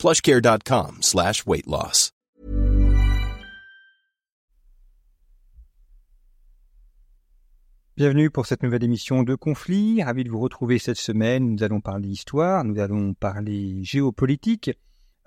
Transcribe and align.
plushcare.com 0.00 1.02
slash 1.02 1.46
weight 1.46 1.66
loss. 1.66 2.10
Bienvenue 7.98 8.30
pour 8.30 8.46
cette 8.46 8.62
nouvelle 8.62 8.82
émission 8.82 9.22
de 9.24 9.34
Conflit. 9.34 10.02
Ravi 10.02 10.24
de 10.24 10.30
vous 10.30 10.40
retrouver 10.40 10.78
cette 10.78 10.96
semaine. 10.96 11.52
Nous 11.52 11.62
allons 11.62 11.82
parler 11.82 12.08
histoire, 12.08 12.64
nous 12.64 12.80
allons 12.80 13.12
parler 13.12 13.84
géopolitique. 13.84 14.70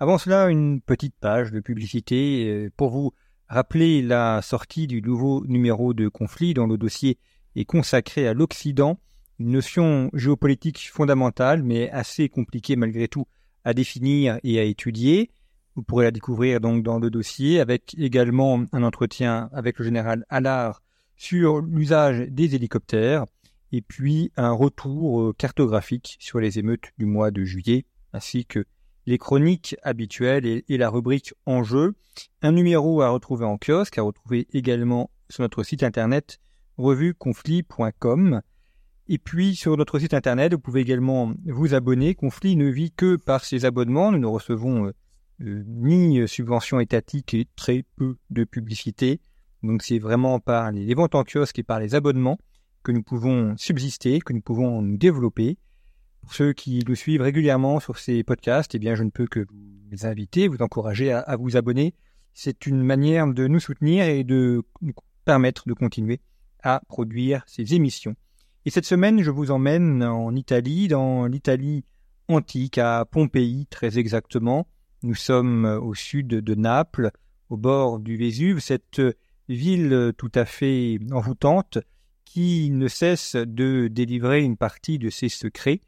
Avant 0.00 0.18
cela, 0.18 0.48
une 0.48 0.80
petite 0.80 1.14
page 1.20 1.52
de 1.52 1.60
publicité 1.60 2.48
euh, 2.48 2.70
pour 2.76 2.90
vous 2.90 3.12
rappeler 3.48 4.02
la 4.02 4.42
sortie 4.42 4.88
du 4.88 5.02
nouveau 5.02 5.46
numéro 5.46 5.94
de 5.94 6.08
Conflit 6.08 6.52
dont 6.52 6.66
le 6.66 6.78
dossier 6.78 7.18
est 7.54 7.64
consacré 7.64 8.26
à 8.26 8.34
l'Occident, 8.34 8.98
une 9.38 9.52
notion 9.52 10.10
géopolitique 10.14 10.90
fondamentale 10.92 11.62
mais 11.62 11.90
assez 11.90 12.28
compliquée 12.28 12.74
malgré 12.74 13.06
tout 13.06 13.28
à 13.64 13.74
définir 13.74 14.38
et 14.42 14.58
à 14.58 14.64
étudier. 14.64 15.30
Vous 15.74 15.82
pourrez 15.82 16.04
la 16.04 16.10
découvrir 16.10 16.60
donc 16.60 16.82
dans 16.82 16.98
le 16.98 17.10
dossier 17.10 17.60
avec 17.60 17.94
également 17.98 18.64
un 18.72 18.82
entretien 18.82 19.48
avec 19.52 19.78
le 19.78 19.84
général 19.84 20.24
Allard 20.28 20.82
sur 21.16 21.60
l'usage 21.60 22.28
des 22.28 22.54
hélicoptères 22.54 23.24
et 23.72 23.80
puis 23.80 24.30
un 24.36 24.52
retour 24.52 25.20
euh, 25.20 25.32
cartographique 25.36 26.16
sur 26.20 26.38
les 26.38 26.58
émeutes 26.58 26.92
du 26.98 27.06
mois 27.06 27.30
de 27.30 27.44
juillet 27.44 27.86
ainsi 28.12 28.46
que 28.46 28.64
les 29.06 29.18
chroniques 29.18 29.76
habituelles 29.82 30.46
et, 30.46 30.78
la 30.78 30.88
rubrique 30.88 31.34
Enjeux. 31.44 31.94
Un 32.40 32.52
numéro 32.52 33.02
à 33.02 33.10
retrouver 33.10 33.44
en 33.44 33.58
kiosque, 33.58 33.98
à 33.98 34.02
retrouver 34.02 34.46
également 34.52 35.10
sur 35.28 35.42
notre 35.42 35.62
site 35.62 35.82
internet 35.82 36.38
revueconflit.com. 36.78 38.40
Et 39.08 39.18
puis 39.18 39.54
sur 39.54 39.76
notre 39.76 39.98
site 39.98 40.14
internet, 40.14 40.54
vous 40.54 40.60
pouvez 40.60 40.80
également 40.80 41.32
vous 41.44 41.74
abonner. 41.74 42.14
Conflit 42.14 42.56
ne 42.56 42.68
vit 42.68 42.90
que 42.90 43.16
par 43.16 43.44
ses 43.44 43.64
abonnements. 43.64 44.10
Nous 44.10 44.18
ne 44.18 44.26
recevons 44.26 44.86
euh, 44.86 44.92
euh, 45.42 45.62
ni 45.66 46.26
subventions 46.26 46.80
étatiques 46.80 47.34
et 47.34 47.46
très 47.56 47.84
peu 47.96 48.16
de 48.30 48.44
publicité. 48.44 49.20
Donc 49.62 49.82
c'est 49.82 49.98
vraiment 49.98 50.40
par 50.40 50.70
les 50.72 50.94
ventes 50.94 51.14
en 51.14 51.24
kiosque 51.24 51.58
et 51.58 51.62
par 51.62 51.80
les 51.80 51.94
abonnements 51.94 52.38
que 52.84 52.92
nous 52.92 53.02
pouvons 53.02 53.56
subsister, 53.56 54.20
que 54.20 54.32
nous 54.32 54.42
pouvons 54.42 54.82
nous 54.82 54.96
développer. 54.96 55.58
Pour 56.20 56.34
ceux 56.34 56.52
qui 56.52 56.84
nous 56.86 56.94
suivent 56.94 57.22
régulièrement 57.22 57.80
sur 57.80 57.98
ces 57.98 58.22
podcasts, 58.22 58.74
eh 58.74 58.78
bien, 58.78 58.94
je 58.94 59.02
ne 59.02 59.10
peux 59.10 59.26
que 59.26 59.46
vous 59.50 60.06
inviter, 60.06 60.48
vous 60.48 60.62
encourager 60.62 61.12
à, 61.12 61.36
vous 61.36 61.56
abonner. 61.56 61.94
C'est 62.32 62.66
une 62.66 62.82
manière 62.82 63.26
de 63.26 63.46
nous 63.46 63.60
soutenir 63.60 64.04
et 64.04 64.24
de 64.24 64.62
nous 64.80 64.94
permettre 65.24 65.66
de 65.66 65.74
continuer 65.74 66.20
à 66.62 66.82
produire 66.88 67.42
ces 67.46 67.74
émissions. 67.74 68.16
Et 68.66 68.70
cette 68.70 68.86
semaine, 68.86 69.22
je 69.22 69.30
vous 69.30 69.50
emmène 69.50 70.02
en 70.02 70.34
Italie, 70.34 70.88
dans 70.88 71.26
l'Italie 71.26 71.84
antique, 72.28 72.78
à 72.78 73.04
Pompéi 73.04 73.66
très 73.66 73.98
exactement. 73.98 74.66
Nous 75.02 75.14
sommes 75.14 75.64
au 75.64 75.94
sud 75.94 76.28
de 76.28 76.54
Naples, 76.54 77.10
au 77.50 77.56
bord 77.56 77.98
du 77.98 78.16
Vésuve, 78.16 78.60
cette 78.60 79.02
ville 79.48 80.12
tout 80.16 80.32
à 80.34 80.44
fait 80.44 80.98
envoûtante 81.12 81.78
qui 82.24 82.70
ne 82.70 82.88
cesse 82.88 83.36
de 83.36 83.88
délivrer 83.88 84.42
une 84.42 84.56
partie 84.56 84.98
de 84.98 85.10
ses 85.10 85.28
secrets 85.28 85.80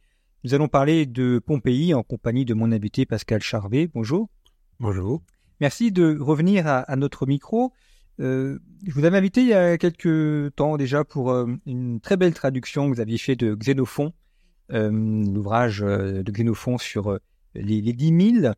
nous 0.47 0.55
allons 0.55 0.69
parler 0.69 1.07
de 1.07 1.41
Pompéi 1.45 1.93
en 1.93 2.05
compagnie 2.05 2.45
de 2.45 2.55
mon 2.55 2.71
invité 2.71 3.05
Pascal 3.05 3.43
Charvet. 3.43 3.91
Bonjour. 3.93 4.29
Bonjour. 4.79 5.21
Merci 5.61 5.91
de 5.91 6.17
revenir 6.21 6.69
à, 6.69 6.95
notre 6.95 7.27
micro. 7.27 7.73
Euh, 8.21 8.59
je 8.87 8.93
vous 8.93 9.05
avais 9.05 9.19
invité 9.19 9.43
il 9.43 9.49
y 9.49 9.55
a 9.55 9.77
quelques 9.77 10.55
temps 10.55 10.77
déjà 10.77 11.05
pour 11.05 11.31
euh, 11.31 11.47
une 11.67 12.01
très 12.01 12.17
belle 12.17 12.35
traduction 12.35 12.89
que 12.89 12.95
vous 12.95 13.01
aviez 13.01 13.19
fait 13.19 13.37
de 13.37 13.55
Xénophon, 13.55 14.13
euh, 14.73 14.91
l'ouvrage 14.91 15.81
de 15.81 16.31
Xénophon 16.31 16.79
sur 16.79 17.19
les, 17.55 17.81
les 17.81 17.93
10 17.93 18.43
000. 18.43 18.55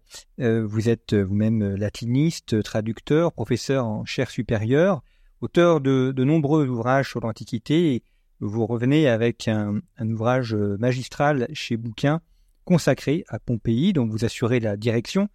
vous 0.67 0.89
êtes 0.89 1.15
vous-même 1.15 1.75
latiniste, 1.75 2.63
traducteur, 2.63 3.33
professeur 3.33 3.87
en 3.87 4.05
chaire 4.05 4.31
supérieure, 4.31 5.03
auteur 5.41 5.81
de, 5.81 6.13
nombreux 6.17 6.67
ouvrages 6.67 7.11
sur 7.11 7.21
l'Antiquité 7.21 8.03
vous 8.41 8.67
revenez 8.67 9.09
avec 9.09 9.49
un, 9.49 9.81
ouvrage 10.01 10.55
euh, 10.55 10.77
magistral 10.79 11.49
chez 11.53 11.77
Bouquin 11.77 12.21
consacré 12.65 13.25
à 13.29 13.39
Pompéi, 13.39 13.93
dont 13.93 14.07
vous 14.07 14.25
assurez 14.25 14.61
la 14.61 14.77
direction, 14.77 15.29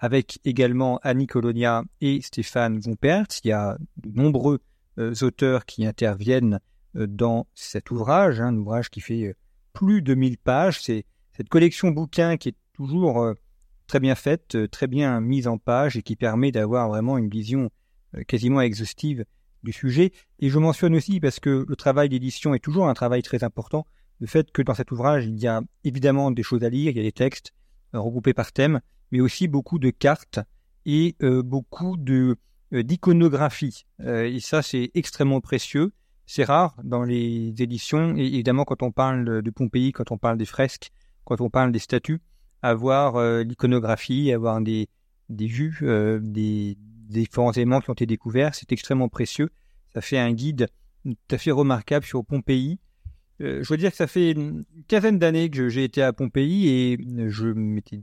avec 0.00 0.40
également 0.44 0.98
Annie 1.02 1.26
Colonia 1.26 1.84
et 2.00 2.20
Stéphane 2.22 2.80
Vompert. 2.80 3.26
Il 3.44 3.48
y 3.48 3.52
a 3.52 3.78
de 3.98 4.10
nombreux 4.10 4.60
euh, 4.98 5.14
auteurs 5.22 5.64
qui 5.66 5.86
interviennent 5.86 6.58
euh, 6.96 7.06
dans 7.06 7.46
cet 7.54 7.90
ouvrage, 7.92 8.40
hein, 8.40 8.48
un 8.48 8.56
ouvrage 8.56 8.90
qui 8.90 9.00
fait 9.00 9.36
plus 9.72 10.02
de 10.02 10.14
1000 10.14 10.38
pages. 10.38 10.80
C'est 10.82 11.04
cette 11.32 11.48
collection 11.48 11.90
bouquin 11.90 12.36
qui 12.36 12.48
est 12.48 12.56
toujours 12.72 13.34
très 13.86 14.00
bien 14.00 14.14
faite, 14.14 14.56
très 14.70 14.86
bien 14.88 15.20
mise 15.20 15.46
en 15.46 15.58
page 15.58 15.96
et 15.96 16.02
qui 16.02 16.16
permet 16.16 16.50
d'avoir 16.50 16.88
vraiment 16.88 17.18
une 17.18 17.28
vision 17.28 17.70
quasiment 18.26 18.60
exhaustive 18.60 19.24
du 19.62 19.72
sujet. 19.72 20.12
Et 20.38 20.48
je 20.48 20.58
mentionne 20.58 20.94
aussi, 20.94 21.20
parce 21.20 21.40
que 21.40 21.64
le 21.68 21.76
travail 21.76 22.08
d'édition 22.08 22.54
est 22.54 22.60
toujours 22.60 22.88
un 22.88 22.94
travail 22.94 23.22
très 23.22 23.44
important, 23.44 23.86
le 24.20 24.26
fait 24.26 24.50
que 24.52 24.62
dans 24.62 24.74
cet 24.74 24.92
ouvrage, 24.92 25.26
il 25.26 25.38
y 25.38 25.46
a 25.46 25.62
évidemment 25.84 26.30
des 26.30 26.42
choses 26.42 26.62
à 26.62 26.68
lire, 26.68 26.90
il 26.90 26.96
y 26.96 27.00
a 27.00 27.02
des 27.02 27.12
textes 27.12 27.52
euh, 27.94 28.00
regroupés 28.00 28.34
par 28.34 28.52
thème, 28.52 28.80
mais 29.10 29.20
aussi 29.20 29.48
beaucoup 29.48 29.78
de 29.78 29.90
cartes 29.90 30.40
et 30.86 31.16
euh, 31.22 31.42
beaucoup 31.42 31.96
de 31.96 32.36
euh, 32.72 32.82
d'iconographie. 32.82 33.84
et 34.04 34.38
ça, 34.40 34.62
c'est 34.62 34.90
extrêmement 34.94 35.40
précieux. 35.40 35.92
C'est 36.26 36.44
rare 36.44 36.76
dans 36.84 37.02
les 37.02 37.52
éditions, 37.58 38.16
et 38.16 38.24
évidemment 38.24 38.64
quand 38.64 38.84
on 38.84 38.92
parle 38.92 39.42
de 39.42 39.50
Pompéi, 39.50 39.90
quand 39.90 40.12
on 40.12 40.18
parle 40.18 40.38
des 40.38 40.44
fresques, 40.44 40.92
quand 41.24 41.40
on 41.40 41.50
parle 41.50 41.72
des 41.72 41.80
statues, 41.80 42.20
avoir 42.62 43.20
l'iconographie, 43.42 44.32
avoir 44.32 44.60
des, 44.60 44.88
des 45.28 45.48
vues, 45.48 45.80
des, 46.22 46.78
différents 47.08 47.50
éléments 47.50 47.80
qui 47.80 47.90
ont 47.90 47.94
été 47.94 48.06
découverts. 48.06 48.54
C'est 48.54 48.70
extrêmement 48.70 49.08
précieux. 49.08 49.50
Ça 49.92 50.00
fait 50.00 50.18
un 50.18 50.32
guide 50.32 50.68
tout 51.04 51.34
à 51.34 51.38
fait 51.38 51.50
remarquable 51.50 52.04
sur 52.04 52.24
Pompéi. 52.24 52.78
Euh, 53.40 53.62
je 53.62 53.68
dois 53.68 53.76
dire 53.76 53.90
que 53.90 53.96
ça 53.96 54.06
fait 54.06 54.32
une 54.32 54.64
quinzaine 54.86 55.18
d'années 55.18 55.50
que 55.50 55.68
j'ai 55.68 55.84
été 55.84 56.02
à 56.02 56.12
Pompéi 56.12 56.68
et 56.68 56.98
je 57.28 57.48
m'étais 57.48 58.02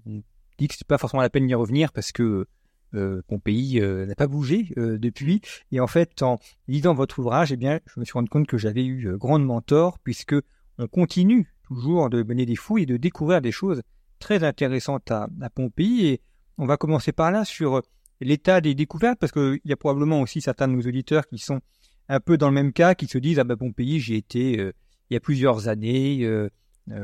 dit 0.57 0.68
que 0.68 0.73
c'était 0.73 0.85
pas 0.85 0.97
forcément 0.97 1.22
la 1.22 1.29
peine 1.29 1.47
d'y 1.47 1.53
revenir 1.53 1.91
parce 1.91 2.12
que 2.12 2.47
euh, 2.94 3.22
Pompéi 3.28 3.81
euh, 3.81 4.06
n'a 4.06 4.16
pas 4.16 4.28
bougé 4.28 4.73
depuis. 4.75 5.41
Et 5.72 5.79
en 5.79 5.88
fait, 5.88 6.22
en 6.22 6.40
lisant 6.68 6.94
votre 6.94 7.19
ouvrage, 7.19 7.51
eh 7.51 7.57
bien, 7.57 7.79
je 7.94 8.00
me 8.00 8.06
suis 8.06 8.13
rendu 8.13 8.29
compte 8.29 8.47
que 8.47 8.57
j'avais 8.57 8.85
eu 8.85 9.18
grandement 9.18 9.62
tort 9.62 10.00
puisque 10.00 10.35
on 10.78 10.88
continue 10.88 11.53
toujours 11.63 12.09
de 12.09 12.23
mener 12.23 12.45
des 12.45 12.56
fouilles 12.56 12.84
et 12.84 12.85
de 12.88 12.97
découvrir 12.97 13.41
des 13.41 13.51
choses 13.51 13.81
très 14.19 14.44
intéressantes 14.44 15.12
à, 15.12 15.28
à 15.41 15.50
Pompéi. 15.50 16.07
Et 16.07 16.22
on 16.57 16.66
va 16.66 16.78
commencer 16.78 17.12
par 17.12 17.31
là 17.31 17.45
sur 17.45 17.81
l'état 18.22 18.62
des 18.62 18.75
découvertes, 18.75 19.19
parce 19.19 19.31
qu'il 19.31 19.59
y 19.66 19.72
a 19.72 19.78
probablement 19.78 20.22
aussi 20.22 20.41
certains 20.41 20.68
de 20.68 20.74
nos 20.74 20.81
auditeurs 20.81 21.28
qui 21.28 21.38
sont 21.38 21.62
un 22.09 22.19
peu 22.19 22.38
dans 22.38 22.47
le 22.47 22.53
même 22.53 22.74
cas, 22.74 22.95
qui 22.95 23.07
se 23.07 23.18
disent 23.18 23.39
ah 23.39 23.44
ben 23.44 23.57
Pompéi, 23.57 24.00
j'y 24.00 24.16
étais 24.16 24.57
euh, 24.59 24.72
il 25.09 25.13
y 25.13 25.18
a 25.18 25.19
plusieurs 25.19 25.68
années, 25.68 26.24
euh, 26.24 26.28
euh, 26.38 26.50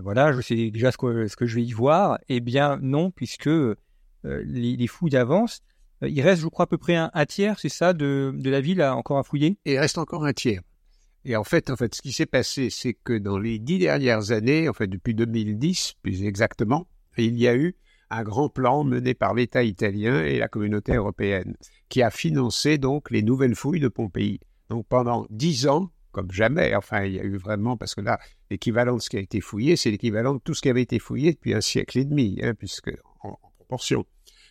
voilà, 0.02 0.32
je 0.32 0.42
sais 0.42 0.72
déjà 0.72 0.92
ce 0.92 0.98
que, 0.98 1.46
je 1.46 1.56
vais 1.56 1.64
y 1.64 1.74
voir. 1.74 2.20
Eh 2.30 2.40
bien 2.40 2.80
non, 2.82 3.12
puisque 3.12 3.50
les, 4.24 4.78
les, 4.78 4.88
fouilles 4.88 5.18
avancent. 5.18 5.62
Il 6.02 6.22
reste, 6.22 6.42
je 6.42 6.48
crois, 6.48 6.64
à 6.64 6.68
peu 6.68 6.78
près 6.78 6.96
un, 6.96 7.26
tiers, 7.26 7.60
c'est 7.60 7.70
ça, 7.70 7.94
de, 7.94 8.34
la 8.44 8.62
ville 8.62 8.82
à, 8.82 8.96
encore 8.96 9.18
à 9.18 9.24
fouiller? 9.24 9.58
Il 9.66 9.78
reste 9.78 9.98
encore 9.98 10.26
un 10.26 10.34
tiers. 10.34 10.62
Et 11.26 11.36
en 11.36 11.44
fait, 11.44 11.70
en 11.70 11.78
fait, 11.78 11.96
ce 11.96 12.02
qui 12.02 12.12
s'est 12.12 12.26
passé, 12.26 12.70
c'est 12.70 12.94
que 12.94 13.18
dans 13.18 13.38
les 13.38 13.60
dix 13.60 13.80
dernières 13.80 14.32
années, 14.32 14.68
en 14.68 14.74
fait, 14.74 14.88
depuis 14.88 15.16
2010, 15.16 15.94
plus 16.02 16.24
exactement, 16.24 16.88
il 17.18 17.38
y 17.38 17.48
a 17.48 17.56
eu 17.56 17.76
un 18.10 18.24
grand 18.24 18.50
plan 18.50 18.84
mené 18.84 19.14
par 19.14 19.34
l'État 19.34 19.64
italien 19.64 20.24
et 20.24 20.38
la 20.38 20.48
communauté 20.48 20.94
européenne, 20.94 21.56
qui 21.90 22.02
a 22.02 22.12
financé 22.12 22.78
donc 22.78 23.10
les 23.10 23.24
nouvelles 23.24 23.56
fouilles 23.56 23.80
de 23.80 23.88
Pompéi. 23.88 24.40
Donc 24.70 24.86
pendant 24.88 25.26
dix 25.30 25.68
ans, 25.68 25.90
comme 26.12 26.32
jamais, 26.32 26.76
enfin 26.76 27.06
il 27.06 27.14
y 27.14 27.20
a 27.20 27.24
eu 27.24 27.38
vraiment, 27.38 27.78
parce 27.78 27.96
que 27.96 28.02
là, 28.02 28.20
l'équivalent 28.54 28.98
de 28.98 29.02
ce 29.02 29.10
qui 29.10 29.18
a 29.18 29.20
été 29.20 29.42
fouillé, 29.42 29.76
c'est 29.76 29.90
l'équivalent 29.90 30.36
de 30.36 30.40
tout 30.40 30.54
ce 30.54 30.62
qui 30.62 30.70
avait 30.70 30.84
été 30.84 31.00
fouillé 31.00 31.34
depuis 31.34 31.56
un 31.56 31.62
siècle 31.62 31.98
et 31.98 32.06
demi, 32.06 32.40
hein, 32.44 32.54
en, 33.22 33.38
proportion. 33.58 34.06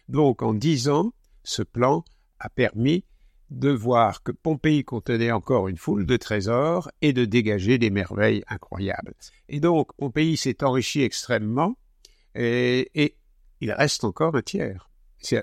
Donc 0.08 0.42
en 0.42 0.54
dix 0.54 0.88
ans, 0.88 1.12
ce 1.44 1.62
plan 1.62 2.04
a 2.40 2.48
permis 2.48 3.04
de 3.50 3.70
voir 3.70 4.24
que 4.24 4.32
Pompéi 4.32 4.82
contenait 4.82 5.30
encore 5.30 5.68
une 5.68 5.76
foule 5.76 6.04
de 6.04 6.16
trésors 6.16 6.90
et 7.00 7.12
de 7.12 7.24
dégager 7.24 7.78
des 7.78 7.90
merveilles 7.90 8.42
incroyables. 8.48 9.14
Et 9.48 9.60
donc 9.60 9.94
Pompéi 9.96 10.36
s'est 10.36 10.64
enrichi 10.64 11.02
extrêmement 11.02 11.76
et, 12.34 12.90
et 12.94 13.16
il 13.60 13.70
reste 13.70 14.02
encore 14.02 14.34
un 14.34 14.42
tiers. 14.42 14.90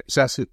Ça, 0.08 0.28
c'est. 0.28 0.50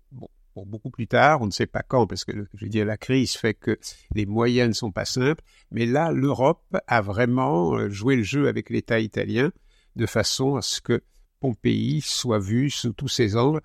Pour 0.56 0.64
beaucoup 0.64 0.88
plus 0.88 1.06
tard. 1.06 1.42
On 1.42 1.46
ne 1.46 1.50
sait 1.50 1.66
pas 1.66 1.82
quand, 1.82 2.06
parce 2.06 2.24
que 2.24 2.32
je 2.54 2.64
veux 2.64 2.70
dire, 2.70 2.86
la 2.86 2.96
crise 2.96 3.36
fait 3.36 3.52
que 3.52 3.78
les 4.14 4.24
moyens 4.24 4.68
ne 4.68 4.72
sont 4.72 4.90
pas 4.90 5.04
simples. 5.04 5.44
Mais 5.70 5.84
là, 5.84 6.12
l'Europe 6.12 6.64
a 6.86 7.02
vraiment 7.02 7.74
euh, 7.74 7.90
joué 7.90 8.16
le 8.16 8.22
jeu 8.22 8.48
avec 8.48 8.70
l'État 8.70 8.98
italien 8.98 9.52
de 9.96 10.06
façon 10.06 10.56
à 10.56 10.62
ce 10.62 10.80
que 10.80 11.02
Pompéi 11.40 12.00
soit 12.00 12.38
vu 12.38 12.70
sous 12.70 12.94
tous 12.94 13.08
ses 13.08 13.36
angles. 13.36 13.60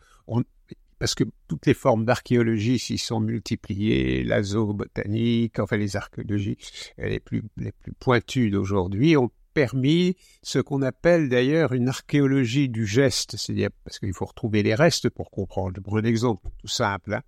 parce 1.00 1.16
que 1.16 1.24
toutes 1.48 1.66
les 1.66 1.74
formes 1.74 2.04
d'archéologie 2.04 2.78
s'y 2.78 2.98
sont 2.98 3.22
multipliées, 3.22 4.26
la 4.26 4.44
zoobotanique, 4.44 5.60
enfin 5.60 5.78
les 5.78 5.96
archéologies 5.96 6.58
les 6.98 7.22
plus, 7.22 7.42
les 7.56 7.72
plus 7.72 7.94
pointues 7.94 8.52
d'aujourd'hui 8.52 9.16
ont 9.16 9.32
permis 9.54 10.16
ce 10.44 10.60
qu'on 10.60 10.82
appelle 10.82 11.30
d'ailleurs 11.30 11.74
une 11.74 11.90
archéologie 11.90 12.70
du 12.70 12.86
geste, 12.86 13.38
c'est-à-dire 13.38 13.70
parce 13.84 14.00
qu'il 14.00 14.14
faut 14.14 14.26
retrouver 14.26 14.64
les 14.64 14.76
restes 14.76 15.10
pour 15.10 15.32
comprendre. 15.32 15.74
Je 15.76 15.82
prends 15.82 15.98
un 15.98 16.04
exemple 16.04 16.48
tout 16.60 16.68
simple, 16.68 17.14
hein. 17.14 17.22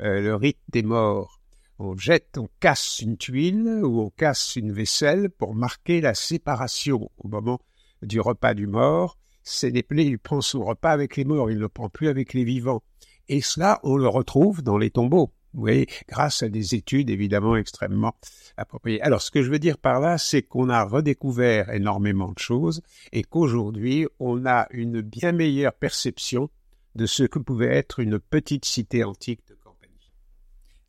euh, 0.00 0.20
le 0.20 0.34
rite 0.34 0.58
des 0.68 0.82
morts. 0.82 1.40
On 1.78 1.96
jette, 1.96 2.38
on 2.38 2.48
casse 2.58 3.00
une 3.00 3.18
tuile 3.18 3.80
ou 3.84 4.00
on 4.00 4.10
casse 4.10 4.56
une 4.56 4.72
vaisselle 4.72 5.28
pour 5.28 5.54
marquer 5.54 6.00
la 6.00 6.14
séparation 6.14 7.10
au 7.18 7.28
moment 7.28 7.60
du 8.02 8.20
repas 8.20 8.54
du 8.54 8.66
mort. 8.66 9.18
C'est 9.42 9.70
il 9.70 10.18
prend 10.18 10.40
son 10.40 10.64
repas 10.64 10.90
avec 10.90 11.16
les 11.16 11.24
morts, 11.24 11.50
il 11.50 11.56
ne 11.56 11.60
le 11.60 11.68
prend 11.68 11.88
plus 11.88 12.08
avec 12.08 12.32
les 12.34 12.44
vivants. 12.44 12.82
Et 13.28 13.40
cela, 13.40 13.78
on 13.82 13.96
le 13.96 14.08
retrouve 14.08 14.62
dans 14.62 14.78
les 14.78 14.90
tombeaux. 14.90 15.32
Oui, 15.54 15.86
grâce 16.08 16.42
à 16.42 16.48
des 16.48 16.74
études 16.74 17.10
évidemment 17.10 17.56
extrêmement 17.56 18.14
Alors, 19.02 19.20
ce 19.20 19.30
que 19.30 19.42
je 19.42 19.50
veux 19.50 19.58
dire 19.58 19.76
par 19.76 20.00
là, 20.00 20.16
c'est 20.18 20.42
qu'on 20.42 20.70
a 20.70 20.82
redécouvert 20.82 21.70
énormément 21.70 22.32
de 22.32 22.38
choses 22.38 22.82
et 23.12 23.22
qu'aujourd'hui, 23.22 24.06
on 24.18 24.46
a 24.46 24.66
une 24.70 25.02
bien 25.02 25.32
meilleure 25.32 25.74
perception 25.74 26.48
de 26.94 27.04
ce 27.04 27.24
que 27.24 27.38
pouvait 27.38 27.74
être 27.74 28.00
une 28.00 28.18
petite 28.18 28.64
cité 28.64 29.04
antique 29.04 29.46
de 29.48 29.54
Campanie. 29.54 30.10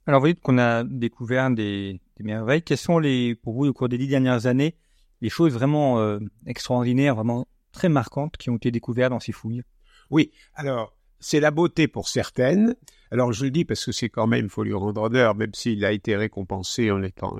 Alors, 0.05 0.21
vous 0.21 0.27
dites 0.27 0.39
qu'on 0.39 0.57
a 0.57 0.85
découvert 0.85 1.51
des, 1.51 1.99
merveilles. 2.19 2.61
Quelles 2.61 2.77
sont 2.77 2.99
les, 2.99 3.35
pour 3.35 3.53
vous, 3.53 3.65
au 3.65 3.73
cours 3.73 3.89
des 3.89 3.97
dix 3.97 4.07
dernières 4.07 4.45
années, 4.45 4.75
les 5.21 5.29
choses 5.29 5.53
vraiment 5.53 5.99
euh, 5.99 6.19
extraordinaires, 6.45 7.15
vraiment 7.15 7.47
très 7.73 7.89
marquantes 7.89 8.37
qui 8.37 8.49
ont 8.49 8.55
été 8.55 8.71
découvertes 8.71 9.11
dans 9.11 9.19
ces 9.19 9.33
fouilles? 9.33 9.63
Oui, 10.09 10.31
alors 10.55 10.95
c'est 11.19 11.39
la 11.39 11.51
beauté 11.51 11.87
pour 11.87 12.07
certaines. 12.07 12.75
Alors 13.11 13.31
je 13.31 13.45
le 13.45 13.51
dis 13.51 13.65
parce 13.65 13.85
que 13.85 13.91
c'est 13.91 14.09
quand 14.09 14.27
même, 14.27 14.45
il 14.45 14.49
faut 14.49 14.63
lui 14.63 14.73
rendre 14.73 15.01
honneur, 15.01 15.35
même 15.35 15.53
s'il 15.53 15.83
a 15.85 15.91
été 15.91 16.15
récompensé 16.15 16.91
en 16.91 17.01
étant, 17.03 17.37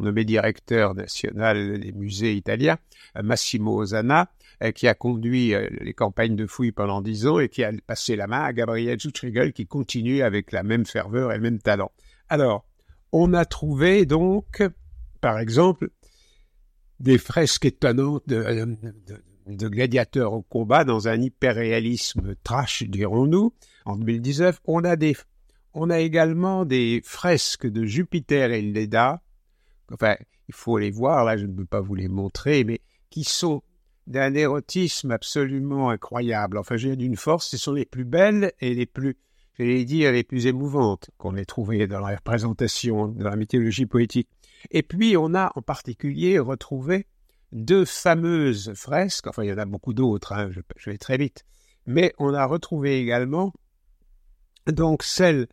nommé 0.00 0.24
directeur 0.24 0.94
national 0.94 1.78
des 1.80 1.92
musées 1.92 2.34
italiens, 2.34 2.78
euh, 3.16 3.22
Massimo 3.22 3.80
Ozana, 3.80 4.30
euh, 4.62 4.72
qui 4.72 4.88
a 4.88 4.94
conduit 4.94 5.54
euh, 5.54 5.68
les 5.80 5.94
campagnes 5.94 6.36
de 6.36 6.46
fouilles 6.46 6.72
pendant 6.72 7.02
dix 7.02 7.26
ans 7.26 7.38
et 7.38 7.48
qui 7.48 7.62
a 7.62 7.72
passé 7.86 8.16
la 8.16 8.26
main 8.26 8.42
à 8.42 8.52
Gabriel 8.52 8.98
Zuckrigel, 8.98 9.52
qui 9.52 9.66
continue 9.66 10.22
avec 10.22 10.50
la 10.52 10.62
même 10.62 10.86
ferveur 10.86 11.32
et 11.32 11.36
le 11.36 11.42
même 11.42 11.60
talent. 11.60 11.92
Alors, 12.28 12.66
on 13.12 13.32
a 13.32 13.44
trouvé 13.44 14.06
donc, 14.06 14.62
par 15.20 15.38
exemple, 15.38 15.90
des 16.98 17.18
fresques 17.18 17.64
étonnantes 17.64 18.24
de, 18.26 18.76
de 19.46 19.68
gladiateurs 19.68 20.32
au 20.32 20.42
combat 20.42 20.84
dans 20.84 21.08
un 21.08 21.20
hyperréalisme 21.20 22.34
trash, 22.42 22.84
dirons-nous, 22.84 23.52
en 23.84 23.96
2019. 23.96 24.60
On 24.64 24.84
a 24.84 24.96
des, 24.96 25.16
on 25.74 25.90
a 25.90 26.00
également 26.00 26.64
des 26.64 27.00
fresques 27.04 27.66
de 27.66 27.84
Jupiter 27.84 28.52
et 28.52 28.62
Leda. 28.62 29.22
Enfin, 29.92 30.16
il 30.48 30.54
faut 30.54 30.78
les 30.78 30.90
voir, 30.90 31.24
là, 31.24 31.36
je 31.36 31.46
ne 31.46 31.52
peux 31.52 31.64
pas 31.64 31.80
vous 31.80 31.94
les 31.94 32.08
montrer, 32.08 32.64
mais 32.64 32.80
qui 33.10 33.24
sont 33.24 33.62
d'un 34.06 34.34
érotisme 34.34 35.10
absolument 35.10 35.90
incroyable. 35.90 36.58
Enfin, 36.58 36.76
j'ai 36.76 36.96
d'une 36.96 37.16
force, 37.16 37.48
ce 37.48 37.56
sont 37.56 37.72
les 37.72 37.84
plus 37.84 38.04
belles 38.04 38.52
et 38.60 38.74
les 38.74 38.86
plus, 38.86 39.16
j'allais 39.58 39.84
dire, 39.84 40.12
les 40.12 40.24
plus 40.24 40.46
émouvantes 40.46 41.10
qu'on 41.18 41.36
ait 41.36 41.44
trouvées 41.44 41.86
dans 41.86 42.00
la 42.00 42.16
représentation, 42.16 43.08
de 43.08 43.22
la 43.22 43.36
mythologie 43.36 43.86
poétique. 43.86 44.28
Et 44.70 44.82
puis, 44.82 45.16
on 45.16 45.34
a 45.34 45.52
en 45.54 45.62
particulier 45.62 46.38
retrouvé 46.38 47.06
deux 47.52 47.84
fameuses 47.84 48.72
fresques, 48.74 49.26
enfin 49.26 49.42
il 49.42 49.50
y 49.50 49.52
en 49.52 49.58
a 49.58 49.64
beaucoup 49.64 49.92
d'autres, 49.92 50.32
hein, 50.32 50.50
je, 50.50 50.90
vais 50.90 50.98
très 50.98 51.16
vite, 51.16 51.44
mais 51.86 52.12
on 52.18 52.32
a 52.32 52.44
retrouvé 52.44 53.00
également 53.00 53.52
donc 54.72 55.02
celle 55.02 55.48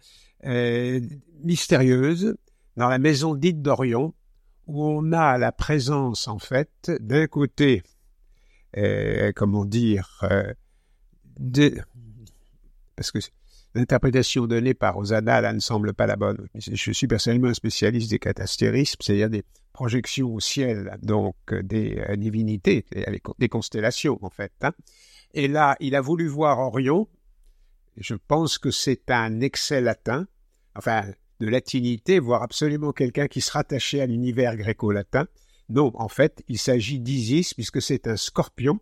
euh, 0.46 1.00
mystérieuse 1.44 2.36
dans 2.76 2.90
la 2.90 3.00
maison 3.00 3.36
dite 3.36 3.62
d'Orion, 3.62 4.14
où 4.68 4.84
on 4.84 5.12
a 5.12 5.38
la 5.38 5.52
présence 5.52 6.28
en 6.28 6.40
fait 6.40 6.92
d'un 7.00 7.28
côté, 7.28 7.84
euh, 8.78 9.32
comment 9.36 9.66
dire, 9.66 10.20
euh, 10.24 10.54
de, 11.40 11.74
parce 12.96 13.12
que 13.12 13.20
l'interprétation 13.74 14.46
donnée 14.46 14.74
par 14.74 14.98
Osana 14.98 15.54
ne 15.54 15.60
semble 15.60 15.94
pas 15.94 16.08
la 16.08 16.16
bonne. 16.16 16.48
Je 16.56 16.92
suis 16.92 17.08
personnellement 17.08 17.50
un 17.50 17.54
spécialiste 17.54 18.12
des 18.12 18.20
catastérismes, 18.20 18.98
c'est-à-dire 19.02 19.30
des 19.30 19.44
projection 19.74 20.34
au 20.34 20.40
ciel, 20.40 20.98
donc 21.04 21.36
des 21.54 22.04
divinités, 22.18 22.84
des 23.38 23.48
constellations 23.48 24.18
en 24.24 24.32
fait. 24.32 24.52
Hein. 24.64 24.72
Et 25.36 25.48
là, 25.48 25.76
il 25.80 25.96
a 25.96 26.02
voulu 26.02 26.28
voir 26.28 26.58
Orion. 26.58 27.08
Je 27.98 28.16
pense 28.16 28.58
que 28.58 28.72
c'est 28.72 29.10
un 29.12 29.42
excès 29.42 29.82
latin, 29.82 30.28
enfin 30.76 31.06
de 31.40 31.48
latinité, 31.48 32.20
voire 32.20 32.44
absolument 32.44 32.92
quelqu'un 32.92 33.28
qui 33.28 33.42
se 33.42 33.52
rattachait 33.52 34.02
à 34.02 34.06
l'univers 34.06 34.56
gréco-latin. 34.56 35.28
Non, 35.70 35.92
en 35.96 36.08
fait, 36.08 36.44
il 36.48 36.58
s'agit 36.58 37.00
d'Isis, 37.00 37.54
puisque 37.54 37.82
c'est 37.82 38.08
un 38.08 38.18
scorpion 38.18 38.80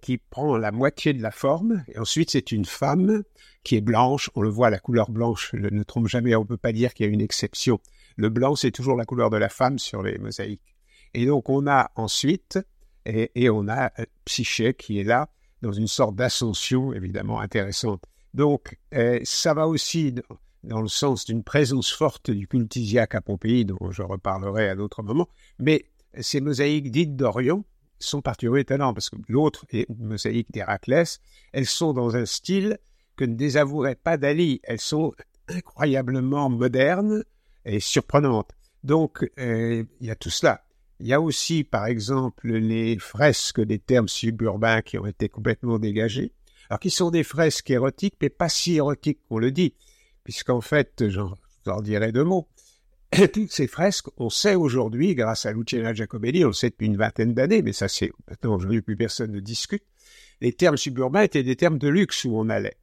qui 0.00 0.18
prend 0.18 0.56
la 0.56 0.72
moitié 0.72 1.12
de 1.12 1.22
la 1.22 1.30
forme, 1.30 1.84
et 1.88 1.98
ensuite 1.98 2.30
c'est 2.30 2.52
une 2.52 2.64
femme 2.64 3.24
qui 3.64 3.76
est 3.76 3.80
blanche, 3.80 4.30
on 4.34 4.42
le 4.42 4.48
voit, 4.48 4.70
la 4.70 4.78
couleur 4.78 5.10
blanche 5.10 5.52
ne 5.54 5.82
trompe 5.82 6.06
jamais, 6.06 6.36
on 6.36 6.42
ne 6.42 6.46
peut 6.46 6.56
pas 6.56 6.72
dire 6.72 6.94
qu'il 6.94 7.06
y 7.06 7.08
a 7.08 7.12
une 7.12 7.20
exception 7.20 7.80
le 8.16 8.30
blanc, 8.30 8.56
c'est 8.56 8.70
toujours 8.70 8.96
la 8.96 9.04
couleur 9.04 9.30
de 9.30 9.36
la 9.36 9.48
femme 9.48 9.78
sur 9.78 10.02
les 10.02 10.18
mosaïques. 10.18 10.74
Et 11.14 11.26
donc, 11.26 11.48
on 11.48 11.66
a 11.66 11.90
ensuite, 11.94 12.58
et, 13.04 13.50
on 13.50 13.68
a 13.68 13.92
euh, 13.98 14.04
Psyché 14.24 14.74
qui 14.74 14.98
est 14.98 15.04
là, 15.04 15.28
dans 15.62 15.72
une 15.72 15.86
sorte 15.86 16.16
d'ascension 16.16 16.92
évidemment 16.92 17.40
intéressante. 17.40 18.02
Donc, 18.36 18.76
euh, 18.92 19.18
ça 19.24 19.54
va 19.54 19.66
aussi 19.66 20.12
dans, 20.62 20.82
le 20.82 20.88
sens 20.88 21.24
d'une 21.24 21.42
présence 21.42 21.90
forte 21.90 22.30
du 22.30 22.46
culte 22.46 22.76
à 22.98 23.20
Pompéi, 23.22 23.64
dont 23.64 23.90
je 23.90 24.02
reparlerai 24.02 24.68
à 24.68 24.76
d'autres 24.76 25.02
moments. 25.02 25.30
Mais 25.58 25.86
ces 26.20 26.42
mosaïques 26.42 26.90
dites 26.90 27.16
d'Orion 27.16 27.64
sont 27.98 28.20
particulièrement 28.20 28.60
étonnantes, 28.60 28.94
parce 28.94 29.08
que 29.08 29.16
l'autre 29.30 29.64
est 29.70 29.88
une 29.88 30.04
mosaïque 30.04 30.52
d'Héraclès. 30.52 31.18
Elles 31.54 31.64
sont 31.64 31.94
dans 31.94 32.14
un 32.14 32.26
style 32.26 32.78
que 33.16 33.24
ne 33.24 33.34
désavouerait 33.34 33.94
pas 33.94 34.18
Dali. 34.18 34.60
Elles 34.64 34.82
sont 34.82 35.14
incroyablement 35.48 36.50
modernes, 36.50 37.24
est 37.64 37.80
surprenante. 37.80 38.50
Donc, 38.84 39.26
euh, 39.38 39.82
il 40.02 40.06
y 40.06 40.10
a 40.10 40.14
tout 40.14 40.28
cela. 40.28 40.62
Il 41.00 41.06
y 41.06 41.14
a 41.14 41.22
aussi, 41.22 41.64
par 41.64 41.86
exemple, 41.86 42.48
les 42.52 42.98
fresques 42.98 43.62
des 43.62 43.78
termes 43.78 44.08
suburbains 44.08 44.82
qui 44.82 44.98
ont 44.98 45.06
été 45.06 45.30
complètement 45.30 45.78
dégagés. 45.78 46.34
Alors, 46.68 46.80
qui 46.80 46.90
sont 46.90 47.10
des 47.10 47.22
fresques 47.22 47.70
érotiques, 47.70 48.14
mais 48.20 48.28
pas 48.28 48.48
si 48.48 48.76
érotiques 48.76 49.20
qu'on 49.28 49.38
le 49.38 49.50
dit, 49.50 49.74
puisqu'en 50.24 50.60
fait, 50.60 51.04
j'en 51.08 51.80
dirai 51.80 52.12
deux 52.12 52.24
mots. 52.24 52.48
Toutes 53.32 53.52
ces 53.52 53.66
fresques, 53.66 54.08
on 54.16 54.30
sait 54.30 54.56
aujourd'hui, 54.56 55.14
grâce 55.14 55.46
à 55.46 55.52
Luciana 55.52 55.94
Giacomelli, 55.94 56.44
on 56.44 56.48
le 56.48 56.52
sait 56.52 56.70
depuis 56.70 56.86
une 56.86 56.96
vingtaine 56.96 57.34
d'années, 57.34 57.62
mais 57.62 57.72
ça 57.72 57.88
c'est, 57.88 58.10
maintenant 58.28 58.56
aujourd'hui 58.56 58.82
plus 58.82 58.96
personne 58.96 59.30
ne 59.30 59.40
discute, 59.40 59.84
les 60.40 60.52
termes 60.52 60.76
suburbains 60.76 61.22
étaient 61.22 61.44
des 61.44 61.56
termes 61.56 61.78
de 61.78 61.88
luxe 61.88 62.24
où 62.24 62.36
on 62.36 62.48
allait. 62.48 62.76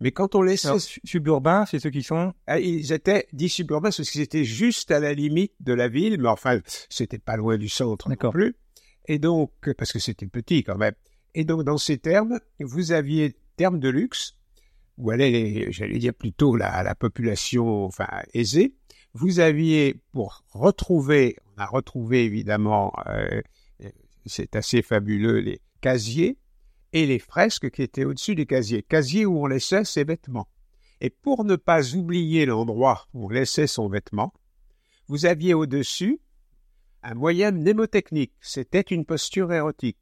Mais 0.00 0.12
quand 0.12 0.34
on 0.34 0.42
laissait... 0.42 0.68
suburbains, 1.04 1.66
c'est 1.66 1.78
ceux 1.78 1.90
qui 1.90 2.02
sont... 2.02 2.32
Ah, 2.46 2.58
ils 2.60 2.92
étaient 2.92 3.26
dits 3.32 3.48
suburbains 3.48 3.90
parce 3.90 4.08
qu'ils 4.08 4.20
étaient 4.22 4.44
juste 4.44 4.90
à 4.90 5.00
la 5.00 5.12
limite 5.12 5.52
de 5.60 5.74
la 5.74 5.88
ville, 5.88 6.20
mais 6.20 6.28
enfin, 6.28 6.60
c'était 6.88 7.18
pas 7.18 7.36
loin 7.36 7.58
du 7.58 7.68
centre 7.68 8.08
non 8.08 8.30
plus. 8.30 8.56
Et 9.06 9.18
donc, 9.18 9.52
parce 9.76 9.92
que 9.92 9.98
c'était 9.98 10.26
petit 10.26 10.62
quand 10.62 10.76
même. 10.76 10.94
Et 11.34 11.44
donc, 11.44 11.64
dans 11.64 11.78
ces 11.78 11.98
termes, 11.98 12.40
vous 12.58 12.92
aviez 12.92 13.36
termes 13.56 13.78
de 13.78 13.88
luxe, 13.88 14.36
où 14.98 15.10
allait, 15.10 15.70
j'allais 15.70 15.98
dire 15.98 16.14
plutôt 16.14 16.56
la, 16.56 16.82
la 16.82 16.94
population, 16.94 17.84
enfin, 17.84 18.08
aisée. 18.34 18.74
Vous 19.14 19.40
aviez, 19.40 19.96
pour 20.12 20.44
retrouver, 20.52 21.36
on 21.56 21.60
a 21.60 21.66
retrouvé 21.66 22.24
évidemment, 22.24 22.92
euh, 23.06 23.42
c'est 24.26 24.54
assez 24.56 24.82
fabuleux, 24.82 25.40
les 25.40 25.60
casiers, 25.80 26.38
et 26.92 27.06
les 27.06 27.18
fresques 27.18 27.70
qui 27.70 27.82
étaient 27.82 28.04
au-dessus 28.04 28.34
des 28.34 28.46
casiers, 28.46 28.82
casiers 28.82 29.26
où 29.26 29.42
on 29.42 29.46
laissait 29.46 29.84
ses 29.84 30.04
vêtements. 30.04 30.48
Et 31.00 31.10
pour 31.10 31.44
ne 31.44 31.56
pas 31.56 31.94
oublier 31.94 32.46
l'endroit 32.46 33.06
où 33.14 33.26
on 33.26 33.28
laissait 33.28 33.66
son 33.66 33.88
vêtement, 33.88 34.32
vous 35.06 35.26
aviez 35.26 35.54
au-dessus 35.54 36.20
un 37.02 37.14
moyen 37.14 37.50
mnémotechnique, 37.50 38.34
c'était 38.40 38.80
une 38.80 39.06
posture 39.06 39.52
érotique, 39.52 39.96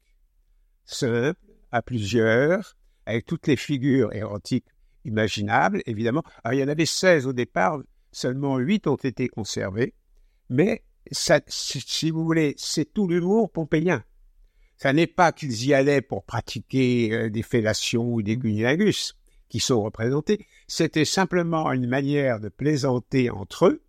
simple, 0.93 1.39
à 1.71 1.81
plusieurs, 1.81 2.75
avec 3.05 3.25
toutes 3.25 3.47
les 3.47 3.55
figures 3.55 4.13
érotiques 4.13 4.67
imaginables, 5.05 5.81
évidemment. 5.85 6.23
Il 6.51 6.57
y 6.57 6.63
en 6.63 6.67
avait 6.67 6.85
16 6.85 7.27
au 7.27 7.33
départ, 7.33 7.79
seulement 8.11 8.57
8 8.57 8.87
ont 8.87 8.95
été 8.95 9.27
conservés, 9.27 9.93
mais 10.49 10.83
si 11.11 12.11
vous 12.11 12.23
voulez, 12.23 12.53
c'est 12.57 12.93
tout 12.93 13.07
l'humour 13.07 13.51
pompéien. 13.51 14.03
Ça 14.77 14.93
n'est 14.93 15.07
pas 15.07 15.31
qu'ils 15.31 15.65
y 15.65 15.73
allaient 15.73 16.01
pour 16.01 16.23
pratiquer 16.23 17.11
euh, 17.11 17.29
des 17.29 17.43
fellations 17.43 18.13
ou 18.13 18.21
des 18.21 18.37
cunilingus. 18.37 19.15
qui 19.49 19.59
sont 19.59 19.81
représentés, 19.81 20.45
c'était 20.67 21.05
simplement 21.05 21.71
une 21.71 21.87
manière 21.87 22.39
de 22.39 22.49
plaisanter 22.49 23.31
entre 23.31 23.65
eux 23.65 23.83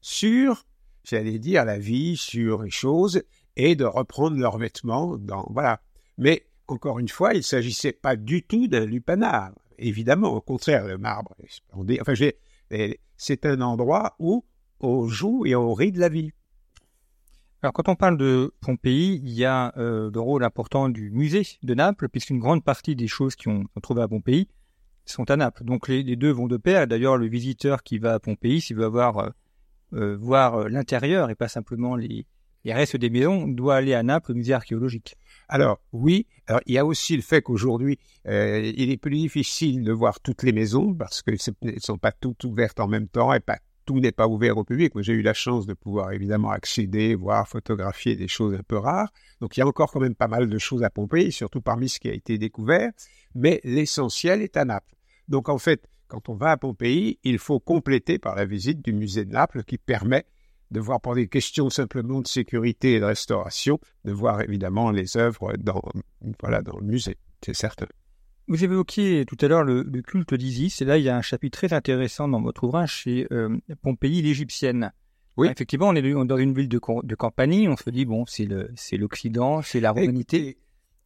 sur, 0.00 0.66
j'allais 1.04 1.38
dire, 1.38 1.64
la 1.64 1.78
vie, 1.78 2.16
sur 2.16 2.62
les 2.62 2.70
choses, 2.70 3.22
et 3.56 3.76
de 3.76 3.84
reprendre 3.84 4.36
leurs 4.36 4.58
vêtements 4.58 5.16
dans, 5.16 5.46
voilà. 5.50 5.80
Mais, 6.18 6.46
encore 6.68 6.98
une 6.98 7.08
fois, 7.08 7.34
il 7.34 7.38
ne 7.38 7.42
s'agissait 7.42 7.92
pas 7.92 8.16
du 8.16 8.42
tout 8.42 8.66
d'un 8.68 8.84
lupanar. 8.84 9.52
Évidemment, 9.78 10.32
au 10.32 10.40
contraire, 10.40 10.86
le 10.86 10.98
marbre 10.98 11.34
Enfin, 12.00 12.14
c'est 13.16 13.46
un 13.46 13.60
endroit 13.60 14.16
où 14.18 14.44
on 14.80 15.06
joue 15.06 15.46
et 15.46 15.54
on 15.54 15.74
rit 15.74 15.92
de 15.92 16.00
la 16.00 16.08
vie. 16.08 16.32
Alors, 17.62 17.72
quand 17.72 17.88
on 17.88 17.96
parle 17.96 18.18
de 18.18 18.54
Pompéi, 18.60 19.20
il 19.22 19.30
y 19.30 19.44
a 19.44 19.72
euh, 19.76 20.10
le 20.12 20.20
rôle 20.20 20.44
important 20.44 20.88
du 20.88 21.10
musée 21.10 21.42
de 21.62 21.74
Naples, 21.74 22.08
puisqu'une 22.08 22.38
grande 22.38 22.62
partie 22.62 22.94
des 22.94 23.08
choses 23.08 23.34
qui 23.34 23.48
ont 23.48 23.64
trouvé 23.82 24.02
à 24.02 24.08
Pompéi 24.08 24.48
sont 25.04 25.30
à 25.30 25.36
Naples. 25.36 25.64
Donc, 25.64 25.88
les, 25.88 26.16
deux 26.16 26.30
vont 26.30 26.48
de 26.48 26.56
pair. 26.56 26.86
D'ailleurs, 26.86 27.16
le 27.16 27.26
visiteur 27.26 27.82
qui 27.82 27.98
va 27.98 28.14
à 28.14 28.18
Pompéi, 28.18 28.60
s'il 28.60 28.76
veut 28.76 28.84
avoir, 28.84 29.18
euh, 29.18 29.30
euh, 29.94 30.16
voir 30.16 30.68
l'intérieur 30.68 31.30
et 31.30 31.34
pas 31.34 31.48
simplement 31.48 31.96
les, 31.96 32.26
les 32.66 32.74
restes 32.74 32.96
des 32.96 33.10
maisons, 33.10 33.46
doit 33.46 33.76
aller 33.76 33.94
à 33.94 34.02
Naples, 34.02 34.32
au 34.32 34.34
musée 34.34 34.52
archéologique. 34.52 35.16
Alors 35.48 35.78
oui, 35.92 36.26
alors 36.48 36.60
il 36.66 36.74
y 36.74 36.78
a 36.78 36.84
aussi 36.84 37.14
le 37.14 37.22
fait 37.22 37.40
qu'aujourd'hui, 37.40 37.98
il 38.24 38.90
est 38.90 38.96
plus 38.96 39.16
difficile 39.16 39.84
de 39.84 39.92
voir 39.92 40.20
toutes 40.20 40.42
les 40.42 40.52
maisons 40.52 40.92
parce 40.92 41.22
qu'elles 41.22 41.38
ne 41.62 41.78
sont 41.78 41.98
pas 41.98 42.10
toutes 42.10 42.42
ouvertes 42.42 42.80
en 42.80 42.88
même 42.88 43.06
temps 43.06 43.32
et 43.32 43.40
tout 43.84 44.00
n'est 44.00 44.10
pas 44.10 44.26
ouvert 44.26 44.58
au 44.58 44.64
public. 44.64 44.96
Moi, 44.96 45.02
j'ai 45.02 45.12
eu 45.12 45.22
la 45.22 45.32
chance 45.32 45.64
de 45.64 45.72
pouvoir 45.72 46.10
évidemment 46.10 46.50
accéder, 46.50 47.14
voir, 47.14 47.46
photographier 47.46 48.16
des 48.16 48.26
choses 48.26 48.54
un 48.54 48.62
peu 48.66 48.78
rares. 48.78 49.12
Donc, 49.40 49.56
il 49.56 49.60
y 49.60 49.62
a 49.62 49.66
encore 49.66 49.92
quand 49.92 50.00
même 50.00 50.16
pas 50.16 50.26
mal 50.26 50.50
de 50.50 50.58
choses 50.58 50.82
à 50.82 50.90
Pompéi, 50.90 51.30
surtout 51.30 51.60
parmi 51.60 51.88
ce 51.88 52.00
qui 52.00 52.08
a 52.08 52.12
été 52.12 52.36
découvert. 52.36 52.90
Mais 53.36 53.60
l'essentiel 53.62 54.42
est 54.42 54.56
à 54.56 54.64
Naples. 54.64 54.92
Donc, 55.28 55.48
en 55.48 55.58
fait, 55.58 55.88
quand 56.08 56.28
on 56.28 56.34
va 56.34 56.50
à 56.50 56.56
Pompéi, 56.56 57.20
il 57.22 57.38
faut 57.38 57.60
compléter 57.60 58.18
par 58.18 58.34
la 58.34 58.44
visite 58.44 58.84
du 58.84 58.92
musée 58.92 59.24
de 59.24 59.30
Naples 59.30 59.62
qui 59.62 59.78
permet 59.78 60.24
de 60.70 60.80
voir 60.80 61.00
pour 61.00 61.14
des 61.14 61.28
questions 61.28 61.70
simplement 61.70 62.20
de 62.20 62.26
sécurité 62.26 62.94
et 62.94 63.00
de 63.00 63.04
restauration, 63.04 63.78
de 64.04 64.12
voir 64.12 64.40
évidemment 64.40 64.90
les 64.90 65.16
œuvres 65.16 65.54
dans, 65.58 65.82
voilà, 66.40 66.62
dans 66.62 66.78
le 66.78 66.86
musée, 66.86 67.16
c'est 67.44 67.54
certain. 67.54 67.86
Vous 68.48 68.62
évoquiez 68.62 69.24
tout 69.26 69.36
à 69.40 69.48
l'heure 69.48 69.64
le, 69.64 69.82
culte 70.02 70.34
d'Isis, 70.34 70.80
et 70.80 70.84
là 70.84 70.98
il 70.98 71.04
y 71.04 71.08
a 71.08 71.16
un 71.16 71.22
chapitre 71.22 71.58
très 71.58 71.72
intéressant 71.72 72.28
dans 72.28 72.40
votre 72.40 72.64
ouvrage, 72.64 73.02
c'est 73.04 73.26
euh, 73.32 73.56
Pompéi 73.82 74.22
l'Égyptienne. 74.22 74.92
Oui. 75.36 75.48
effectivement, 75.48 75.88
on 75.88 75.94
est 75.94 76.24
dans 76.24 76.36
une 76.38 76.54
ville 76.54 76.68
de, 76.68 76.80
de 77.02 77.14
campagne, 77.14 77.68
on 77.68 77.76
se 77.76 77.90
dit, 77.90 78.06
bon, 78.06 78.24
c'est 78.24 78.46
l'Occident, 78.96 79.60
c'est 79.60 79.80
la 79.80 79.90
romanité, 79.90 80.56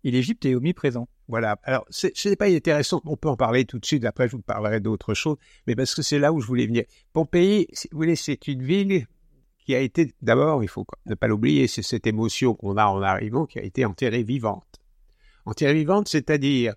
et, 0.05 0.11
l'Égypte 0.12 0.45
est 0.45 0.55
omniprésent. 0.55 1.09
Voilà. 1.26 1.59
Alors, 1.64 1.85
ce 1.90 2.07
n'est 2.29 2.37
pas 2.37 2.49
intéressant, 2.49 3.00
on 3.07 3.17
peut 3.17 3.29
en 3.29 3.37
parler 3.37 3.64
tout 3.64 3.79
de 3.79 3.87
suite, 3.87 4.05
après 4.05 4.29
je 4.29 4.37
vous 4.37 4.43
parlerai 4.43 4.81
d'autres 4.81 5.14
choses, 5.14 5.37
mais 5.67 5.75
parce 5.75 5.95
que 5.95 6.02
c'est 6.02 6.19
là 6.19 6.33
où 6.33 6.40
je 6.40 6.47
voulais 6.47 6.67
venir. 6.67 6.85
Pompéi, 7.12 7.67
vous 7.90 7.99
voulez, 7.99 8.17
c'est 8.17 8.47
une 8.47 8.62
ville 8.62 9.07
qui 9.71 9.77
a 9.77 9.81
été, 9.81 10.12
d'abord, 10.21 10.65
il 10.65 10.69
faut 10.69 10.85
ne 11.07 11.15
pas 11.15 11.29
l'oublier, 11.29 11.69
c'est 11.69 11.83
cette 11.83 12.05
émotion 12.09 12.55
qu'on 12.55 12.77
a 12.77 12.87
en 12.87 13.03
arrivant 13.03 13.47
qui 13.47 13.61
a 13.61 13.62
été 13.62 13.85
enterrée 13.85 14.25
vivante. 14.25 14.81
Enterrée 15.47 15.75
vivante, 15.75 16.09
c'est-à-dire 16.09 16.75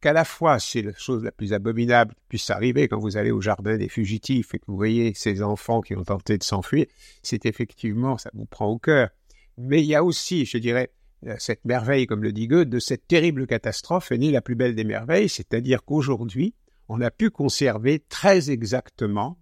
qu'à 0.00 0.12
la 0.12 0.24
fois 0.24 0.60
c'est 0.60 0.82
la 0.82 0.94
chose 0.94 1.24
la 1.24 1.32
plus 1.32 1.52
abominable 1.52 2.14
qui 2.14 2.22
puisse 2.28 2.50
arriver 2.50 2.86
quand 2.86 3.00
vous 3.00 3.16
allez 3.16 3.32
au 3.32 3.40
jardin 3.40 3.76
des 3.76 3.88
fugitifs 3.88 4.54
et 4.54 4.60
que 4.60 4.66
vous 4.68 4.76
voyez 4.76 5.14
ces 5.14 5.42
enfants 5.42 5.80
qui 5.80 5.96
ont 5.96 6.04
tenté 6.04 6.38
de 6.38 6.44
s'enfuir, 6.44 6.86
c'est 7.24 7.44
effectivement, 7.44 8.18
ça 8.18 8.30
vous 8.34 8.46
prend 8.46 8.68
au 8.68 8.78
cœur. 8.78 9.08
Mais 9.56 9.82
il 9.82 9.86
y 9.86 9.96
a 9.96 10.04
aussi, 10.04 10.44
je 10.46 10.58
dirais, 10.58 10.92
euh, 11.26 11.34
cette 11.40 11.64
merveille, 11.64 12.06
comme 12.06 12.22
le 12.22 12.30
dit 12.30 12.46
Goethe, 12.46 12.70
de 12.70 12.78
cette 12.78 13.08
terrible 13.08 13.48
catastrophe 13.48 14.12
est 14.12 14.18
née 14.18 14.30
la 14.30 14.42
plus 14.42 14.54
belle 14.54 14.76
des 14.76 14.84
merveilles, 14.84 15.28
c'est-à-dire 15.28 15.84
qu'aujourd'hui, 15.84 16.54
on 16.88 17.00
a 17.00 17.10
pu 17.10 17.30
conserver 17.30 17.98
très 17.98 18.52
exactement 18.52 19.40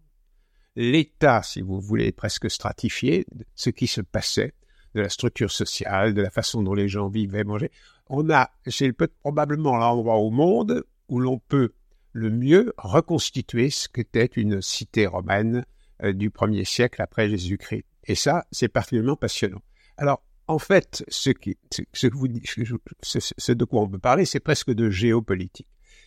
l'état, 0.76 1.42
si 1.42 1.62
vous 1.62 1.80
voulez, 1.80 2.12
presque 2.12 2.50
stratifié, 2.50 3.26
ce 3.54 3.70
qui 3.70 3.86
se 3.86 4.00
passait, 4.00 4.54
de 4.94 5.00
la 5.02 5.08
structure 5.08 5.50
sociale, 5.50 6.14
de 6.14 6.22
la 6.22 6.30
façon 6.30 6.62
dont 6.62 6.72
les 6.72 6.88
gens 6.88 7.08
vivaient, 7.08 7.44
mangeaient 7.44 7.70
on 8.08 8.30
a, 8.30 8.50
c'est 8.66 8.92
probablement 9.22 9.76
l'endroit 9.76 10.16
au 10.16 10.30
monde 10.30 10.84
où 11.08 11.18
l'on 11.18 11.38
peut 11.38 11.72
le 12.12 12.30
mieux 12.30 12.72
reconstituer 12.78 13.70
ce 13.70 13.88
qu'était 13.88 14.30
une 14.36 14.62
cité 14.62 15.06
romaine 15.06 15.64
euh, 16.02 16.12
du 16.12 16.30
premier 16.30 16.64
siècle 16.64 17.02
après 17.02 17.28
Jésus-Christ. 17.28 17.84
Et 18.04 18.14
ça, 18.14 18.46
c'est 18.52 18.68
particulièrement 18.68 19.16
passionnant. 19.16 19.60
Alors, 19.96 20.22
en 20.46 20.58
fait, 20.58 21.04
ce, 21.08 21.32
ce 23.02 23.52
de 23.52 23.64
quoi 23.64 23.82
on 23.82 23.88
peut 23.88 23.98
parler, 23.98 24.24
c'est 24.24 24.40
presque 24.40 24.70
de 24.70 24.88
géopolitique. 24.88 25.66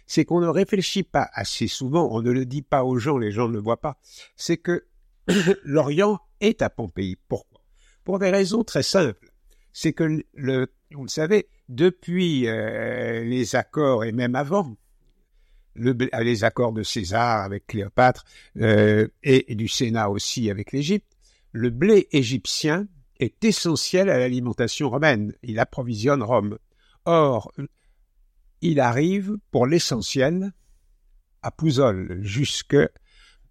C'est 0.10 0.26
qu'on 0.26 0.42
ne 0.42 0.48
réfléchit 0.48 1.04
pas 1.04 1.30
assez 1.34 1.68
souvent, 1.68 2.10
on 2.12 2.24
ne 2.24 2.32
le 2.32 2.48
dit 2.48 2.64
pas 2.64 2.84
aux 2.84 2.98
gens, 2.98 3.20
les 3.20 3.32
gens 3.32 3.48
ne 3.48 3.54
le 3.54 3.60
voient 3.60 3.80
pas. 3.80 4.00
C'est 4.36 4.58
que 4.58 4.88
l'Orient 5.64 6.20
est 6.42 6.64
à 6.64 6.72
Pompéi. 6.72 7.16
Pourquoi? 7.28 7.62
Pour 8.04 8.18
des 8.18 8.32
raisons 8.32 8.64
très 8.64 8.82
simples. 8.82 9.32
C'est 9.72 9.94
que, 9.94 10.24
le, 10.34 10.74
vous 10.92 11.04
le 11.04 11.10
savez, 11.10 11.48
depuis 11.68 12.48
euh, 12.48 13.24
les 13.24 13.56
accords 13.56 14.04
et 14.04 14.12
même 14.12 14.34
avant, 14.34 14.76
le, 15.76 15.96
les 16.24 16.44
accords 16.44 16.74
de 16.74 16.82
César 16.82 17.44
avec 17.44 17.68
Cléopâtre 17.68 18.26
euh, 18.58 19.08
et, 19.22 19.54
du 19.54 19.68
Sénat 19.68 20.10
aussi 20.10 20.50
avec 20.50 20.72
l'Égypte, 20.72 21.20
le 21.52 21.70
blé 21.70 22.08
égyptien 22.12 22.88
est 23.20 23.44
essentiel 23.46 24.10
à 24.10 24.18
l'alimentation 24.18 24.90
romaine. 24.90 25.36
Il 25.44 25.60
approvisionne 25.60 26.24
Rome. 26.24 26.58
Or, 27.06 27.52
il 28.62 28.80
arrive 28.80 29.38
pour 29.52 29.68
l'essentiel 29.68 30.54
à 31.42 31.52
Pouzol 31.52 32.20
jusque 32.22 32.78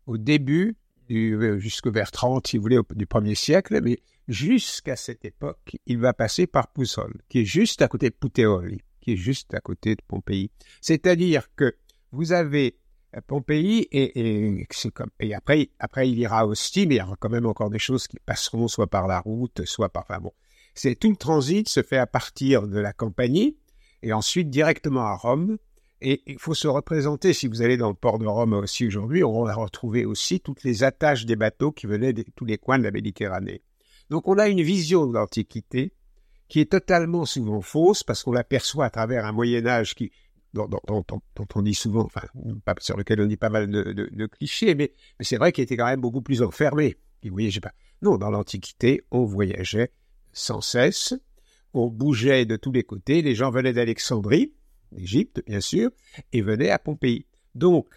au 0.06 0.16
début, 0.16 0.76
euh, 1.10 1.58
jusque 1.58 1.88
vers 1.88 2.10
30, 2.10 2.46
si 2.46 2.56
vous 2.56 2.62
voulez, 2.62 2.80
du 2.94 3.06
premier 3.06 3.34
siècle, 3.34 3.80
mais 3.82 4.00
jusqu'à 4.26 4.96
cette 4.96 5.24
époque, 5.24 5.76
il 5.86 5.98
va 5.98 6.12
passer 6.12 6.46
par 6.46 6.68
Poussol, 6.68 7.20
qui 7.28 7.40
est 7.40 7.44
juste 7.44 7.82
à 7.82 7.88
côté 7.88 8.10
de 8.10 8.14
Puteoli, 8.14 8.80
qui 9.00 9.12
est 9.12 9.16
juste 9.16 9.54
à 9.54 9.60
côté 9.60 9.94
de 9.94 10.02
Pompéi. 10.06 10.50
C'est-à-dire 10.80 11.54
que 11.54 11.76
vous 12.12 12.32
avez 12.32 12.78
euh, 13.16 13.20
Pompéi 13.26 13.86
et, 13.90 14.58
et, 15.20 15.34
après, 15.34 15.70
après 15.78 16.10
il 16.10 16.18
ira 16.18 16.46
au 16.46 16.52
mais 16.52 16.82
il 16.82 16.92
y 16.94 17.00
aura 17.00 17.16
quand 17.18 17.30
même 17.30 17.46
encore 17.46 17.70
des 17.70 17.78
choses 17.78 18.06
qui 18.06 18.18
passeront 18.24 18.68
soit 18.68 18.88
par 18.88 19.06
la 19.06 19.20
route, 19.20 19.64
soit 19.64 19.90
par... 19.90 20.04
Enfin 20.04 20.20
bon, 20.20 20.32
c'est 20.74 20.94
tout 20.94 21.10
le 21.10 21.16
transit 21.16 21.68
se 21.68 21.82
fait 21.82 21.98
à 21.98 22.06
partir 22.06 22.66
de 22.66 22.78
la 22.78 22.92
Campanie 22.92 23.56
et 24.02 24.12
ensuite 24.12 24.50
directement 24.50 25.02
à 25.02 25.14
Rome. 25.14 25.58
Et 26.00 26.22
il 26.26 26.38
faut 26.38 26.54
se 26.54 26.68
représenter, 26.68 27.32
si 27.32 27.48
vous 27.48 27.60
allez 27.60 27.76
dans 27.76 27.88
le 27.88 27.94
port 27.94 28.18
de 28.18 28.26
Rome 28.26 28.52
aussi 28.52 28.86
aujourd'hui, 28.86 29.24
on 29.24 29.44
va 29.44 29.54
retrouver 29.54 30.04
aussi 30.04 30.40
toutes 30.40 30.62
les 30.62 30.84
attaches 30.84 31.26
des 31.26 31.34
bateaux 31.34 31.72
qui 31.72 31.86
venaient 31.86 32.12
de 32.12 32.24
tous 32.36 32.44
les 32.44 32.56
coins 32.56 32.78
de 32.78 32.84
la 32.84 32.92
Méditerranée. 32.92 33.62
Donc 34.08 34.28
on 34.28 34.38
a 34.38 34.48
une 34.48 34.62
vision 34.62 35.06
de 35.06 35.14
l'Antiquité 35.14 35.92
qui 36.48 36.60
est 36.60 36.70
totalement 36.70 37.24
souvent 37.24 37.60
fausse 37.60 38.04
parce 38.04 38.22
qu'on 38.22 38.32
l'aperçoit 38.32 38.86
à 38.86 38.90
travers 38.90 39.26
un 39.26 39.32
Moyen 39.32 39.66
Âge 39.66 39.94
qui 39.94 40.12
dont, 40.54 40.68
on 41.54 41.62
dit 41.62 41.74
souvent, 41.74 42.04
enfin, 42.04 42.22
sur 42.80 42.96
lequel 42.96 43.20
on 43.20 43.26
dit 43.26 43.36
pas 43.36 43.50
mal 43.50 43.70
de, 43.70 44.26
clichés, 44.26 44.74
mais, 44.74 44.92
c'est 45.20 45.36
vrai 45.36 45.52
qu'il 45.52 45.64
était 45.64 45.76
quand 45.76 45.86
même 45.86 46.00
beaucoup 46.00 46.22
plus 46.22 46.42
enfermé. 46.42 46.96
Voyageait 47.24 47.60
pas. 47.60 47.72
Non, 48.00 48.16
dans 48.16 48.30
l'Antiquité, 48.30 49.04
on 49.10 49.24
voyageait 49.24 49.92
sans 50.32 50.60
cesse, 50.60 51.14
on 51.74 51.88
bougeait 51.88 52.46
de 52.46 52.56
tous 52.56 52.72
les 52.72 52.84
côtés, 52.84 53.22
les 53.22 53.34
gens 53.34 53.50
venaient 53.50 53.72
d'Alexandrie, 53.72 54.52
d'Égypte, 54.92 55.42
bien 55.46 55.60
sûr, 55.60 55.90
et 56.32 56.42
venaient 56.42 56.70
à 56.70 56.78
Pompéi. 56.78 57.26
Donc, 57.54 57.88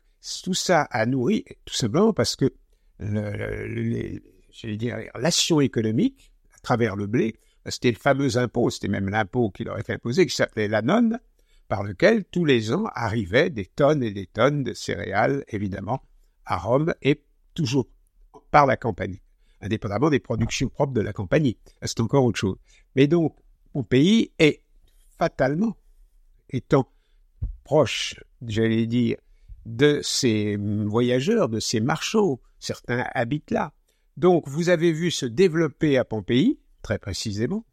tout 0.44 0.54
ça 0.54 0.82
a 0.84 1.06
nourri, 1.06 1.46
tout 1.66 1.74
simplement 1.74 2.14
parce 2.14 2.36
que 2.36 2.54
j'allais 3.00 4.78
dire, 4.78 4.98
les 4.98 6.14
à 6.54 6.60
travers 6.62 6.96
le 6.96 7.08
blé. 7.08 7.36
C'était 7.68 7.92
le 7.92 7.98
fameux 7.98 8.38
impôt, 8.38 8.70
c'était 8.70 8.88
même 8.88 9.10
l'impôt 9.10 9.52
qui 9.52 9.64
leur 9.64 9.80
était 9.80 9.94
imposé, 9.94 10.26
qui 10.26 10.36
s'appelait 10.36 10.68
l'anone, 10.68 11.20
par 11.68 11.84
lequel 11.84 12.26
tous 12.26 12.44
les 12.44 12.74
ans 12.74 12.86
arrivaient 12.94 13.50
des 13.50 13.66
tonnes 13.66 14.04
et 14.04 14.12
des 14.12 14.26
tonnes 14.26 14.64
de 14.64 14.74
céréales, 14.74 15.46
évidemment, 15.48 16.02
à 16.46 16.58
Rome 16.58 16.94
et 17.02 17.24
toujours 17.54 17.88
par 18.50 18.66
la 18.66 18.78
compagnie, 18.78 19.22
indépendamment 19.62 20.10
des 20.10 20.20
productions 20.20 20.70
propres 20.70 20.94
de 20.94 21.02
la 21.02 21.14
compagnie. 21.14 21.58
C'est 21.84 22.00
encore 22.00 22.26
autre 22.26 22.40
chose. 22.40 22.58
Mais 22.96 23.08
donc, 23.08 23.38
mon 23.74 23.84
pays 23.84 24.32
est 24.40 24.62
fatalement, 25.18 25.78
étant 26.50 26.92
proche, 27.64 28.16
j'allais 28.46 28.88
dire, 28.88 29.18
de 29.66 30.02
ces 30.04 30.58
voyageurs, 30.58 31.50
de 31.50 31.60
ces 31.60 31.80
marchands, 31.80 32.40
certains 32.60 33.06
habitent 33.14 33.52
là, 33.52 33.74
donc, 34.18 34.48
vous 34.48 34.70
avez 34.70 34.92
vu 34.92 35.10
se 35.10 35.26
développer 35.26 35.98
à 35.98 36.06
Pompéi, 36.06 36.60
très 36.82 37.00
précisément, 37.00 37.66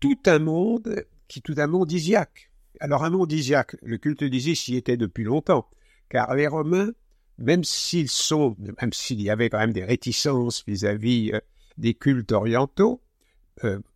tout 0.00 0.18
un 0.26 0.38
monde 0.38 1.04
qui 1.28 1.42
tout 1.42 1.54
un 1.58 1.66
monde 1.66 1.92
isiaque. 1.92 2.50
Alors, 2.80 3.04
un 3.04 3.10
monde 3.10 3.30
isiaque, 3.30 3.76
le 3.82 3.98
culte 3.98 4.24
d'Isis 4.24 4.68
y 4.68 4.76
était 4.76 4.96
depuis 4.96 5.24
longtemps, 5.24 5.68
car 6.08 6.34
les 6.34 6.46
Romains, 6.46 6.90
même 7.38 7.62
s'ils 7.62 8.10
sont, 8.10 8.56
même 8.58 8.92
s'il 8.92 9.20
y 9.20 9.30
avait 9.30 9.48
quand 9.48 9.58
même 9.58 9.72
des 9.72 9.84
réticences 9.84 10.64
vis-à-vis 10.66 11.32
euh, 11.32 11.40
des 11.78 11.94
cultes 11.94 12.32
orientaux, 12.32 13.00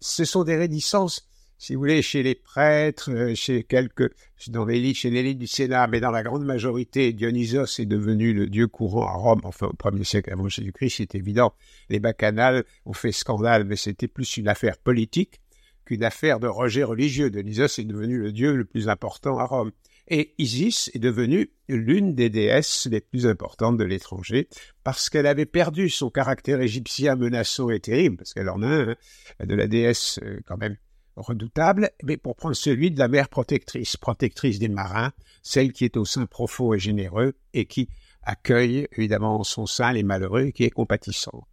ce 0.00 0.24
sont 0.24 0.44
des 0.44 0.56
réticences 0.56 1.28
si 1.60 1.74
vous 1.74 1.80
voulez, 1.80 2.02
chez 2.02 2.22
les 2.22 2.36
prêtres, 2.36 3.10
euh, 3.10 3.34
chez 3.34 3.64
quelques, 3.64 4.12
dans 4.46 4.64
l'élite, 4.64 4.96
chez 4.96 5.10
l'élite 5.10 5.38
du 5.38 5.48
Sénat, 5.48 5.88
mais 5.88 5.98
dans 5.98 6.12
la 6.12 6.22
grande 6.22 6.44
majorité, 6.44 7.12
Dionysos 7.12 7.80
est 7.80 7.86
devenu 7.86 8.32
le 8.32 8.46
dieu 8.46 8.68
courant 8.68 9.08
à 9.08 9.14
Rome, 9.14 9.40
enfin 9.42 9.66
au 9.66 9.72
premier 9.72 10.04
siècle 10.04 10.32
avant 10.32 10.48
Jésus-Christ, 10.48 10.94
c'est 10.98 11.14
évident. 11.16 11.52
Les 11.88 11.98
bacchanales 11.98 12.64
ont 12.86 12.92
fait 12.92 13.10
scandale, 13.10 13.64
mais 13.64 13.74
c'était 13.74 14.06
plus 14.06 14.36
une 14.36 14.46
affaire 14.46 14.78
politique 14.78 15.40
qu'une 15.84 16.04
affaire 16.04 16.38
de 16.38 16.46
rejet 16.46 16.84
religieux. 16.84 17.28
Dionysos 17.28 17.80
est 17.80 17.84
devenu 17.84 18.18
le 18.18 18.30
dieu 18.30 18.54
le 18.54 18.64
plus 18.64 18.88
important 18.88 19.38
à 19.38 19.44
Rome. 19.44 19.72
Et 20.10 20.34
Isis 20.38 20.90
est 20.94 20.98
devenue 20.98 21.50
l'une 21.68 22.14
des 22.14 22.30
déesses 22.30 22.88
les 22.90 23.02
plus 23.02 23.26
importantes 23.26 23.76
de 23.76 23.84
l'étranger 23.84 24.48
parce 24.82 25.10
qu'elle 25.10 25.26
avait 25.26 25.44
perdu 25.44 25.90
son 25.90 26.08
caractère 26.08 26.62
égyptien 26.62 27.14
menaçant 27.14 27.68
et 27.68 27.78
terrible, 27.78 28.16
parce 28.16 28.32
qu'elle 28.32 28.48
en 28.48 28.62
a 28.62 28.66
un, 28.66 28.88
hein, 28.90 29.46
de 29.46 29.54
la 29.54 29.66
déesse 29.66 30.18
euh, 30.22 30.40
quand 30.46 30.56
même 30.56 30.76
redoutable, 31.14 31.90
mais 32.02 32.16
pour 32.16 32.36
prendre 32.36 32.56
celui 32.56 32.90
de 32.90 32.98
la 32.98 33.08
mère 33.08 33.28
protectrice, 33.28 33.98
protectrice 33.98 34.58
des 34.58 34.68
marins, 34.68 35.12
celle 35.42 35.72
qui 35.72 35.84
est 35.84 35.98
au 35.98 36.06
sein 36.06 36.24
profond 36.24 36.72
et 36.72 36.78
généreux 36.78 37.34
et 37.52 37.66
qui 37.66 37.90
accueille 38.22 38.88
évidemment 38.96 39.40
en 39.40 39.44
son 39.44 39.66
sein 39.66 39.92
les 39.92 40.04
malheureux 40.04 40.46
et 40.46 40.52
qui 40.52 40.64
est 40.64 40.70
compatissante. 40.70 41.44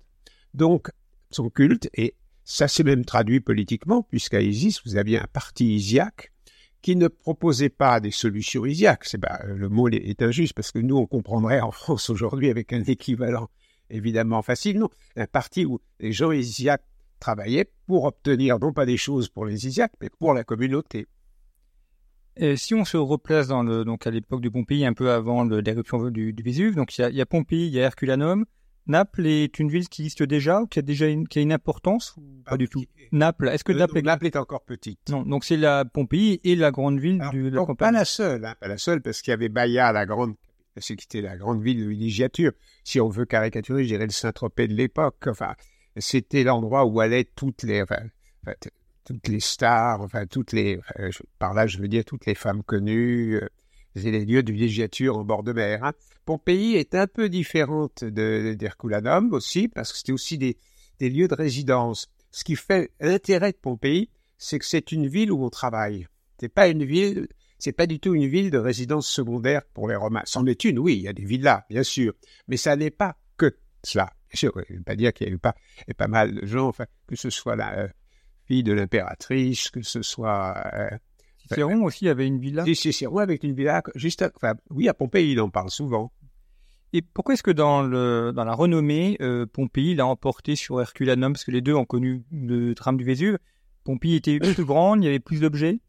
Donc, 0.53 0.91
son 1.29 1.49
culte, 1.49 1.89
et 1.93 2.15
ça 2.45 2.69
s'est 2.69 2.83
même 2.83 3.03
traduit 3.03 3.41
politiquement, 3.41 4.03
puisqu'à 4.03 4.41
Isis, 4.41 4.81
vous 4.85 4.95
aviez 4.95 5.19
un 5.19 5.27
parti 5.33 5.75
isiaque 5.75 6.31
qui 6.85 6.95
ne 6.95 7.07
proposait 7.07 7.69
pas 7.69 7.99
des 7.99 8.11
solutions 8.11 8.63
isiaques. 8.63 9.05
C'est 9.05 9.17
bah, 9.17 9.39
le 9.43 9.69
mot 9.69 9.89
est 9.89 10.21
injuste, 10.21 10.53
parce 10.53 10.71
que 10.71 10.77
nous, 10.77 10.95
on 10.95 11.07
comprendrait 11.07 11.59
en 11.59 11.71
France 11.71 12.11
aujourd'hui 12.11 12.51
avec 12.51 12.73
un 12.73 12.83
équivalent 12.83 13.49
évidemment 13.89 14.43
facile. 14.43 14.77
Non, 14.77 14.89
un 15.15 15.25
parti 15.25 15.65
où 15.65 15.79
les 15.99 16.11
gens 16.11 16.31
isiaques 16.31 16.85
travaillaient 17.19 17.71
pour 17.87 18.03
obtenir 18.03 18.59
non 18.59 18.71
pas 18.71 18.85
des 18.85 18.97
choses 18.97 19.29
pour 19.29 19.47
les 19.47 19.65
Isiaques, 19.65 19.95
mais 19.99 20.11
pour 20.19 20.35
la 20.35 20.43
communauté. 20.43 21.07
Si 22.55 22.75
on 22.75 22.85
se 22.85 22.97
replace 22.97 23.47
donc 23.47 24.05
à 24.05 24.11
l'époque 24.11 24.41
de 24.41 24.49
Pompéi, 24.49 24.85
un 24.85 24.93
peu 24.93 25.09
avant 25.09 25.43
l'éruption 25.43 26.11
du, 26.11 26.33
du, 26.33 26.43
Vésuve, 26.43 26.75
donc 26.75 26.95
il 26.95 27.01
y, 27.01 27.03
a, 27.03 27.09
il 27.09 27.15
y, 27.15 27.21
a, 27.21 27.25
Pompéi, 27.25 27.65
il 27.65 27.73
y 27.73 27.79
a 27.79 27.83
Herculanum. 27.85 28.45
Naples 28.87 29.25
est 29.25 29.59
une 29.59 29.69
ville 29.69 29.89
qui 29.89 30.03
existe 30.03 30.23
déjà 30.23 30.61
ou 30.61 30.67
qui 30.67 30.79
a 30.79 30.81
déjà 30.81 31.07
une, 31.07 31.27
qui 31.27 31.39
a 31.39 31.41
une 31.41 31.51
importance 31.51 32.15
Pas 32.45 32.51
ah, 32.53 32.57
du 32.57 32.69
tout. 32.69 32.83
Naples, 33.11 33.49
est-ce 33.49 33.63
que 33.63 33.71
euh, 33.71 33.77
Naples, 33.77 33.97
est... 33.97 34.01
Naples 34.03 34.25
est 34.27 34.35
encore 34.35 34.63
petite 34.63 34.99
Non, 35.09 35.23
donc 35.23 35.43
c'est 35.43 35.57
la 35.57 35.85
Pompéi 35.85 36.39
et 36.43 36.55
la 36.55 36.71
grande 36.71 36.99
ville 36.99 37.21
du, 37.31 37.49
de 37.49 37.55
la 37.55 37.65
Pas 37.75 37.91
la 37.91 38.05
seule, 38.05 38.45
hein, 38.45 38.55
pas 38.59 38.67
la 38.67 38.77
seule, 38.77 39.01
parce 39.01 39.21
qu'il 39.21 39.31
y 39.31 39.33
avait 39.33 39.49
Baïa, 39.49 39.91
la 39.91 40.05
grande, 40.05 40.35
ce 40.77 40.93
qui 40.93 41.05
était 41.05 41.21
la 41.21 41.35
grande 41.35 41.63
ville 41.63 41.83
de 41.83 41.89
villégiature. 41.89 42.51
Si 42.83 42.99
on 43.01 43.09
veut 43.09 43.25
caricaturer, 43.25 43.83
je 43.83 43.89
dirais 43.89 44.05
le 44.05 44.11
Saint-Tropez 44.11 44.67
de 44.67 44.73
l'époque. 44.73 45.25
Enfin, 45.27 45.55
c'était 45.97 46.43
l'endroit 46.43 46.85
où 46.85 46.99
allaient 46.99 47.27
toutes 47.35 47.63
les, 47.63 47.81
enfin, 47.81 48.01
toutes 49.05 49.27
les 49.27 49.39
stars, 49.39 50.01
enfin 50.01 50.25
toutes 50.25 50.51
les, 50.51 50.79
par 51.39 51.53
là 51.53 51.67
je 51.67 51.77
veux 51.77 51.87
dire 51.87 52.03
toutes 52.03 52.25
les 52.25 52.35
femmes 52.35 52.63
connues, 52.63 53.35
euh, 53.35 53.47
c'est 53.95 54.11
les 54.11 54.25
lieux 54.25 54.43
de 54.43 54.51
villégiature 54.51 55.17
en 55.17 55.23
bord 55.23 55.43
de 55.43 55.53
mer. 55.53 55.83
Hein. 55.83 55.93
Pompéi 56.25 56.75
est 56.75 56.95
un 56.95 57.07
peu 57.07 57.29
différente 57.29 58.03
d'Herculanum 58.03 59.31
aussi, 59.33 59.67
parce 59.67 59.91
que 59.91 59.99
c'était 59.99 60.11
aussi 60.11 60.37
des, 60.37 60.57
lieux 60.99 61.27
de 61.27 61.35
résidence. 61.35 62.07
Ce 62.31 62.43
qui 62.43 62.55
fait 62.55 62.91
l'intérêt 62.99 63.51
de 63.51 63.57
Pompéi, 63.57 64.09
c'est 64.37 64.59
que 64.59 64.65
c'est 64.65 64.91
une 64.91 65.07
ville 65.07 65.31
où 65.31 65.45
on 65.45 65.49
travaille. 65.49 66.07
C'est 66.39 66.49
pas 66.49 66.67
une 66.67 66.83
ville, 66.83 67.27
c'est 67.59 67.71
pas 67.71 67.87
du 67.87 67.99
tout 67.99 68.15
une 68.15 68.27
ville 68.27 68.49
de 68.49 68.57
résidence 68.57 69.07
secondaire 69.07 69.61
pour 69.73 69.87
les 69.87 69.95
Romains. 69.95 70.23
C'en 70.25 70.45
est 70.47 70.63
une, 70.65 70.79
oui, 70.79 70.97
il 70.97 71.03
y 71.03 71.07
a 71.07 71.13
des 71.13 71.23
villas, 71.23 71.63
bien 71.69 71.83
sûr, 71.83 72.13
mais 72.47 72.57
ça 72.57 72.75
n'est 72.75 72.91
pas 72.91 73.15
que 73.37 73.55
cela. 73.83 74.11
Je 74.33 74.47
ne 74.47 74.51
veux 74.77 74.83
pas 74.83 74.95
dire 74.95 75.13
qu'il 75.13 75.27
n'y 75.27 75.35
a 75.35 75.37
pas, 75.37 75.55
pas 75.95 76.07
mal 76.07 76.33
de 76.33 76.45
gens, 76.45 76.67
enfin, 76.67 76.87
que 77.07 77.15
ce 77.15 77.29
soit 77.29 77.55
la 77.55 77.77
euh, 77.77 77.87
fille 78.47 78.63
de 78.63 78.73
l'impératrice, 78.73 79.69
que 79.69 79.81
ce 79.83 80.01
soit... 80.01 80.55
Euh, 80.73 80.89
Cicéron 81.47 81.83
aussi 81.83 82.09
avait 82.09 82.27
une 82.27 82.39
villa 82.39 82.65
Cicéron 82.65 83.17
avec 83.17 83.43
une 83.43 83.53
villa, 83.53 83.83
juste 83.95 84.25
enfin, 84.35 84.53
oui, 84.69 84.87
à 84.89 84.93
Pompéi, 84.93 85.31
il 85.31 85.41
en 85.41 85.49
parle 85.49 85.69
souvent. 85.69 86.11
Et 86.93 87.01
pourquoi 87.01 87.33
est-ce 87.33 87.43
que 87.43 87.51
dans, 87.51 87.83
le, 87.83 88.31
dans 88.33 88.45
la 88.45 88.53
renommée, 88.53 89.17
euh, 89.21 89.45
Pompéi 89.45 89.95
l'a 89.95 90.05
emporté 90.05 90.55
sur 90.55 90.79
Herculanum? 90.79 91.33
Parce 91.33 91.43
que 91.43 91.51
les 91.51 91.61
deux 91.61 91.73
ont 91.73 91.85
connu 91.85 92.23
le 92.31 92.73
drame 92.73 92.97
du 92.97 93.03
Vésuve. 93.03 93.37
Pompéi 93.83 94.15
était 94.15 94.39
plus 94.39 94.55
grande, 94.65 95.03
il 95.03 95.05
y 95.05 95.09
avait 95.09 95.19
plus 95.19 95.41
d'objets? 95.41 95.81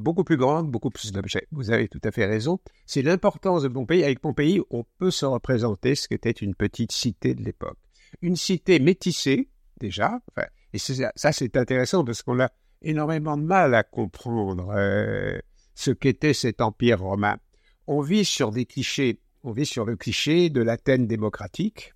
Beaucoup 0.00 0.24
plus 0.24 0.38
grande, 0.38 0.70
beaucoup 0.70 0.88
plus 0.88 1.12
d'objets. 1.12 1.46
Vous 1.52 1.70
avez 1.70 1.88
tout 1.88 2.00
à 2.02 2.10
fait 2.10 2.24
raison. 2.24 2.58
C'est 2.86 3.02
l'importance 3.02 3.62
de 3.62 3.68
Pompéi. 3.68 4.02
Avec 4.02 4.20
Pompéi, 4.20 4.62
on 4.70 4.84
peut 4.98 5.10
se 5.10 5.26
représenter 5.26 5.94
ce 5.94 6.08
qu'était 6.08 6.30
une 6.30 6.54
petite 6.54 6.92
cité 6.92 7.34
de 7.34 7.42
l'époque. 7.42 7.76
Une 8.22 8.36
cité 8.36 8.78
métissée, 8.78 9.50
déjà. 9.78 10.18
Enfin, 10.30 10.48
et 10.72 10.78
ça, 10.78 11.32
c'est 11.32 11.56
intéressant 11.56 12.04
parce 12.04 12.22
qu'on 12.22 12.40
a 12.40 12.50
énormément 12.82 13.36
de 13.36 13.42
mal 13.42 13.74
à 13.74 13.82
comprendre 13.82 14.72
euh, 14.74 15.38
ce 15.74 15.90
qu'était 15.90 16.34
cet 16.34 16.60
empire 16.60 17.00
romain. 17.00 17.38
On 17.86 18.00
vit 18.00 18.24
sur 18.24 18.50
des 18.50 18.66
clichés. 18.66 19.20
On 19.44 19.52
vit 19.52 19.66
sur 19.66 19.84
le 19.84 19.96
cliché 19.96 20.50
de 20.50 20.60
l'Athènes 20.60 21.06
démocratique. 21.06 21.94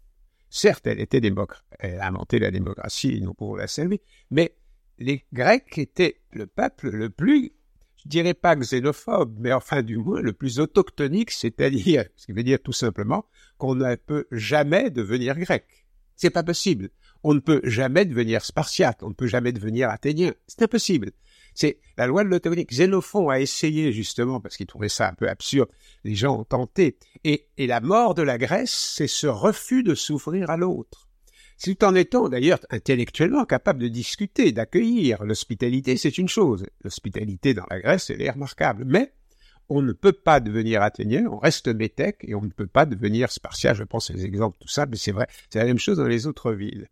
Certes, 0.49 0.87
elle 0.87 1.01
était 1.01 1.21
démocrate. 1.21 1.65
Elle 1.79 2.01
a 2.01 2.09
inventé 2.09 2.39
la 2.39 2.51
démocratie, 2.51 3.21
non 3.21 3.35
pour 3.35 3.57
la 3.57 3.67
servir. 3.67 3.99
Mais 4.31 4.55
les 4.99 5.25
Grecs 5.33 5.79
étaient 5.79 6.21
le 6.33 6.47
peuple 6.47 6.91
le 6.91 7.11
plus 7.11 7.53
je 8.05 8.09
dirais 8.09 8.35
pas 8.35 8.57
xénophobe, 8.57 9.37
mais 9.39 9.53
enfin 9.53 9.83
du 9.83 9.97
moins 9.97 10.21
le 10.21 10.33
plus 10.33 10.59
autochtonique, 10.59 11.31
c'est-à-dire, 11.31 12.05
ce 12.17 12.27
qui 12.27 12.33
veut 12.33 12.43
dire 12.43 12.59
tout 12.61 12.73
simplement 12.73 13.27
qu'on 13.59 13.75
ne 13.75 13.95
peut 13.95 14.27
jamais 14.33 14.91
devenir 14.91 15.39
grec. 15.39 15.67
C'est 16.17 16.31
pas 16.31 16.43
possible. 16.43 16.91
On 17.25 17.35
ne 17.35 17.41
peut 17.41 17.61
jamais 17.65 18.05
devenir 18.05 18.45
spartiate, 18.45 19.03
on 19.03 19.09
ne 19.09 19.15
peut 19.15 19.27
jamais 19.27 19.53
devenir 19.53 19.91
athénien. 19.91 20.33
C'est 20.47 20.63
impossible. 20.63 21.13
C'est 21.55 21.79
la 21.97 22.07
loi 22.07 22.25
de 22.25 22.29
l'autonomie. 22.29 22.65
Xénophon 22.65 23.29
a 23.29 23.41
essayé 23.41 23.93
justement 23.93 24.41
parce 24.41 24.57
qu'il 24.57 24.67
trouvait 24.67 24.89
ça 24.89 25.09
un 25.09 25.15
peu 25.15 25.29
absurde. 25.29 25.69
Les 26.05 26.15
gens 26.15 26.41
ont 26.41 26.45
tenté. 26.45 26.97
Et, 27.25 27.49
la 27.59 27.81
mort 27.81 28.15
de 28.15 28.23
la 28.23 28.39
Grèce, 28.39 28.95
c'est 28.97 29.07
ce 29.07 29.27
refus 29.27 29.83
de 29.83 29.95
s'ouvrir 29.95 30.51
à 30.51 30.57
l'autre 30.57 31.09
tout 31.63 31.85
en 31.85 31.95
étant 31.95 32.29
d'ailleurs 32.29 32.59
intellectuellement 32.71 33.45
capable 33.45 33.83
de 33.83 33.87
discuter, 33.87 34.51
d'accueillir. 34.51 35.23
L'hospitalité, 35.23 35.97
c'est 35.97 36.19
une 36.19 36.29
chose. 36.29 36.67
L'hospitalité 36.83 37.55
dans 37.55 37.67
la 37.71 37.79
Grèce, 37.79 38.11
elle 38.11 38.21
est 38.21 38.31
remarquable. 38.31 38.85
Mais 38.85 39.13
on 39.69 39.81
ne 39.81 39.93
peut 39.93 40.13
pas 40.13 40.41
devenir 40.41 40.83
athénien, 40.83 41.27
on 41.31 41.39
reste 41.39 41.69
métèque 41.69 42.25
et 42.27 42.35
on 42.35 42.43
ne 42.43 42.51
peut 42.51 42.67
pas 42.67 42.85
devenir 42.85 43.31
spartiate. 43.31 43.77
Je 43.77 43.85
pense 43.85 44.11
les 44.11 44.25
exemples, 44.25 44.59
tout 44.61 44.69
ça, 44.69 44.87
mais 44.87 44.97
c'est 44.97 45.13
vrai, 45.13 45.29
c'est 45.51 45.61
la 45.61 45.65
même 45.65 45.79
chose 45.79 45.99
dans 45.99 46.09
les 46.09 46.27
autres 46.27 46.53
villes. 46.53 46.89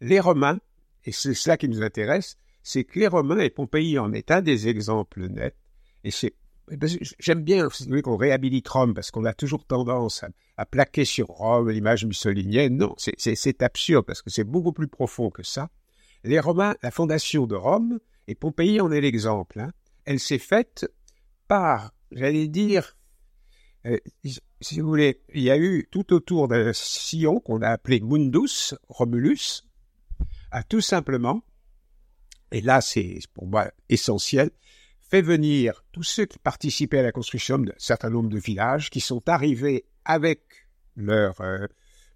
Les 0.00 0.20
Romains, 0.20 0.58
et 1.04 1.12
c'est 1.12 1.34
cela 1.34 1.56
qui 1.56 1.68
nous 1.68 1.82
intéresse, 1.82 2.36
c'est 2.62 2.84
que 2.84 2.98
les 2.98 3.06
Romains, 3.06 3.38
et 3.38 3.50
Pompéi 3.50 3.98
en 3.98 4.12
est 4.12 4.30
un 4.30 4.42
des 4.42 4.68
exemples 4.68 5.28
nets, 5.28 5.56
et 6.02 6.10
c'est 6.10 6.34
eh 6.70 6.76
ben, 6.76 6.88
J'aime 7.18 7.42
bien 7.42 7.68
qu'on 8.02 8.16
réhabilite 8.16 8.68
Rome 8.68 8.94
parce 8.94 9.10
qu'on 9.10 9.24
a 9.24 9.34
toujours 9.34 9.66
tendance 9.66 10.24
à, 10.56 10.66
plaquer 10.66 11.04
sur 11.04 11.26
Rome 11.26 11.70
l'image 11.70 12.06
mussolinienne. 12.06 12.76
Non, 12.76 12.94
c'est 12.96 13.62
absurde 13.62 14.06
parce 14.06 14.22
que 14.22 14.30
c'est 14.30 14.44
beaucoup 14.44 14.72
plus 14.72 14.88
profond 14.88 15.30
que 15.30 15.42
ça. 15.42 15.68
Les 16.22 16.40
Romains, 16.40 16.74
la 16.82 16.90
fondation 16.90 17.46
de 17.46 17.54
Rome, 17.54 18.00
et 18.28 18.34
Pompéi 18.34 18.80
en 18.80 18.90
est 18.90 19.02
l'exemple, 19.02 19.60
hein, 19.60 19.72
elle 20.06 20.20
s'est 20.20 20.38
faite 20.38 20.86
par, 21.48 21.92
j'allais 22.10 22.48
dire, 22.48 22.96
euh, 23.84 23.98
si 24.62 24.80
vous 24.80 24.88
voulez, 24.88 25.20
il 25.34 25.42
y 25.42 25.50
a 25.50 25.58
eu 25.58 25.86
tout 25.90 26.14
autour 26.14 26.48
d'un 26.48 26.72
sillon 26.72 27.40
qu'on 27.40 27.60
a 27.60 27.68
appelé 27.68 28.00
Mundus, 28.00 28.74
Romulus, 28.88 29.68
a 30.54 30.62
tout 30.62 30.80
simplement, 30.80 31.42
et 32.52 32.60
là 32.60 32.80
c'est 32.80 33.18
pour 33.34 33.48
moi 33.48 33.72
essentiel, 33.88 34.50
fait 35.00 35.20
venir 35.20 35.84
tous 35.90 36.04
ceux 36.04 36.26
qui 36.26 36.38
participaient 36.38 37.00
à 37.00 37.02
la 37.02 37.10
construction 37.10 37.58
d'un 37.58 37.74
certain 37.76 38.08
nombre 38.08 38.28
de 38.28 38.38
villages, 38.38 38.88
qui 38.88 39.00
sont 39.00 39.28
arrivés 39.28 39.84
avec 40.04 40.42
leurs, 40.94 41.40
euh, 41.40 41.66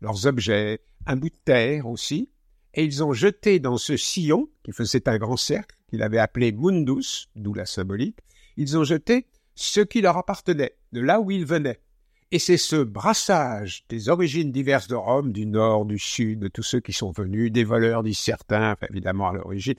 leurs 0.00 0.26
objets, 0.26 0.80
un 1.06 1.16
bout 1.16 1.30
de 1.30 1.38
terre 1.44 1.88
aussi, 1.88 2.30
et 2.74 2.84
ils 2.84 3.02
ont 3.02 3.12
jeté 3.12 3.58
dans 3.58 3.76
ce 3.76 3.96
sillon, 3.96 4.48
qui 4.62 4.70
faisait 4.70 5.08
un 5.08 5.18
grand 5.18 5.36
cercle, 5.36 5.76
qu'il 5.88 6.04
avait 6.04 6.18
appelé 6.18 6.52
Mundus, 6.52 7.28
d'où 7.34 7.54
la 7.54 7.66
symbolique, 7.66 8.20
ils 8.56 8.78
ont 8.78 8.84
jeté 8.84 9.26
ce 9.56 9.80
qui 9.80 10.00
leur 10.00 10.16
appartenait, 10.16 10.76
de 10.92 11.00
là 11.00 11.20
où 11.20 11.32
ils 11.32 11.44
venaient. 11.44 11.80
Et 12.30 12.38
c'est 12.38 12.58
ce 12.58 12.76
brassage 12.76 13.84
des 13.88 14.10
origines 14.10 14.52
diverses 14.52 14.86
de 14.86 14.94
Rome, 14.94 15.32
du 15.32 15.46
nord, 15.46 15.86
du 15.86 15.98
sud, 15.98 16.40
de 16.40 16.48
tous 16.48 16.62
ceux 16.62 16.80
qui 16.80 16.92
sont 16.92 17.10
venus, 17.10 17.50
des 17.50 17.64
voleurs, 17.64 18.02
disent 18.02 18.18
certains, 18.18 18.76
évidemment 18.90 19.28
à 19.28 19.32
l'origine, 19.32 19.76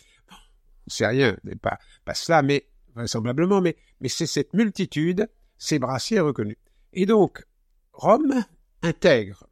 c'est 0.87 1.05
rien, 1.05 1.37
pas, 1.61 1.77
pas 2.05 2.15
cela, 2.15 2.41
mais 2.41 2.67
vraisemblablement, 2.95 3.61
mais, 3.61 3.75
mais 4.01 4.09
c'est 4.09 4.25
cette 4.25 4.53
multitude, 4.53 5.29
ces 5.59 5.77
brassiers 5.77 6.21
reconnus. 6.21 6.57
Et 6.93 7.05
donc, 7.05 7.43
Rome 7.93 8.43
intègre, 8.81 9.47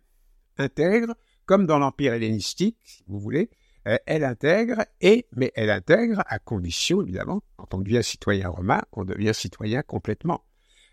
intègre, 0.57 1.13
comme 1.45 1.67
dans 1.67 1.77
l'Empire 1.77 2.13
hellénistique, 2.13 2.77
si 2.83 3.03
vous 3.07 3.19
voulez, 3.19 3.51
euh, 3.88 3.97
elle 4.07 4.23
intègre, 4.23 4.86
et, 5.01 5.27
mais 5.36 5.51
elle 5.55 5.69
intègre 5.69 6.23
à 6.25 6.39
condition, 6.39 7.03
évidemment, 7.03 7.43
quand 7.57 7.75
on 7.75 7.81
devient 7.81 8.03
citoyen 8.03 8.49
romain, 8.49 8.81
on 8.91 9.05
devient 9.05 9.33
citoyen 9.36 9.83
complètement. 9.83 10.43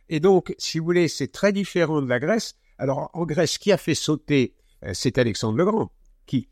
Et 0.09 0.21
donc, 0.21 0.55
si 0.59 0.79
vous 0.79 0.85
voulez, 0.85 1.09
c'est 1.09 1.33
très 1.33 1.53
différent 1.53 2.03
de 2.03 2.09
la 2.09 2.19
Grèce. 2.19 2.55
Alors, 2.79 3.11
en 3.15 3.25
Grèce, 3.25 3.59
qui 3.59 3.73
a 3.73 3.77
fait 3.77 3.95
sauter, 3.95 4.55
euh, 4.85 4.91
c'est 4.95 5.19
Alexandre 5.19 5.59
le 5.59 5.65
Grand, 5.65 5.93
qui, 6.27 6.49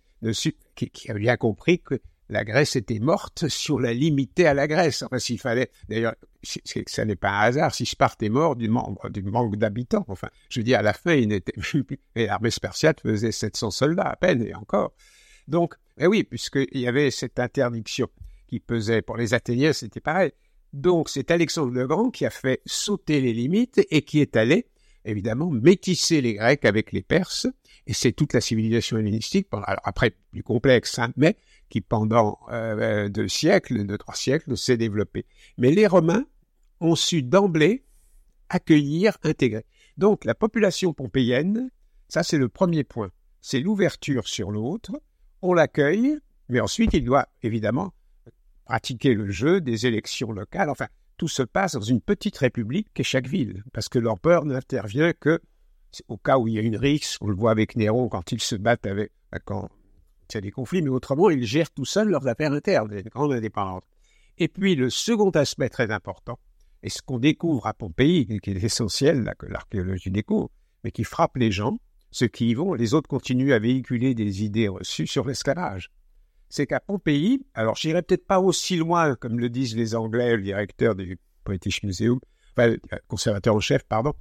a 1.08 1.14
bien 1.14 1.36
compris 1.36 1.80
que 1.80 2.00
la 2.28 2.44
Grèce 2.44 2.76
était 2.76 2.98
morte 2.98 3.48
si 3.48 3.70
on 3.70 3.78
la 3.78 3.92
limitait 3.92 4.46
à 4.46 4.54
la 4.54 4.66
Grèce. 4.66 5.02
Enfin, 5.02 5.18
s'il 5.18 5.38
fallait, 5.38 5.70
d'ailleurs, 5.88 6.14
ça 6.42 7.04
n'est 7.04 7.16
pas 7.16 7.30
un 7.30 7.40
hasard 7.40 7.74
si 7.74 7.84
Sparte 7.84 8.22
est 8.22 8.28
mort 8.28 8.56
du, 8.56 8.68
manque, 8.68 9.56
d'habitants. 9.56 10.04
Enfin, 10.08 10.28
je 10.48 10.60
veux 10.60 10.64
dire, 10.64 10.78
à 10.78 10.82
la 10.82 10.92
fin, 10.92 11.14
il 11.14 11.28
n'était 11.28 11.52
plus, 11.52 11.84
et 12.14 12.26
l'armée 12.26 12.50
spartiate 12.50 13.00
faisait 13.00 13.32
700 13.32 13.70
soldats 13.70 14.08
à 14.08 14.16
peine, 14.16 14.42
et 14.42 14.54
encore. 14.54 14.92
Donc, 15.48 15.74
eh 15.98 16.06
oui, 16.06 16.24
puisqu'il 16.24 16.78
y 16.78 16.86
avait 16.86 17.10
cette 17.10 17.38
interdiction 17.38 18.08
qui 18.46 18.60
pesait 18.60 19.02
pour 19.02 19.16
les 19.16 19.34
Athéniens, 19.34 19.72
c'était 19.72 20.00
pareil. 20.00 20.32
Donc, 20.72 21.08
c'est 21.08 21.30
Alexandre 21.30 21.72
le 21.72 21.86
Grand 21.86 22.10
qui 22.10 22.24
a 22.24 22.30
fait 22.30 22.62
sauter 22.64 23.20
les 23.20 23.32
limites 23.32 23.80
et 23.90 24.02
qui 24.02 24.20
est 24.20 24.36
allé, 24.36 24.66
évidemment, 25.04 25.50
métisser 25.50 26.20
les 26.20 26.34
Grecs 26.34 26.64
avec 26.64 26.92
les 26.92 27.02
Perses, 27.02 27.46
et 27.86 27.92
c'est 27.92 28.12
toute 28.12 28.32
la 28.32 28.40
civilisation 28.40 28.96
hellénistique, 28.96 29.48
alors 29.52 29.66
après 29.84 30.14
plus 30.30 30.42
complexe, 30.42 30.98
hein, 30.98 31.12
mais 31.16 31.36
qui 31.68 31.80
pendant 31.80 32.38
euh, 32.50 33.08
deux 33.08 33.28
siècles, 33.28 33.84
deux, 33.84 33.98
trois 33.98 34.14
siècles, 34.14 34.56
s'est 34.56 34.76
développé. 34.76 35.26
Mais 35.58 35.70
les 35.70 35.86
Romains 35.86 36.24
ont 36.80 36.94
su 36.94 37.22
d'emblée 37.22 37.84
accueillir, 38.48 39.16
intégrer. 39.22 39.64
Donc 39.96 40.24
la 40.24 40.34
population 40.34 40.92
pompéienne, 40.92 41.70
ça 42.08 42.22
c'est 42.22 42.38
le 42.38 42.48
premier 42.48 42.84
point, 42.84 43.10
c'est 43.40 43.60
l'ouverture 43.60 44.28
sur 44.28 44.50
l'autre, 44.50 44.92
on 45.40 45.54
l'accueille, 45.54 46.18
mais 46.48 46.60
ensuite 46.60 46.92
il 46.92 47.04
doit 47.04 47.28
évidemment 47.42 47.92
pratiquer 48.64 49.14
le 49.14 49.30
jeu 49.30 49.60
des 49.60 49.86
élections 49.86 50.32
locales, 50.32 50.70
enfin 50.70 50.86
tout 51.16 51.28
se 51.28 51.42
passe 51.42 51.74
dans 51.74 51.80
une 51.80 52.00
petite 52.00 52.36
république 52.38 52.88
qu'est 52.94 53.02
chaque 53.02 53.28
ville, 53.28 53.62
parce 53.72 53.88
que 53.88 53.98
l'empereur 53.98 54.44
n'intervient 54.44 55.12
que 55.12 55.40
au 56.08 56.16
cas 56.16 56.38
où 56.38 56.48
il 56.48 56.54
y 56.54 56.58
a 56.58 56.62
une 56.62 56.76
rixe, 56.76 57.18
on 57.20 57.26
le 57.26 57.34
voit 57.34 57.50
avec 57.50 57.76
Néron 57.76 58.08
quand 58.08 58.32
il 58.32 58.40
se 58.40 58.56
bat 58.56 58.76
avec, 58.84 59.12
quand 59.44 59.68
il 60.30 60.34
y 60.34 60.38
a 60.38 60.40
des 60.40 60.50
conflits, 60.50 60.82
mais 60.82 60.88
autrement, 60.88 61.30
ils 61.30 61.44
gèrent 61.44 61.70
tout 61.70 61.84
seuls 61.84 62.08
leurs 62.08 62.26
affaires 62.26 62.52
internes, 62.52 62.94
les 62.94 63.02
grandes 63.02 63.32
indépendantes. 63.32 63.84
Et 64.38 64.48
puis, 64.48 64.74
le 64.74 64.88
second 64.88 65.30
aspect 65.30 65.68
très 65.68 65.90
important, 65.90 66.38
et 66.82 66.88
ce 66.88 67.02
qu'on 67.02 67.18
découvre 67.18 67.66
à 67.66 67.74
Pompéi, 67.74 68.40
qui 68.40 68.50
est 68.50 68.64
essentiel, 68.64 69.22
là, 69.22 69.34
que 69.34 69.46
l'archéologie 69.46 70.10
découvre, 70.10 70.50
mais 70.82 70.90
qui 70.90 71.04
frappe 71.04 71.36
les 71.36 71.52
gens, 71.52 71.78
ceux 72.10 72.28
qui 72.28 72.50
y 72.50 72.54
vont, 72.54 72.74
les 72.74 72.94
autres 72.94 73.08
continuent 73.08 73.52
à 73.52 73.58
véhiculer 73.58 74.14
des 74.14 74.42
idées 74.42 74.68
reçues 74.68 75.06
sur 75.06 75.26
l'esclavage. 75.26 75.90
C'est 76.52 76.66
qu'à 76.66 76.80
Pompéi, 76.80 77.46
alors 77.54 77.76
j'irai 77.76 78.02
peut-être 78.02 78.26
pas 78.26 78.38
aussi 78.38 78.76
loin, 78.76 79.14
comme 79.14 79.40
le 79.40 79.48
disent 79.48 79.74
les 79.74 79.94
Anglais, 79.94 80.36
le 80.36 80.42
directeur 80.42 80.94
du 80.94 81.18
British 81.46 81.82
Museum, 81.82 82.20
enfin, 82.54 82.76
conservateur 83.08 83.54
en 83.54 83.60
chef, 83.60 83.84
pardon, 83.84 84.12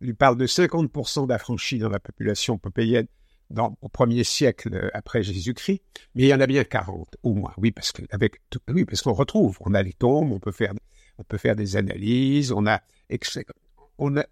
lui 0.00 0.12
parle 0.12 0.36
de 0.36 0.48
50% 0.48 1.28
d'affranchis 1.28 1.78
dans 1.78 1.88
la 1.88 2.00
population 2.00 2.58
pompéienne 2.58 3.06
dans, 3.50 3.78
au 3.82 3.88
premier 3.88 4.24
siècle 4.24 4.74
euh, 4.74 4.90
après 4.94 5.22
Jésus-Christ, 5.22 5.80
mais 6.16 6.24
il 6.24 6.26
y 6.26 6.34
en 6.34 6.40
a 6.40 6.48
bien 6.48 6.64
40 6.64 7.16
au 7.22 7.34
moins. 7.34 7.52
Oui, 7.56 7.70
parce 7.70 7.92
que 7.92 8.02
avec 8.10 8.40
oui, 8.68 8.84
parce 8.84 9.02
qu'on 9.02 9.12
retrouve, 9.12 9.56
on 9.60 9.72
a 9.72 9.84
les 9.84 9.92
tombes, 9.92 10.32
on 10.32 10.40
peut 10.40 10.50
faire, 10.50 10.72
on 11.18 11.22
peut 11.22 11.38
faire 11.38 11.54
des 11.54 11.76
analyses, 11.76 12.50
on 12.50 12.64
on 12.64 12.66
a, 12.66 12.80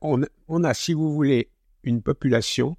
on 0.00 0.22
a, 0.24 0.26
on 0.48 0.64
a, 0.64 0.74
si 0.74 0.92
vous 0.92 1.14
voulez, 1.14 1.52
une 1.84 2.02
population 2.02 2.76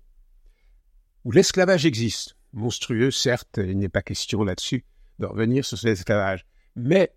où 1.24 1.32
l'esclavage 1.32 1.86
existe. 1.86 2.36
Monstrueux, 2.54 3.12
certes, 3.12 3.60
il 3.64 3.78
n'est 3.78 3.90
pas 3.90 4.02
question 4.02 4.44
là-dessus 4.44 4.86
de 5.20 5.26
revenir 5.26 5.66
sur 5.66 5.78
cet 5.78 5.92
esclavage, 5.92 6.46
mais 6.76 7.14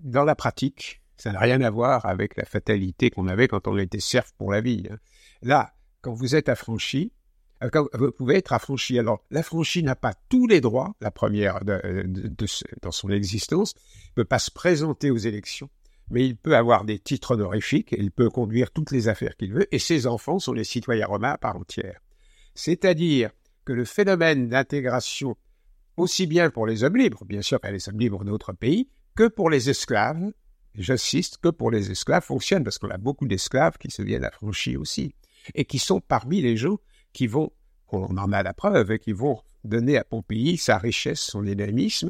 dans 0.00 0.24
la 0.24 0.34
pratique, 0.34 1.02
ça 1.16 1.32
n'a 1.32 1.40
rien 1.40 1.60
à 1.62 1.70
voir 1.70 2.06
avec 2.06 2.36
la 2.36 2.44
fatalité 2.44 3.10
qu'on 3.10 3.26
avait 3.26 3.48
quand 3.48 3.66
on 3.66 3.76
était 3.76 4.00
serf 4.00 4.32
pour 4.38 4.52
la 4.52 4.60
vie. 4.60 4.86
Hein. 4.90 4.98
Là, 5.42 5.74
quand 6.00 6.12
vous 6.12 6.36
êtes 6.36 6.48
affranchi, 6.48 7.12
euh, 7.62 7.70
vous 7.94 8.12
pouvez 8.12 8.36
être 8.36 8.52
affranchi. 8.52 8.98
Alors, 8.98 9.24
l'affranchi 9.30 9.82
n'a 9.82 9.96
pas 9.96 10.14
tous 10.28 10.46
les 10.46 10.60
droits, 10.60 10.94
la 11.00 11.10
première 11.10 11.64
de, 11.64 11.80
dans 12.82 12.92
son 12.92 13.10
existence, 13.10 13.74
il 13.76 14.10
ne 14.10 14.22
peut 14.22 14.24
pas 14.24 14.38
se 14.38 14.50
présenter 14.50 15.10
aux 15.10 15.16
élections, 15.16 15.68
mais 16.10 16.24
il 16.24 16.36
peut 16.36 16.56
avoir 16.56 16.84
des 16.84 16.98
titres 16.98 17.34
honorifiques, 17.34 17.94
il 17.98 18.12
peut 18.12 18.30
conduire 18.30 18.70
toutes 18.70 18.92
les 18.92 19.08
affaires 19.08 19.36
qu'il 19.36 19.52
veut, 19.52 19.72
et 19.74 19.78
ses 19.78 20.06
enfants 20.06 20.38
sont 20.38 20.52
les 20.52 20.64
citoyens 20.64 21.06
romains 21.06 21.32
à 21.32 21.38
part 21.38 21.56
entière. 21.56 22.00
C'est-à-dire 22.54 23.30
que 23.68 23.74
le 23.74 23.84
phénomène 23.84 24.48
d'intégration, 24.48 25.36
aussi 25.98 26.26
bien 26.26 26.48
pour 26.48 26.66
les 26.66 26.84
hommes 26.84 26.96
libres, 26.96 27.26
bien 27.26 27.42
sûr 27.42 27.60
qu'il 27.60 27.70
les 27.70 27.86
hommes 27.86 28.00
libres 28.00 28.24
d'autres 28.24 28.54
pays, 28.54 28.88
que 29.14 29.28
pour 29.28 29.50
les 29.50 29.68
esclaves, 29.68 30.32
j'insiste, 30.74 31.36
que 31.36 31.50
pour 31.50 31.70
les 31.70 31.90
esclaves 31.90 32.24
fonctionne, 32.24 32.64
parce 32.64 32.78
qu'on 32.78 32.88
a 32.88 32.96
beaucoup 32.96 33.28
d'esclaves 33.28 33.76
qui 33.76 33.90
se 33.90 34.00
viennent 34.00 34.24
affranchis 34.24 34.78
aussi, 34.78 35.14
et 35.54 35.66
qui 35.66 35.78
sont 35.78 36.00
parmi 36.00 36.40
les 36.40 36.56
gens 36.56 36.78
qui 37.12 37.26
vont, 37.26 37.52
on 37.88 38.16
en 38.16 38.32
a 38.32 38.42
la 38.42 38.54
preuve, 38.54 38.96
qui 38.96 39.12
vont 39.12 39.42
donner 39.64 39.98
à 39.98 40.04
Pompéi 40.04 40.56
sa 40.56 40.78
richesse, 40.78 41.20
son 41.20 41.42
dynamisme. 41.42 42.08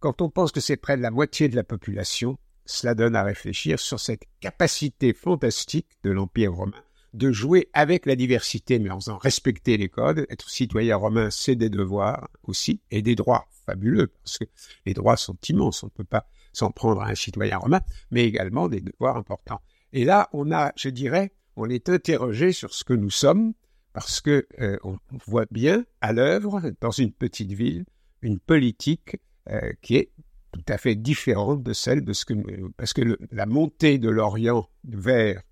Quand 0.00 0.20
on 0.20 0.30
pense 0.30 0.50
que 0.50 0.58
c'est 0.58 0.76
près 0.76 0.96
de 0.96 1.02
la 1.02 1.12
moitié 1.12 1.48
de 1.48 1.54
la 1.54 1.62
population, 1.62 2.38
cela 2.64 2.96
donne 2.96 3.14
à 3.14 3.22
réfléchir 3.22 3.78
sur 3.78 4.00
cette 4.00 4.24
capacité 4.40 5.12
fantastique 5.14 5.86
de 6.02 6.10
l'Empire 6.10 6.54
romain 6.54 6.82
de 7.14 7.32
jouer 7.32 7.68
avec 7.72 8.06
la 8.06 8.16
diversité, 8.16 8.78
mais 8.78 8.90
en 8.90 9.00
faisant 9.00 9.18
respecter 9.18 9.76
les 9.76 9.88
codes. 9.88 10.26
Être 10.30 10.48
citoyen 10.48 10.96
romain, 10.96 11.30
c'est 11.30 11.56
des 11.56 11.70
devoirs 11.70 12.28
aussi, 12.44 12.80
et 12.90 13.02
des 13.02 13.14
droits 13.14 13.46
fabuleux, 13.66 14.08
parce 14.24 14.38
que 14.38 14.44
les 14.86 14.94
droits 14.94 15.16
sont 15.16 15.36
immenses, 15.48 15.82
on 15.82 15.86
ne 15.86 15.90
peut 15.90 16.04
pas 16.04 16.26
s'en 16.52 16.70
prendre 16.70 17.02
à 17.02 17.08
un 17.08 17.14
citoyen 17.14 17.58
romain, 17.58 17.80
mais 18.10 18.24
également 18.24 18.68
des 18.68 18.80
devoirs 18.80 19.16
importants. 19.16 19.60
Et 19.92 20.04
là, 20.04 20.28
on 20.32 20.52
a, 20.52 20.72
je 20.76 20.88
dirais, 20.88 21.32
on 21.56 21.68
est 21.68 21.88
interrogé 21.88 22.52
sur 22.52 22.72
ce 22.72 22.84
que 22.84 22.94
nous 22.94 23.10
sommes, 23.10 23.52
parce 23.92 24.20
que 24.20 24.46
euh, 24.60 24.78
on 24.84 24.98
voit 25.26 25.46
bien 25.50 25.84
à 26.00 26.12
l'œuvre 26.12 26.62
dans 26.80 26.90
une 26.90 27.12
petite 27.12 27.52
ville 27.52 27.84
une 28.22 28.38
politique 28.38 29.16
euh, 29.48 29.72
qui 29.82 29.96
est 29.96 30.10
tout 30.52 30.64
à 30.68 30.78
fait 30.78 30.94
différente 30.94 31.62
de 31.62 31.72
celle 31.72 32.04
de 32.04 32.12
ce 32.12 32.24
que 32.24 32.34
parce 32.76 32.92
que 32.92 33.18
la 33.30 33.46
montée 33.46 33.98
de 33.98 34.08
l'Orient 34.08 34.68
vers 34.84 35.42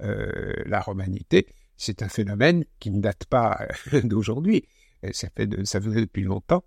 la 0.00 0.80
romanité, 0.80 1.46
c'est 1.76 2.02
un 2.02 2.08
phénomène 2.08 2.64
qui 2.78 2.90
ne 2.90 3.00
date 3.00 3.24
pas 3.26 3.66
d'aujourd'hui. 4.04 4.64
Ça 5.12 5.28
fait 5.34 5.46
de, 5.46 5.64
ça 5.64 5.80
faisait 5.80 6.00
depuis 6.00 6.22
longtemps 6.22 6.64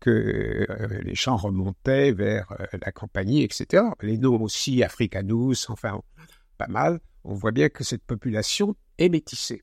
que 0.00 0.66
les 1.02 1.14
champs 1.14 1.36
remontaient 1.36 2.12
vers 2.12 2.52
la 2.72 2.92
compagnie, 2.92 3.42
etc. 3.42 3.84
Les 4.00 4.16
noms 4.16 4.42
aussi, 4.42 4.82
Africanus, 4.82 5.68
enfin, 5.68 6.00
pas 6.56 6.68
mal. 6.68 7.00
On 7.24 7.34
voit 7.34 7.52
bien 7.52 7.68
que 7.68 7.84
cette 7.84 8.04
population 8.04 8.76
est 8.98 9.10
métissée. 9.10 9.62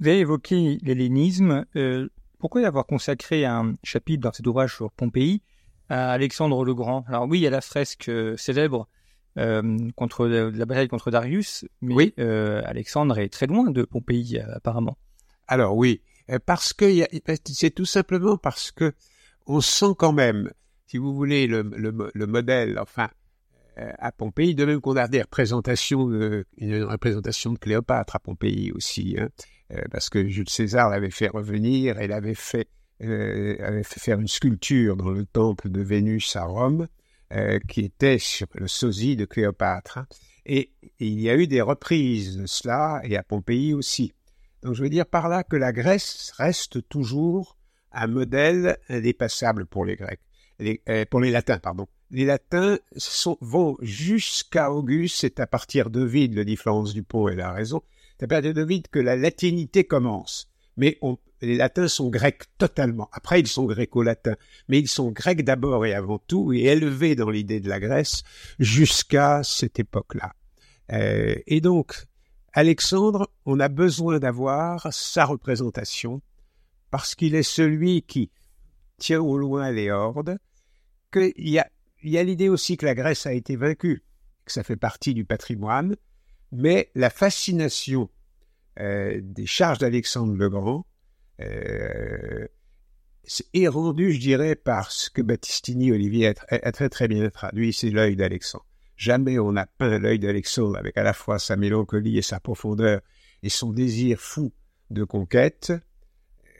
Vous 0.00 0.08
avez 0.08 0.20
évoqué 0.20 0.78
l'hellénisme. 0.82 1.64
Euh, 1.76 2.08
pourquoi 2.38 2.64
avoir 2.66 2.86
consacré 2.86 3.44
un 3.44 3.76
chapitre 3.82 4.22
dans 4.22 4.32
cet 4.32 4.46
ouvrage 4.46 4.74
sur 4.76 4.92
Pompéi 4.92 5.42
à 5.88 6.12
Alexandre 6.12 6.64
le 6.64 6.74
Grand? 6.74 7.04
Alors 7.08 7.26
oui, 7.26 7.40
il 7.40 7.42
y 7.42 7.46
a 7.46 7.50
la 7.50 7.60
fresque 7.60 8.08
euh, 8.08 8.36
célèbre 8.36 8.88
euh, 9.38 9.78
contre 9.96 10.26
la 10.26 10.66
bataille 10.66 10.88
contre 10.88 11.10
Darius, 11.10 11.64
mais 11.80 11.94
oui. 11.94 12.14
Alexandre 12.18 13.18
est 13.18 13.28
très 13.28 13.46
loin 13.46 13.70
de 13.70 13.82
Pompéi 13.82 14.40
apparemment. 14.40 14.98
Alors 15.46 15.76
oui, 15.76 16.02
parce 16.44 16.72
que 16.72 17.06
c'est 17.46 17.70
tout 17.70 17.86
simplement 17.86 18.36
parce 18.36 18.70
que 18.70 18.92
on 19.46 19.62
sent 19.62 19.94
quand 19.96 20.12
même, 20.12 20.50
si 20.86 20.98
vous 20.98 21.14
voulez, 21.14 21.46
le, 21.46 21.62
le 21.62 22.26
modèle, 22.26 22.78
enfin, 22.78 23.08
à 23.76 24.12
Pompéi, 24.12 24.54
de 24.54 24.66
même 24.66 24.80
qu'on 24.80 24.96
a 24.96 25.08
des 25.08 25.22
représentations, 25.22 26.10
une 26.58 26.84
représentation 26.84 27.52
de 27.52 27.58
Cléopâtre 27.58 28.16
à 28.16 28.18
Pompéi 28.18 28.72
aussi. 28.72 29.16
Hein. 29.18 29.28
Euh, 29.74 29.82
parce 29.90 30.08
que 30.08 30.26
Jules 30.26 30.48
César 30.48 30.88
l'avait 30.88 31.10
fait 31.10 31.28
revenir 31.28 32.00
et 32.00 32.06
l'avait 32.06 32.34
fait, 32.34 32.68
euh, 33.02 33.56
avait 33.60 33.82
fait 33.82 34.00
faire 34.00 34.18
une 34.18 34.28
sculpture 34.28 34.96
dans 34.96 35.10
le 35.10 35.26
temple 35.26 35.68
de 35.68 35.82
Vénus 35.82 36.36
à 36.36 36.44
Rome, 36.44 36.88
euh, 37.32 37.58
qui 37.68 37.80
était 37.80 38.18
le 38.54 38.68
sosie 38.68 39.16
de 39.16 39.24
Cléopâtre. 39.24 39.98
Hein. 39.98 40.06
Et, 40.46 40.72
il 40.98 41.20
y 41.20 41.28
a 41.28 41.36
eu 41.36 41.46
des 41.46 41.60
reprises 41.60 42.38
de 42.38 42.46
cela, 42.46 43.00
et 43.04 43.16
à 43.16 43.22
Pompéi 43.22 43.74
aussi. 43.74 44.12
Donc 44.62 44.74
je 44.74 44.82
veux 44.82 44.90
dire 44.90 45.06
par 45.06 45.28
là 45.28 45.44
que 45.44 45.56
la 45.56 45.72
Grèce 45.72 46.32
reste 46.36 46.88
toujours 46.88 47.56
un 47.92 48.06
modèle 48.06 48.78
indépassable 48.88 49.66
pour 49.66 49.84
les 49.84 49.96
Grecs, 49.96 50.20
pour 51.10 51.20
les 51.20 51.30
Latins, 51.30 51.58
pardon. 51.58 51.86
Les 52.10 52.24
Latins 52.24 52.78
sont, 52.96 53.36
vont 53.40 53.76
jusqu'à 53.80 54.72
Auguste, 54.72 55.18
c'est 55.20 55.38
à 55.38 55.46
partir 55.46 55.90
de 55.90 56.02
Vide, 56.02 56.34
le 56.34 56.44
différence 56.44 56.94
du 56.94 57.02
pont 57.02 57.28
et 57.28 57.36
la 57.36 57.52
raison, 57.52 57.82
c'est 58.18 58.24
à 58.24 58.28
partir 58.28 58.54
de 58.54 58.64
vite 58.64 58.88
que 58.88 58.98
la 58.98 59.14
latinité 59.14 59.84
commence. 59.84 60.50
Mais 60.76 60.98
les 61.40 61.56
latins 61.56 61.88
sont 61.88 62.08
grecs 62.10 62.44
totalement. 62.58 63.08
Après, 63.12 63.40
ils 63.40 63.46
sont 63.46 63.64
gréco-latins. 63.64 64.36
Mais 64.68 64.78
ils 64.78 64.88
sont 64.88 65.10
grecs 65.10 65.44
d'abord 65.44 65.86
et 65.86 65.94
avant 65.94 66.18
tout, 66.18 66.52
et 66.52 66.64
élevés 66.64 67.14
dans 67.14 67.30
l'idée 67.30 67.60
de 67.60 67.68
la 67.68 67.80
Grèce 67.80 68.22
jusqu'à 68.58 69.42
cette 69.42 69.78
époque-là. 69.78 70.34
Euh, 70.92 71.34
et 71.46 71.60
donc, 71.60 72.06
Alexandre, 72.52 73.30
on 73.44 73.60
a 73.60 73.68
besoin 73.68 74.18
d'avoir 74.18 74.92
sa 74.92 75.24
représentation, 75.24 76.22
parce 76.90 77.14
qu'il 77.14 77.34
est 77.34 77.42
celui 77.42 78.02
qui 78.02 78.30
tient 78.96 79.20
au 79.20 79.36
loin 79.36 79.70
les 79.70 79.90
hordes, 79.90 80.38
qu'il 81.12 81.32
y 81.36 81.58
a, 81.58 81.68
y 82.02 82.18
a 82.18 82.22
l'idée 82.24 82.48
aussi 82.48 82.76
que 82.76 82.86
la 82.86 82.94
Grèce 82.94 83.26
a 83.26 83.32
été 83.32 83.54
vaincue, 83.56 84.02
que 84.44 84.52
ça 84.52 84.64
fait 84.64 84.76
partie 84.76 85.14
du 85.14 85.24
patrimoine, 85.24 85.96
mais 86.50 86.90
la 86.94 87.10
fascination 87.10 88.10
euh, 88.80 89.20
des 89.22 89.46
charges 89.46 89.78
d'Alexandre 89.78 90.34
le 90.34 90.48
Grand 90.48 90.86
est 91.38 92.48
rendu, 93.68 94.12
je 94.12 94.20
dirais, 94.20 94.54
par 94.54 94.90
ce 94.90 95.10
que 95.10 95.22
Battistini, 95.22 95.92
Olivier, 95.92 96.34
a, 96.48 96.72
très 96.72 96.88
très 96.88 97.08
bien 97.08 97.28
traduit, 97.30 97.72
c'est 97.72 97.90
l'œil 97.90 98.16
d'Alexandre. 98.16 98.66
Jamais 98.96 99.38
on 99.38 99.52
n'a 99.52 99.66
peint 99.66 99.98
l'œil 99.98 100.18
d'Alexandre 100.18 100.76
avec 100.76 100.96
à 100.96 101.04
la 101.04 101.12
fois 101.12 101.38
sa 101.38 101.56
mélancolie 101.56 102.18
et 102.18 102.22
sa 102.22 102.40
profondeur 102.40 103.00
et 103.44 103.48
son 103.48 103.72
désir 103.72 104.18
fou 104.18 104.52
de 104.90 105.04
conquête 105.04 105.70
euh, 105.70 106.50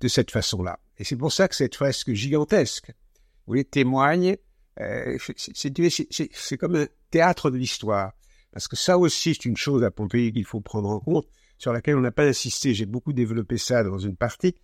de 0.00 0.08
cette 0.08 0.30
façon-là. 0.30 0.80
Et 0.98 1.04
c'est 1.04 1.16
pour 1.16 1.32
ça 1.32 1.48
que 1.48 1.54
cette 1.54 1.74
fresque 1.74 2.12
gigantesque, 2.12 2.88
vous 2.88 3.54
voyez, 3.54 3.64
témoigne, 3.64 4.36
euh, 4.80 5.18
c'est 5.36 6.56
comme 6.56 6.76
un 6.76 6.86
théâtre 7.10 7.50
de 7.50 7.56
l'histoire. 7.58 8.12
Parce 8.52 8.68
que 8.68 8.76
ça 8.76 8.98
aussi, 8.98 9.34
c'est 9.34 9.44
une 9.44 9.56
chose 9.56 9.84
à 9.84 9.90
Pompéi 9.90 10.32
qu'il 10.32 10.44
faut 10.44 10.60
prendre 10.60 10.88
en 10.88 11.00
compte, 11.00 11.28
sur 11.60 11.74
laquelle 11.74 11.96
on 11.96 12.00
n'a 12.00 12.10
pas 12.10 12.26
insisté. 12.26 12.72
J'ai 12.72 12.86
beaucoup 12.86 13.12
développé 13.12 13.58
ça 13.58 13.84
dans 13.84 13.98
une 13.98 14.16
partie. 14.16 14.56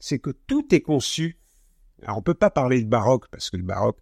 C'est 0.00 0.18
que 0.18 0.30
tout 0.30 0.74
est 0.74 0.80
conçu. 0.80 1.38
Alors, 2.02 2.16
on 2.16 2.22
peut 2.22 2.34
pas 2.34 2.48
parler 2.48 2.82
de 2.82 2.88
baroque, 2.88 3.28
parce 3.30 3.50
que 3.50 3.58
le 3.58 3.62
baroque, 3.62 3.98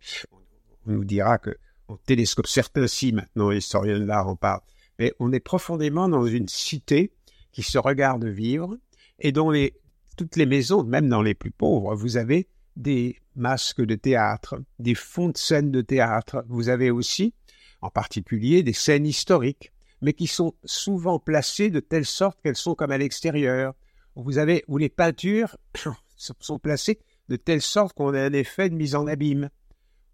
on 0.87 0.93
nous 0.93 1.05
dira 1.05 1.39
que 1.39 1.57
on 1.89 1.97
télescope 1.97 2.47
certains 2.47 2.87
si 2.87 3.13
maintenant, 3.13 3.51
historiens 3.51 3.99
de 3.99 4.05
l'art 4.05 4.29
en 4.29 4.37
parlent. 4.37 4.63
Mais 5.01 5.13
on 5.19 5.33
est 5.33 5.41
profondément 5.41 6.09
dans 6.09 6.25
une 6.25 6.49
cité 6.49 7.13
qui 7.51 7.63
se 7.63 7.79
regarde 7.79 8.25
vivre 8.25 8.77
et 9.19 9.33
dont 9.33 9.51
les, 9.51 9.75
toutes 10.17 10.37
les 10.37 10.47
maisons, 10.47 10.85
même 10.85 11.09
dans 11.09 11.23
les 11.23 11.35
plus 11.35 11.51
pauvres, 11.51 11.97
vous 11.97 12.17
avez 12.17 12.49
des 12.77 13.19
masques 13.35 13.83
de 13.83 13.95
théâtre, 13.97 14.63
des 14.79 14.95
fonds 14.95 15.31
de 15.31 15.37
scènes 15.37 15.73
de 15.73 15.81
théâtre. 15.81 16.45
Vous 16.49 16.69
avez 16.69 16.91
aussi 16.91 17.35
en 17.81 17.91
particulier 17.91 18.63
des 18.63 18.73
scènes 18.73 19.07
historiques, 19.07 19.73
mais 20.07 20.13
qui 20.13 20.29
sont 20.29 20.55
souvent 20.65 21.19
placées 21.19 21.69
de 21.69 21.81
telle 21.81 22.07
sorte 22.07 22.41
qu'elles 22.41 22.55
sont 22.55 22.77
comme 22.77 22.93
à 22.93 22.97
l'extérieur. 22.97 23.75
Vous 24.15 24.39
avez 24.39 24.63
où 24.69 24.79
les 24.79 24.89
peintures 24.89 25.57
sont 26.17 26.61
placées 26.61 27.01
de 27.29 27.35
telle 27.35 27.61
sorte 27.61 27.93
qu'on 27.93 28.15
a 28.15 28.23
un 28.23 28.33
effet 28.33 28.71
de 28.71 28.77
mise 28.77 28.95
en 28.95 29.09
abîme. 29.09 29.51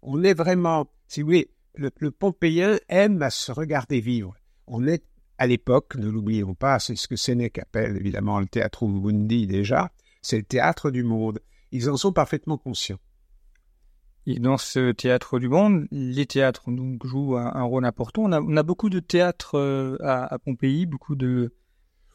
On 0.01 0.23
est 0.23 0.33
vraiment, 0.33 0.91
si 1.07 1.21
vous 1.21 1.27
voulez, 1.27 1.51
le, 1.75 1.91
le 1.99 2.09
Pompéien 2.09 2.79
aime 2.89 3.21
à 3.21 3.29
se 3.29 3.51
regarder 3.51 4.01
vivre. 4.01 4.33
On 4.65 4.87
est 4.87 5.03
à 5.37 5.45
l'époque, 5.45 5.93
ne 5.95 6.09
l'oublions 6.09 6.55
pas, 6.55 6.79
c'est 6.79 6.95
ce 6.95 7.07
que 7.07 7.15
Sénèque 7.15 7.59
appelle 7.59 7.95
évidemment 7.95 8.39
le 8.39 8.47
théâtre 8.47 8.87
mundi 8.87 9.45
déjà, 9.45 9.91
c'est 10.23 10.37
le 10.37 10.43
théâtre 10.43 10.89
du 10.89 11.03
monde. 11.03 11.39
Ils 11.71 11.87
en 11.91 11.97
sont 11.97 12.13
parfaitement 12.13 12.57
conscients. 12.57 12.99
Et 14.25 14.39
dans 14.39 14.57
ce 14.57 14.91
théâtre 14.91 15.37
du 15.37 15.49
monde, 15.49 15.85
les 15.91 16.25
théâtres 16.25 16.71
donc, 16.71 17.05
jouent 17.05 17.35
un, 17.35 17.63
rôle 17.63 17.85
important. 17.85 18.23
On 18.23 18.31
a, 18.31 18.39
on 18.39 18.55
a, 18.55 18.63
beaucoup 18.63 18.89
de 18.89 18.99
théâtres 18.99 19.55
euh, 19.57 19.97
à, 20.01 20.33
à, 20.33 20.39
Pompéi, 20.39 20.85
beaucoup 20.85 21.15
de 21.15 21.53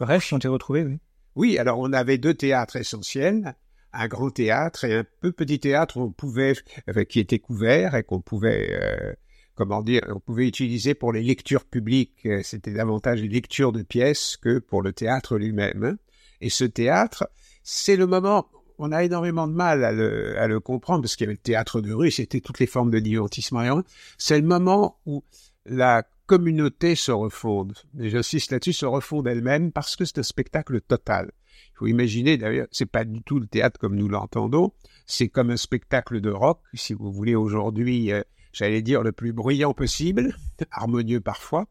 rêves 0.00 0.24
qui 0.24 0.32
ont 0.32 0.38
été 0.38 0.48
retrouvés. 0.48 0.84
Oui. 0.84 0.98
oui, 1.34 1.58
alors 1.58 1.78
on 1.78 1.92
avait 1.92 2.16
deux 2.16 2.32
théâtres 2.32 2.76
essentiels, 2.76 3.54
un 3.92 4.08
grand 4.08 4.30
théâtre 4.30 4.84
et 4.84 4.94
un 4.94 5.04
peu 5.20 5.32
petit 5.32 5.60
théâtre 5.60 5.98
on 5.98 6.10
pouvait, 6.10 6.54
euh, 6.88 7.04
qui 7.04 7.20
était 7.20 7.40
couvert 7.40 7.94
et 7.94 8.04
qu'on 8.04 8.22
pouvait, 8.22 8.70
euh, 8.72 9.12
comment 9.54 9.82
dire, 9.82 10.00
on 10.08 10.20
pouvait 10.20 10.48
utiliser 10.48 10.94
pour 10.94 11.12
les 11.12 11.22
lectures 11.22 11.66
publiques. 11.66 12.26
C'était 12.42 12.72
davantage 12.72 13.20
les 13.20 13.28
lectures 13.28 13.72
de 13.72 13.82
pièces 13.82 14.38
que 14.38 14.60
pour 14.60 14.80
le 14.80 14.94
théâtre 14.94 15.36
lui-même. 15.36 15.98
Et 16.40 16.48
ce 16.48 16.64
théâtre, 16.64 17.28
c'est 17.62 17.96
le 17.96 18.06
moment 18.06 18.46
on 18.78 18.92
a 18.92 19.04
énormément 19.04 19.48
de 19.48 19.52
mal 19.52 19.84
à 19.84 19.92
le, 19.92 20.38
à 20.38 20.46
le 20.46 20.60
comprendre 20.60 21.02
parce 21.02 21.16
qu'il 21.16 21.24
y 21.24 21.28
avait 21.28 21.34
le 21.34 21.38
théâtre 21.38 21.80
de 21.80 21.92
rue, 21.92 22.10
c'était 22.10 22.40
toutes 22.40 22.60
les 22.60 22.66
formes 22.66 22.90
de 22.90 22.98
divertissement. 22.98 23.82
C'est 24.16 24.38
le 24.38 24.46
moment 24.46 24.98
où 25.04 25.24
la 25.66 26.04
communauté 26.26 26.94
se 26.94 27.10
refonde. 27.10 27.74
Et 27.98 28.10
j'insiste 28.10 28.52
là-dessus, 28.52 28.74
se 28.74 28.86
refonde 28.86 29.26
elle-même 29.26 29.72
parce 29.72 29.96
que 29.96 30.04
c'est 30.04 30.18
un 30.18 30.22
spectacle 30.22 30.80
total. 30.80 31.32
Il 31.72 31.78
faut 31.78 31.86
imaginer, 31.86 32.36
d'ailleurs, 32.36 32.68
c'est 32.70 32.86
pas 32.86 33.04
du 33.04 33.22
tout 33.22 33.40
le 33.40 33.46
théâtre 33.46 33.80
comme 33.80 33.96
nous 33.96 34.08
l'entendons. 34.08 34.72
C'est 35.06 35.28
comme 35.28 35.50
un 35.50 35.56
spectacle 35.56 36.20
de 36.20 36.30
rock, 36.30 36.60
si 36.74 36.92
vous 36.92 37.10
voulez 37.10 37.34
aujourd'hui, 37.34 38.12
euh, 38.12 38.22
j'allais 38.52 38.82
dire 38.82 39.02
le 39.02 39.12
plus 39.12 39.32
bruyant 39.32 39.72
possible, 39.72 40.36
harmonieux 40.70 41.20
parfois, 41.20 41.66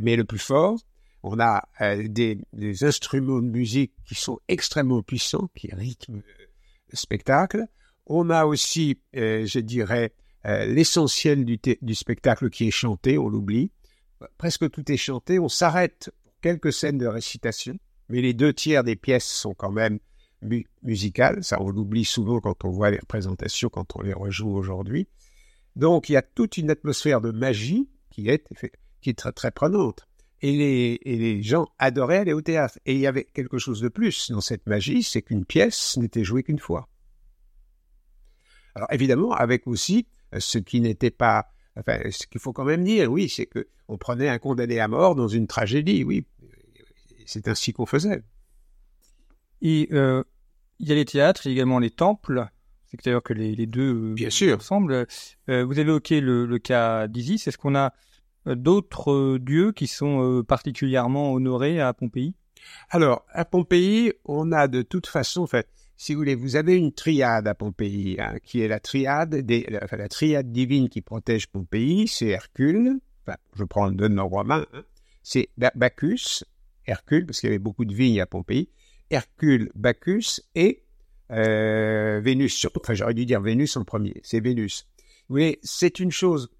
mais 0.00 0.16
le 0.16 0.24
plus 0.24 0.38
fort. 0.38 0.78
On 1.22 1.38
a 1.38 1.68
euh, 1.82 2.08
des, 2.08 2.38
des, 2.54 2.84
instruments 2.84 3.42
de 3.42 3.50
musique 3.50 3.92
qui 4.06 4.14
sont 4.14 4.38
extrêmement 4.48 5.02
puissants, 5.02 5.50
qui 5.54 5.68
rythment 5.74 6.22
spectacle. 6.92 7.64
On 8.06 8.30
a 8.30 8.44
aussi, 8.44 9.00
euh, 9.16 9.46
je 9.46 9.60
dirais, 9.60 10.12
euh, 10.46 10.66
l'essentiel 10.66 11.44
du, 11.44 11.94
spectacle 11.94 12.50
qui 12.50 12.68
est 12.68 12.72
chanté, 12.72 13.18
on 13.18 13.28
l'oublie. 13.28 13.70
Presque 14.38 14.70
tout 14.70 14.90
est 14.90 14.96
chanté, 14.96 15.38
on 15.38 15.48
s'arrête 15.48 16.10
pour 16.24 16.32
quelques 16.40 16.72
scènes 16.72 16.98
de 16.98 17.06
récitation, 17.06 17.76
mais 18.08 18.20
les 18.20 18.34
deux 18.34 18.52
tiers 18.52 18.84
des 18.84 18.96
pièces 18.96 19.26
sont 19.26 19.54
quand 19.54 19.70
même 19.70 19.98
mu 20.42 20.66
musicales. 20.82 21.44
Ça, 21.44 21.60
on 21.60 21.70
l'oublie 21.70 22.04
souvent 22.04 22.40
quand 22.40 22.64
on 22.64 22.70
voit 22.70 22.90
les 22.90 22.98
représentations, 22.98 23.68
quand 23.68 23.96
on 23.96 24.02
les 24.02 24.12
rejoue 24.12 24.50
aujourd'hui. 24.50 25.08
Donc, 25.76 26.08
il 26.08 26.14
y 26.14 26.16
a 26.16 26.22
toute 26.22 26.56
une 26.56 26.70
atmosphère 26.70 27.20
de 27.20 27.30
magie 27.30 27.88
qui 28.10 28.28
est, 28.28 28.46
qui 29.00 29.10
est 29.10 29.32
très 29.32 29.50
prenante. 29.50 30.06
Et 30.42 30.52
les, 30.56 30.98
et 31.02 31.16
les, 31.16 31.42
gens 31.42 31.66
adoraient 31.78 32.18
aller 32.18 32.32
au 32.32 32.40
théâtre. 32.40 32.78
Et 32.86 32.94
il 32.94 33.00
y 33.00 33.06
avait 33.06 33.24
quelque 33.24 33.58
chose 33.58 33.80
de 33.80 33.88
plus 33.88 34.30
dans 34.30 34.40
cette 34.40 34.66
magie, 34.66 35.02
c'est 35.02 35.20
qu'une 35.20 35.44
pièce 35.44 35.98
n'était 35.98 36.24
jouée 36.24 36.42
qu'une 36.42 36.58
fois. 36.58 36.88
Alors 38.74 38.88
évidemment, 38.90 39.32
avec 39.32 39.66
aussi 39.66 40.06
euh, 40.34 40.40
ce 40.40 40.58
qui 40.58 40.80
n'était 40.80 41.10
pas, 41.10 41.50
enfin, 41.76 41.98
ce 42.10 42.26
qu'il 42.26 42.40
faut 42.40 42.52
quand 42.54 42.64
même 42.64 42.84
dire, 42.84 43.10
oui, 43.12 43.28
c'est 43.28 43.46
que 43.46 43.68
on 43.88 43.98
prenait 43.98 44.28
un 44.28 44.38
condamné 44.38 44.80
à 44.80 44.88
mort 44.88 45.14
dans 45.14 45.28
une 45.28 45.46
tragédie, 45.46 46.04
oui, 46.04 46.24
c'est 47.26 47.48
ainsi 47.48 47.72
qu'on 47.72 47.86
faisait. 47.86 48.22
Et 49.62 49.88
euh, 49.92 50.22
il 50.78 50.88
y 50.88 50.92
a 50.92 50.94
les 50.94 51.04
théâtres, 51.04 51.46
il 51.46 51.50
y 51.50 51.52
a 51.52 51.56
également 51.56 51.78
les 51.78 51.90
temples. 51.90 52.46
C'est 52.86 53.04
d'ailleurs 53.04 53.22
que 53.22 53.32
les, 53.32 53.54
les 53.54 53.66
deux 53.66 54.10
euh, 54.10 54.14
Bien 54.14 54.30
sûr. 54.30 54.56
ensemble. 54.56 55.06
Euh, 55.48 55.64
vous 55.64 55.78
avez 55.78 55.82
évoqué 55.82 56.20
le, 56.20 56.46
le 56.46 56.58
cas 56.58 57.06
d'Isis. 57.06 57.46
Est-ce 57.46 57.58
qu'on 57.58 57.76
a 57.76 57.92
d'autres 58.46 59.12
euh, 59.12 59.38
dieux 59.38 59.72
qui 59.72 59.86
sont 59.86 60.22
euh, 60.22 60.42
particulièrement 60.42 61.32
honorés 61.32 61.80
à 61.80 61.92
Pompéi? 61.92 62.34
Alors, 62.90 63.24
à 63.30 63.44
Pompéi, 63.44 64.12
on 64.24 64.52
a 64.52 64.68
de 64.68 64.82
toute 64.82 65.06
façon, 65.06 65.42
en 65.42 65.46
fait, 65.46 65.68
si 65.96 66.14
vous 66.14 66.20
voulez, 66.20 66.34
vous 66.34 66.56
avez 66.56 66.76
une 66.76 66.92
triade 66.92 67.46
à 67.46 67.54
Pompéi, 67.54 68.16
hein, 68.18 68.36
qui 68.42 68.60
est 68.60 68.68
la 68.68 68.80
triade 68.80 69.34
des, 69.34 69.66
enfin, 69.82 69.96
la 69.96 70.08
triade 70.08 70.50
divine 70.50 70.88
qui 70.88 71.02
protège 71.02 71.48
Pompéi, 71.48 72.08
c'est 72.08 72.28
Hercule, 72.28 73.00
enfin, 73.26 73.36
je 73.54 73.64
prends 73.64 73.88
le 73.88 74.08
nom 74.08 74.28
romain, 74.28 74.66
hein, 74.72 74.82
c'est 75.22 75.50
Bacchus, 75.58 76.44
Hercule, 76.86 77.26
parce 77.26 77.40
qu'il 77.40 77.48
y 77.48 77.52
avait 77.52 77.58
beaucoup 77.58 77.84
de 77.84 77.94
vignes 77.94 78.20
à 78.20 78.26
Pompéi, 78.26 78.70
Hercule, 79.10 79.70
Bacchus 79.74 80.40
et 80.54 80.84
euh, 81.30 82.20
Vénus, 82.22 82.66
enfin 82.76 82.94
j'aurais 82.94 83.14
dû 83.14 83.26
dire 83.26 83.40
Vénus 83.40 83.76
en 83.76 83.84
premier, 83.84 84.20
c'est 84.24 84.40
Vénus. 84.40 84.88
Vous 85.28 85.34
voyez, 85.34 85.60
c'est 85.62 86.00
une 86.00 86.10
chose 86.10 86.48
euh, 86.48 86.59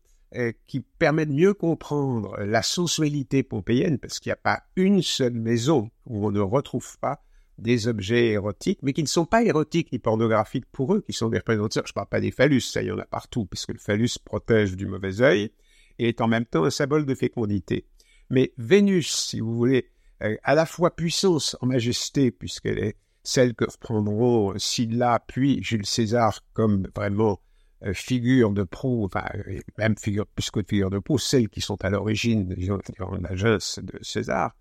qui 0.66 0.80
permet 0.80 1.26
de 1.26 1.32
mieux 1.32 1.54
comprendre 1.54 2.36
la 2.38 2.62
sensualité 2.62 3.42
pompéienne, 3.42 3.98
parce 3.98 4.20
qu'il 4.20 4.30
n'y 4.30 4.34
a 4.34 4.36
pas 4.36 4.62
une 4.76 5.02
seule 5.02 5.34
maison 5.34 5.90
où 6.06 6.24
on 6.26 6.30
ne 6.30 6.40
retrouve 6.40 6.98
pas 6.98 7.20
des 7.60 7.88
objets 7.88 8.28
érotiques, 8.28 8.80
mais 8.82 8.92
qui 8.92 9.02
ne 9.02 9.08
sont 9.08 9.26
pas 9.26 9.42
érotiques 9.42 9.92
ni 9.92 9.98
pornographiques 9.98 10.70
pour 10.72 10.94
eux, 10.94 11.02
qui 11.02 11.12
sont 11.12 11.28
des 11.28 11.38
représentants. 11.38 11.82
Je 11.84 11.90
ne 11.90 11.94
parle 11.94 12.08
pas 12.08 12.20
des 12.20 12.30
phallus, 12.30 12.60
ça 12.60 12.82
y 12.82 12.90
en 12.90 12.98
a 12.98 13.04
partout, 13.04 13.44
puisque 13.44 13.72
le 13.72 13.78
phallus 13.78 14.18
protège 14.24 14.76
du 14.76 14.86
mauvais 14.86 15.20
œil 15.20 15.50
et 15.98 16.08
est 16.08 16.20
en 16.20 16.28
même 16.28 16.46
temps 16.46 16.64
un 16.64 16.70
symbole 16.70 17.06
de 17.06 17.14
fécondité. 17.14 17.86
Mais 18.30 18.52
Vénus, 18.56 19.14
si 19.14 19.40
vous 19.40 19.54
voulez, 19.54 19.90
euh, 20.22 20.36
à 20.42 20.54
la 20.54 20.66
fois 20.66 20.94
puissance 20.94 21.56
en 21.60 21.66
majesté, 21.66 22.30
puisqu'elle 22.30 22.78
est 22.78 22.96
celle 23.22 23.54
que 23.54 23.64
reprendront 23.64 24.58
Sylla 24.58 25.22
puis 25.26 25.62
Jules 25.62 25.86
César 25.86 26.40
comme 26.54 26.88
vraiment 26.94 27.32
euh, 27.32 27.49
figures 27.94 28.50
de 28.50 28.62
proue, 28.62 29.06
enfin, 29.06 29.24
euh, 29.34 29.60
même 29.78 29.96
figure, 29.96 30.26
plus 30.26 30.50
que 30.50 30.60
de 30.60 30.66
figures 30.68 30.90
de 30.90 30.98
proue, 30.98 31.18
celles 31.18 31.48
qui 31.48 31.60
sont 31.60 31.82
à 31.84 31.90
l'origine 31.90 32.48
de 32.48 33.28
l'agence 33.28 33.78
de 33.82 33.98
César. 34.02 34.54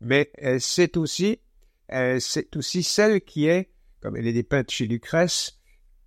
Mais 0.00 0.30
euh, 0.42 0.58
c'est 0.60 0.96
aussi, 0.96 1.40
c'est 1.88 2.56
aussi 2.56 2.82
celle 2.82 3.20
qui 3.20 3.46
est, 3.46 3.70
comme 4.00 4.16
elle 4.16 4.26
est 4.26 4.32
dépeinte 4.32 4.70
chez 4.70 4.86
Lucrèce, 4.86 5.60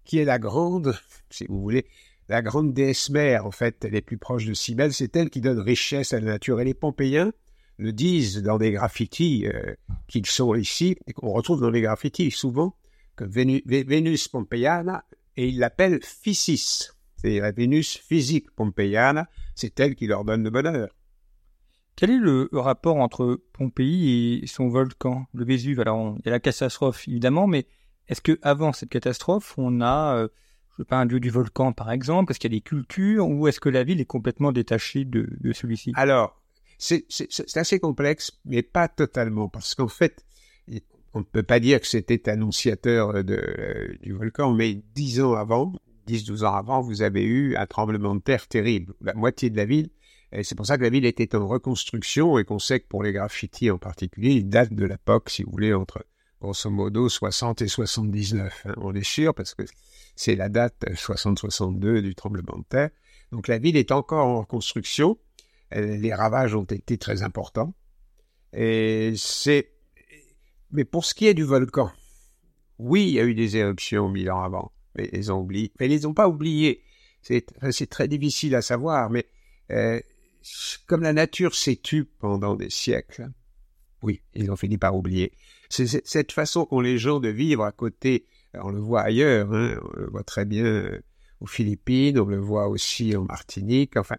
qui 0.03 0.19
est 0.19 0.25
la 0.25 0.39
grande, 0.39 0.97
si 1.29 1.45
vous 1.47 1.61
voulez, 1.61 1.85
la 2.27 2.41
grande 2.41 2.73
déesse 2.73 3.09
mère, 3.09 3.45
en 3.45 3.51
fait, 3.51 3.83
elle 3.85 3.95
est 3.95 4.01
plus 4.01 4.17
proche 4.17 4.45
de 4.45 4.53
Cybèle, 4.53 4.93
c'est 4.93 5.15
elle 5.15 5.29
qui 5.29 5.41
donne 5.41 5.59
richesse 5.59 6.13
à 6.13 6.19
la 6.19 6.25
nature. 6.25 6.61
Et 6.61 6.65
les 6.65 6.75
Pompéiens 6.75 7.31
le 7.77 7.91
disent 7.91 8.43
dans 8.43 8.57
des 8.57 8.71
graffitis 8.71 9.47
qu'ils 10.07 10.27
sont 10.27 10.53
ici, 10.53 10.95
et 11.07 11.13
qu'on 11.13 11.31
retrouve 11.31 11.61
dans 11.61 11.71
les 11.71 11.81
graffitis 11.81 12.29
souvent, 12.29 12.75
que 13.15 13.23
Vénus, 13.23 13.61
Vénus 13.65 14.27
Pompeiana 14.27 15.03
et 15.37 15.47
ils 15.47 15.59
l'appellent 15.59 15.99
Physis, 16.03 16.93
c'est 17.17 17.39
la 17.39 17.51
Vénus 17.51 17.97
physique 17.97 18.51
pompéiane, 18.51 19.27
c'est 19.55 19.79
elle 19.79 19.95
qui 19.95 20.07
leur 20.07 20.23
donne 20.23 20.43
le 20.43 20.49
bonheur. 20.49 20.89
Quel 21.95 22.11
est 22.11 22.17
le 22.17 22.47
rapport 22.53 22.95
entre 22.95 23.41
Pompéi 23.51 24.39
et 24.41 24.47
son 24.47 24.69
volcan, 24.69 25.25
le 25.33 25.43
Vésuve? 25.43 25.81
Alors, 25.81 26.15
il 26.19 26.25
y 26.25 26.29
a 26.29 26.31
la 26.31 26.39
catastrophe, 26.39 27.05
évidemment, 27.09 27.45
mais 27.45 27.67
est-ce 28.07 28.21
que 28.21 28.39
avant 28.41 28.71
cette 28.71 28.89
catastrophe, 28.89 29.55
on 29.57 29.81
a, 29.81 30.15
euh, 30.15 30.27
je 30.71 30.83
sais 30.83 30.87
pas, 30.87 30.95
un 30.95 31.05
dieu 31.05 31.19
du 31.19 31.29
volcan, 31.29 31.73
par 31.73 31.91
exemple? 31.91 32.31
Est-ce 32.31 32.39
qu'il 32.39 32.53
y 32.53 32.55
a 32.55 32.57
des 32.57 32.63
cultures 32.63 33.27
Ou 33.27 33.49
est-ce 33.49 33.59
que 33.59 33.67
la 33.67 33.83
ville 33.83 33.99
est 33.99 34.05
complètement 34.05 34.53
détachée 34.53 35.03
de, 35.03 35.29
de 35.41 35.51
celui-ci? 35.51 35.91
Alors, 35.95 36.41
c'est 36.77 37.05
assez 37.55 37.81
complexe, 37.81 38.31
mais 38.45 38.63
pas 38.63 38.87
totalement, 38.87 39.49
parce 39.49 39.75
qu'en 39.75 39.89
fait, 39.89 40.25
on 41.13 41.19
ne 41.19 41.23
peut 41.23 41.43
pas 41.43 41.59
dire 41.59 41.79
que 41.81 41.87
c'était 41.87 42.29
annonciateur 42.29 43.23
de, 43.23 43.97
du 44.01 44.13
volcan, 44.13 44.53
mais 44.53 44.81
dix 44.95 45.21
ans 45.21 45.33
avant, 45.33 45.73
10-12 46.07 46.45
ans 46.45 46.53
avant, 46.53 46.81
vous 46.81 47.01
avez 47.01 47.23
eu 47.23 47.55
un 47.55 47.65
tremblement 47.65 48.15
de 48.15 48.21
terre 48.21 48.47
terrible. 48.47 48.93
La 49.01 49.13
moitié 49.13 49.49
de 49.49 49.57
la 49.57 49.65
ville 49.65 49.89
c'est 50.43 50.55
pour 50.55 50.65
ça 50.65 50.77
que 50.77 50.83
la 50.83 50.89
ville 50.89 51.05
était 51.05 51.35
en 51.35 51.47
reconstruction 51.47 52.37
et 52.37 52.45
qu'on 52.45 52.59
sait 52.59 52.79
que 52.79 52.87
pour 52.87 53.03
les 53.03 53.11
graffitis 53.11 53.71
en 53.71 53.77
particulier, 53.77 54.31
ils 54.31 54.47
datent 54.47 54.73
de 54.73 54.85
l'époque, 54.85 55.29
si 55.29 55.43
vous 55.43 55.51
voulez, 55.51 55.73
entre 55.73 56.05
grosso 56.39 56.69
modo 56.69 57.09
60 57.09 57.63
et 57.63 57.67
79. 57.67 58.65
Hein. 58.65 58.73
On 58.77 58.93
est 58.93 59.03
sûr 59.03 59.33
parce 59.33 59.55
que 59.55 59.63
c'est 60.15 60.35
la 60.35 60.49
date 60.49 60.85
60-62 60.87 62.01
du 62.01 62.13
tremblement 62.13 62.59
de 62.59 62.63
terre. 62.63 62.89
Donc 63.31 63.47
la 63.47 63.57
ville 63.57 63.75
est 63.75 63.91
encore 63.91 64.25
en 64.25 64.39
reconstruction. 64.41 65.17
Les 65.71 66.13
ravages 66.13 66.55
ont 66.55 66.63
été 66.63 66.97
très 66.97 67.23
importants. 67.23 67.73
Et 68.53 69.13
c'est. 69.15 69.73
Mais 70.71 70.85
pour 70.85 71.05
ce 71.05 71.13
qui 71.13 71.27
est 71.27 71.33
du 71.33 71.43
volcan, 71.43 71.91
oui, 72.77 73.07
il 73.07 73.13
y 73.13 73.19
a 73.19 73.25
eu 73.25 73.33
des 73.33 73.57
éruptions 73.57 74.09
mille 74.09 74.31
ans 74.31 74.43
avant, 74.43 74.71
mais 74.95 75.09
ils 75.13 75.31
ont 75.31 75.39
oublié. 75.39 75.71
Mais 75.79 75.87
ils 75.87 75.91
les 75.91 76.05
ont 76.05 76.13
pas 76.13 76.27
oubliés. 76.27 76.81
C'est 77.21 77.89
très 77.89 78.07
difficile 78.07 78.55
à 78.55 78.61
savoir, 78.61 79.09
mais 79.09 79.25
euh, 79.71 79.99
comme 80.87 81.01
la 81.01 81.13
nature 81.13 81.53
s'est 81.53 81.75
tue 81.75 82.05
pendant 82.05 82.55
des 82.55 82.69
siècles, 82.69 83.29
oui, 84.01 84.21
ils 84.33 84.49
ont 84.49 84.55
fini 84.55 84.77
par 84.77 84.95
oublier. 84.95 85.33
C'est 85.69 85.87
cette 86.05 86.31
façon 86.31 86.65
qu'ont 86.65 86.79
les 86.79 86.97
gens 86.97 87.19
de 87.19 87.29
vivre 87.29 87.63
à 87.63 87.71
côté. 87.71 88.25
On 88.53 88.71
le 88.71 88.79
voit 88.79 89.01
ailleurs, 89.01 89.53
hein, 89.53 89.77
on 89.83 89.99
le 89.99 90.07
voit 90.07 90.23
très 90.23 90.45
bien 90.45 90.65
euh, 90.65 91.01
aux 91.41 91.45
Philippines, 91.45 92.19
on 92.19 92.25
le 92.25 92.39
voit 92.39 92.67
aussi 92.67 93.15
en 93.15 93.23
Martinique. 93.25 93.97
Enfin, 93.97 94.15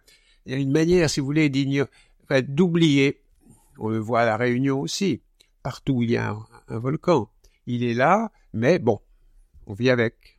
il 0.47 0.53
y 0.53 0.55
a 0.55 0.59
une 0.59 0.71
manière, 0.71 1.09
si 1.09 1.21
vous 1.21 1.27
voulez, 1.27 1.49
d'oublier. 1.49 3.23
On 3.79 3.89
le 3.89 3.99
voit 3.99 4.21
à 4.21 4.27
la 4.27 4.37
Réunion 4.37 4.81
aussi. 4.81 5.23
Partout 5.63 5.95
où 5.95 6.03
il 6.03 6.11
y 6.11 6.17
a 6.17 6.37
un 6.69 6.79
volcan, 6.79 7.29
il 7.67 7.85
est 7.85 7.95
là, 7.95 8.33
mais 8.53 8.79
bon, 8.79 9.01
on 9.67 9.75
vit 9.75 9.91
avec. 9.91 10.39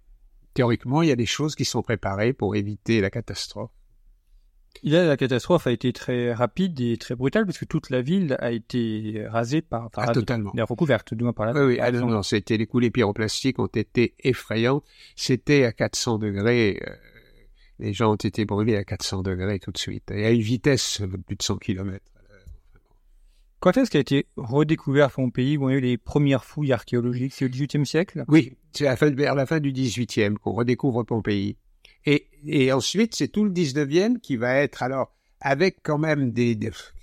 Théoriquement, 0.54 1.02
il 1.02 1.10
y 1.10 1.12
a 1.12 1.16
des 1.16 1.26
choses 1.26 1.56
qui 1.56 1.64
sont 1.64 1.82
préparées 1.82 2.34
pour 2.34 2.56
éviter 2.56 3.00
la 3.00 3.10
catastrophe. 3.10 3.72
Là, 4.84 5.06
la 5.06 5.16
catastrophe 5.16 5.68
a 5.68 5.72
été 5.72 5.94
très 5.94 6.34
rapide 6.34 6.80
et 6.82 6.98
très 6.98 7.16
brutale 7.16 7.46
parce 7.46 7.58
que 7.58 7.66
toute 7.66 7.90
la 7.90 8.02
ville 8.02 8.36
a 8.40 8.52
été 8.52 9.26
rasée 9.28 9.62
par, 9.62 9.90
ah, 9.96 10.12
totalement, 10.12 10.52
recouverte, 10.56 11.14
du 11.14 11.24
moins 11.24 11.34
par 11.34 11.46
là. 11.46 11.54
Oui, 11.54 11.74
oui. 11.74 11.80
Ah, 11.80 11.92
non, 11.92 12.08
non, 12.08 12.24
c'était 12.24 12.58
les 12.58 12.66
coulées 12.66 12.90
pyroplastiques 12.90 13.60
ont 13.60 13.68
été 13.68 14.16
effrayantes. 14.20 14.84
C'était 15.16 15.66
à 15.66 15.72
400 15.72 16.18
degrés. 16.18 16.82
Euh, 16.86 16.94
les 17.80 17.94
gens 17.94 18.12
ont 18.12 18.16
été 18.16 18.46
brûlés 18.46 18.76
à 18.76 18.84
400 18.84 19.22
degrés 19.22 19.60
tout 19.60 19.72
de 19.72 19.78
suite 19.78 20.10
et 20.12 20.26
à 20.26 20.32
une 20.32 20.42
vitesse 20.42 21.02
de 21.02 21.18
plus 21.18 21.36
de 21.36 21.44
100 21.44 21.58
km. 21.58 22.04
Quand 23.62 23.78
est-ce 23.78 23.92
qu'a 23.92 24.00
été 24.00 24.26
redécouvert 24.38 25.12
Pompéi 25.12 25.56
où 25.56 25.66
on 25.66 25.68
a 25.68 25.74
eu 25.74 25.80
les 25.80 25.96
premières 25.96 26.44
fouilles 26.44 26.74
archéologiques? 26.74 27.34
C'est 27.34 27.46
au 27.46 27.48
XVIIIe 27.48 27.86
siècle? 27.86 28.26
Oui, 28.28 28.58
c'est 28.72 28.86
vers 29.12 29.36
la 29.36 29.46
fin 29.46 29.60
du 29.60 29.72
XVIIIe 29.72 30.34
qu'on 30.42 30.54
redécouvre 30.54 31.04
Pompéi. 31.04 31.58
Et, 32.08 32.72
ensuite, 32.72 33.14
c'est 33.14 33.28
tout 33.28 33.46
le 33.46 33.52
19e 33.52 34.20
qui 34.20 34.36
va 34.36 34.56
être 34.56 34.82
alors 34.82 35.14
avec 35.40 35.78
quand 35.84 36.00
même 36.00 36.32
des, 36.32 36.58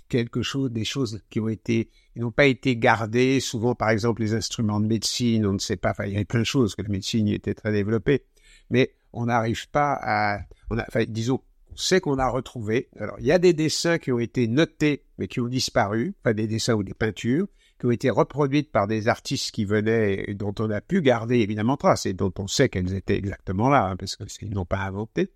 quelque 0.09 0.43
chose, 0.43 0.73
des 0.73 0.85
choses 0.85 1.23
qui 1.31 1.39
ont 1.39 1.49
été, 1.49 1.91
n'ont 2.17 2.33
pas 2.33 2.47
été 2.47 2.77
gardées. 2.77 3.39
Souvent, 3.39 3.77
par 3.77 3.91
exemple, 3.91 4.21
les 4.21 4.35
instruments 4.35 4.81
de 4.81 4.87
médecine, 4.87 5.47
on 5.47 5.53
ne 5.53 5.59
sait 5.59 5.77
pas. 5.77 5.93
Enfin, 5.93 6.07
il 6.07 6.13
y 6.13 6.17
avait 6.17 6.25
plein 6.25 6.41
de 6.41 6.45
choses 6.45 6.75
que 6.75 6.83
la 6.83 6.89
médecine 6.89 7.29
était 7.29 7.55
très 7.55 7.71
développée, 7.71 8.25
mais 8.71 8.97
on 9.13 9.27
n'arrive 9.27 9.69
pas 9.71 9.97
à, 10.03 10.41
on 10.71 10.79
a, 10.79 10.85
enfin, 10.89 11.05
disons, 11.07 11.41
on 11.41 11.48
sait 11.81 12.01
qu'on 12.01 12.19
a 12.19 12.29
retrouvé. 12.29 12.89
Alors, 12.99 13.17
il 13.21 13.27
y 13.27 13.33
a 13.33 13.39
des 13.39 13.53
dessins 13.53 13.99
qui 13.99 14.13
ont 14.13 14.19
été 14.19 14.49
notés, 14.49 15.05
mais 15.19 15.29
qui 15.29 15.41
ont 15.41 15.49
disparu, 15.49 16.15
enfin 16.21 16.35
des 16.35 16.47
dessins 16.47 16.75
ou 16.75 16.83
des 16.83 16.95
peintures 16.95 17.47
qui 17.79 17.87
ont 17.87 17.91
été 17.91 18.11
reproduites 18.11 18.73
par 18.73 18.87
des 18.87 19.09
artistes 19.09 19.53
qui 19.53 19.65
venaient 19.65 20.25
et 20.29 20.35
dont 20.35 20.55
on 20.59 20.71
a 20.71 20.81
pu 20.81 21.01
garder 21.01 21.37
évidemment 21.37 21.77
trace 21.77 22.07
et 22.07 22.13
dont 22.13 22.33
on 22.39 22.49
sait 22.49 22.69
qu'elles 22.69 22.95
étaient 22.95 23.17
exactement 23.17 23.69
là, 23.69 23.91
hein, 23.91 23.97
parce 23.97 24.17
qu'ils 24.17 24.53
n'ont 24.53 24.65
pas 24.65 24.81
inventé. 24.81 25.31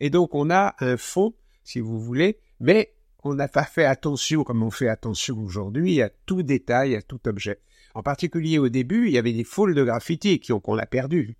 Et 0.00 0.10
donc 0.10 0.34
on 0.34 0.50
a 0.50 0.74
un 0.80 0.96
fond, 0.96 1.34
si 1.64 1.80
vous 1.80 2.00
voulez, 2.00 2.38
mais 2.60 2.94
on 3.24 3.34
n'a 3.34 3.48
pas 3.48 3.64
fait 3.64 3.84
attention 3.84 4.44
comme 4.44 4.62
on 4.62 4.70
fait 4.70 4.88
attention 4.88 5.38
aujourd'hui 5.38 6.02
à 6.02 6.10
tout 6.26 6.42
détail, 6.42 6.94
à 6.94 7.02
tout 7.02 7.20
objet. 7.28 7.60
En 7.94 8.02
particulier 8.02 8.58
au 8.58 8.68
début, 8.68 9.08
il 9.08 9.12
y 9.12 9.18
avait 9.18 9.32
des 9.32 9.44
foules 9.44 9.74
de 9.74 9.84
graffiti 9.84 10.40
qu'on 10.40 10.78
a 10.78 10.86
perdu. 10.86 11.36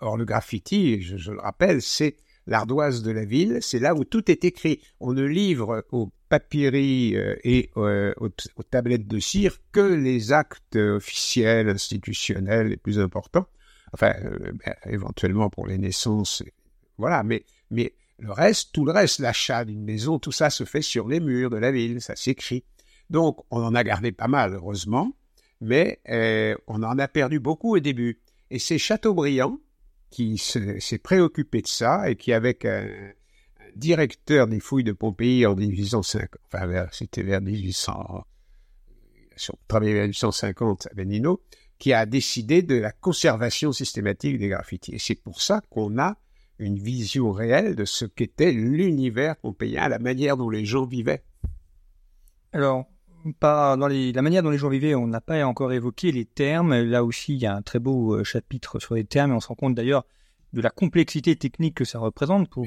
Or 0.00 0.16
le 0.16 0.24
graffiti, 0.24 1.00
je 1.02 1.30
le 1.30 1.38
rappelle, 1.38 1.80
c'est 1.80 2.16
l'ardoise 2.46 3.02
de 3.02 3.10
la 3.10 3.24
ville, 3.24 3.58
c'est 3.60 3.78
là 3.78 3.94
où 3.94 4.04
tout 4.04 4.30
est 4.30 4.44
écrit. 4.44 4.80
On 5.00 5.12
ne 5.12 5.24
livre 5.24 5.84
aux 5.92 6.10
papyries 6.28 7.16
euh, 7.16 7.36
et 7.44 7.70
euh, 7.76 8.14
aux, 8.18 8.62
tablettes 8.62 9.06
de 9.06 9.18
cire 9.18 9.58
que 9.70 9.80
les 9.80 10.32
actes 10.32 10.76
officiels, 10.76 11.68
institutionnels 11.68 12.68
les 12.68 12.76
plus 12.76 12.98
importants. 12.98 13.46
Enfin, 13.92 14.14
euh, 14.24 14.52
ben, 14.64 14.74
éventuellement 14.86 15.50
pour 15.50 15.66
les 15.66 15.78
naissances, 15.78 16.42
voilà. 16.98 17.22
Mais, 17.22 17.44
le 18.18 18.30
reste, 18.30 18.72
tout 18.72 18.84
le 18.84 18.92
reste, 18.92 19.18
l'achat 19.18 19.64
d'une 19.64 19.82
maison, 19.82 20.20
tout 20.20 20.30
ça 20.30 20.48
se 20.48 20.62
fait 20.64 20.82
sur 20.82 21.08
les 21.08 21.18
murs 21.18 21.50
de 21.50 21.56
la 21.56 21.72
ville, 21.72 22.00
ça 22.00 22.14
s'écrit. 22.14 22.62
Donc, 23.10 23.40
on 23.50 23.60
en 23.60 23.74
a 23.74 23.82
gardé 23.82 24.12
pas 24.12 24.28
mal, 24.28 24.54
heureusement, 24.54 25.12
mais 25.60 26.00
on 26.68 26.82
en 26.84 26.98
a 26.98 27.08
perdu 27.08 27.40
beaucoup 27.40 27.74
au 27.74 27.80
début. 27.80 28.20
Et 28.50 28.60
c'est 28.60 28.78
Chateaubriand 28.78 29.58
qui 30.12 30.36
s'est 30.38 30.98
préoccupé 30.98 31.62
de 31.62 31.66
ça 31.66 32.08
et 32.08 32.16
qui, 32.16 32.32
avec 32.32 32.66
un, 32.66 32.86
directeur 33.74 34.46
des 34.46 34.60
fouilles 34.60 34.84
de 34.84 34.92
Pompéi 34.92 35.46
en 35.46 35.56
1850, 35.56 36.28
enfin 36.46 36.86
c'était 36.92 37.22
vers 37.22 37.40
1800, 37.40 38.26
travaillé 39.66 39.94
vers 39.94 40.04
1850 40.04 40.88
à 40.90 40.94
Benino, 40.94 41.42
qui 41.78 41.94
a 41.94 42.04
décidé 42.06 42.62
de 42.62 42.76
la 42.76 42.92
conservation 42.92 43.72
systématique 43.72 44.38
des 44.38 44.48
graffitis. 44.48 44.94
Et 44.94 44.98
c'est 44.98 45.14
pour 45.14 45.40
ça 45.40 45.62
qu'on 45.70 45.98
a 45.98 46.18
une 46.58 46.78
vision 46.78 47.32
réelle 47.32 47.74
de 47.74 47.86
ce 47.86 48.04
qu'était 48.04 48.52
l'univers 48.52 49.36
pompéien, 49.36 49.88
la 49.88 49.98
manière 49.98 50.36
dont 50.36 50.50
les 50.50 50.66
gens 50.66 50.84
vivaient. 50.84 51.24
Alors, 52.52 52.86
pas 53.38 53.76
dans 53.76 53.88
la 53.88 54.22
manière 54.22 54.42
dont 54.42 54.50
les 54.50 54.58
gens 54.58 54.68
vivaient, 54.68 54.94
on 54.94 55.06
n'a 55.06 55.20
pas 55.20 55.44
encore 55.44 55.72
évoqué 55.72 56.12
les 56.12 56.24
termes. 56.24 56.74
Là 56.74 57.04
aussi, 57.04 57.34
il 57.34 57.40
y 57.40 57.46
a 57.46 57.54
un 57.54 57.62
très 57.62 57.78
beau 57.78 58.14
euh, 58.14 58.24
chapitre 58.24 58.78
sur 58.78 58.94
les 58.94 59.04
termes 59.04 59.32
et 59.32 59.34
on 59.34 59.40
se 59.40 59.48
rend 59.48 59.54
compte 59.54 59.74
d'ailleurs 59.74 60.04
de 60.52 60.60
la 60.60 60.70
complexité 60.70 61.36
technique 61.36 61.76
que 61.76 61.84
ça 61.84 61.98
représente 61.98 62.48
pour 62.48 62.66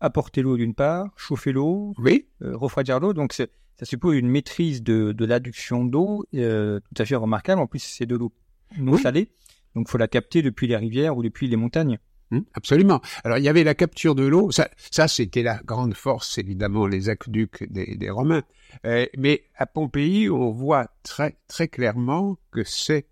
apporter 0.00 0.42
l'eau 0.42 0.56
d'une 0.56 0.74
part, 0.74 1.10
chauffer 1.16 1.52
l'eau, 1.52 1.94
oui. 1.98 2.26
Euh, 2.42 2.56
refroidir 2.56 2.98
l'eau. 2.98 3.12
Donc 3.12 3.32
ça 3.32 3.46
suppose 3.82 4.16
une 4.16 4.28
maîtrise 4.28 4.82
de, 4.82 5.12
de 5.12 5.24
l'adduction 5.24 5.84
d'eau 5.84 6.24
euh, 6.34 6.80
tout 6.80 7.02
à 7.02 7.04
fait 7.04 7.14
remarquable. 7.14 7.60
En 7.60 7.66
plus, 7.66 7.80
c'est 7.80 8.06
de 8.06 8.16
l'eau 8.16 8.32
non 8.78 8.96
salée, 8.96 9.28
donc 9.74 9.86
il 9.88 9.90
faut 9.90 9.98
la 9.98 10.08
capter 10.08 10.42
depuis 10.42 10.66
les 10.66 10.76
rivières 10.76 11.16
ou 11.16 11.22
depuis 11.22 11.46
les 11.46 11.56
montagnes. 11.56 11.98
Hum, 12.32 12.44
absolument. 12.54 13.02
Alors 13.24 13.36
il 13.36 13.44
y 13.44 13.48
avait 13.48 13.62
la 13.62 13.74
capture 13.74 14.14
de 14.14 14.24
l'eau, 14.24 14.50
ça, 14.50 14.70
ça 14.90 15.06
c'était 15.06 15.42
la 15.42 15.60
grande 15.64 15.92
force 15.92 16.38
évidemment 16.38 16.86
les 16.86 17.10
aqueducs 17.10 17.70
des, 17.70 17.94
des 17.94 18.10
Romains. 18.10 18.42
Euh, 18.86 19.04
mais 19.18 19.44
à 19.54 19.66
Pompéi, 19.66 20.30
on 20.30 20.50
voit 20.50 20.88
très 21.02 21.36
très 21.46 21.68
clairement 21.68 22.38
que 22.50 22.64
c'est 22.64 23.06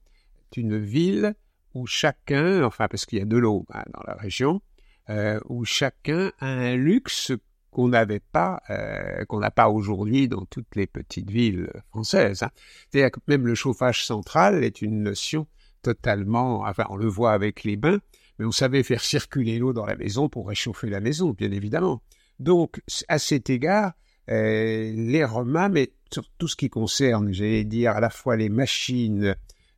une 0.57 0.79
ville 0.79 1.35
où 1.75 1.87
chacun, 1.87 2.65
enfin 2.65 2.89
parce 2.89 3.05
qu'il 3.05 3.19
y 3.19 3.23
a 3.23 3.27
de 3.27 3.37
l'eau 3.37 3.67
hein, 3.75 3.85
dans 3.93 4.03
la 4.07 4.15
région, 4.15 4.63
euh, 5.11 5.39
où 5.51 5.67
chacun 5.67 6.33
a 6.39 6.47
un 6.47 6.77
luxe 6.77 7.33
qu'on 7.71 7.89
n'avait 7.89 8.21
pas, 8.21 8.63
euh, 8.71 9.27
qu'on 9.27 9.41
n'a 9.41 9.51
pas 9.51 9.69
aujourd'hui 9.69 10.29
dans 10.29 10.47
toutes 10.47 10.75
les 10.77 10.87
petites 10.87 11.31
villes 11.31 11.71
françaises. 11.91 12.43
Hein. 12.43 12.51
C'est-à-dire 12.89 13.11
que 13.11 13.21
même 13.29 13.47
le 13.47 13.55
chauffage 13.55 14.07
central 14.07 14.65
est 14.65 14.81
une 14.81 15.03
notion 15.03 15.47
totalement, 15.83 16.63
enfin 16.63 16.87
on 16.89 16.97
le 16.97 17.07
voit 17.07 17.33
avec 17.33 17.65
les 17.65 17.77
bains, 17.77 18.01
mais 18.41 18.47
on 18.47 18.53
savait 18.53 18.83
faire 18.83 19.03
circuler 19.03 19.59
l'eau 19.59 19.75
dans 19.75 19.85
la 19.85 19.97
maison 19.97 20.31
pour 20.31 20.49
réchauffer 20.49 20.89
la 20.89 21.01
maison, 21.01 21.33
bien 21.33 21.53
évidemment. 21.53 22.01
Donc 22.39 22.81
à 23.07 23.19
cet 23.19 23.51
égard, 23.51 23.93
euh, 24.31 24.91
les 24.95 25.23
Romains, 25.25 25.69
mais 25.69 25.93
sur 26.11 26.25
tout 26.39 26.49
ce 26.49 26.57
qui 26.57 26.71
concerne, 26.71 27.35
j'allais 27.35 27.65
dire, 27.65 27.91
à 27.91 28.01
la 28.01 28.09
fois 28.09 28.37
les 28.37 28.49
machines, 28.49 29.37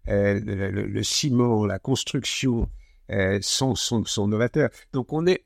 euh, 0.09 0.41
le, 0.45 1.03
ciment, 1.03 1.67
la 1.67 1.81
construction, 1.81 2.69
euh, 3.11 3.41
sont, 3.43 3.75
sont, 3.75 4.29
novateurs. 4.29 4.71
Donc 4.93 5.13
on 5.13 5.27
est, 5.27 5.45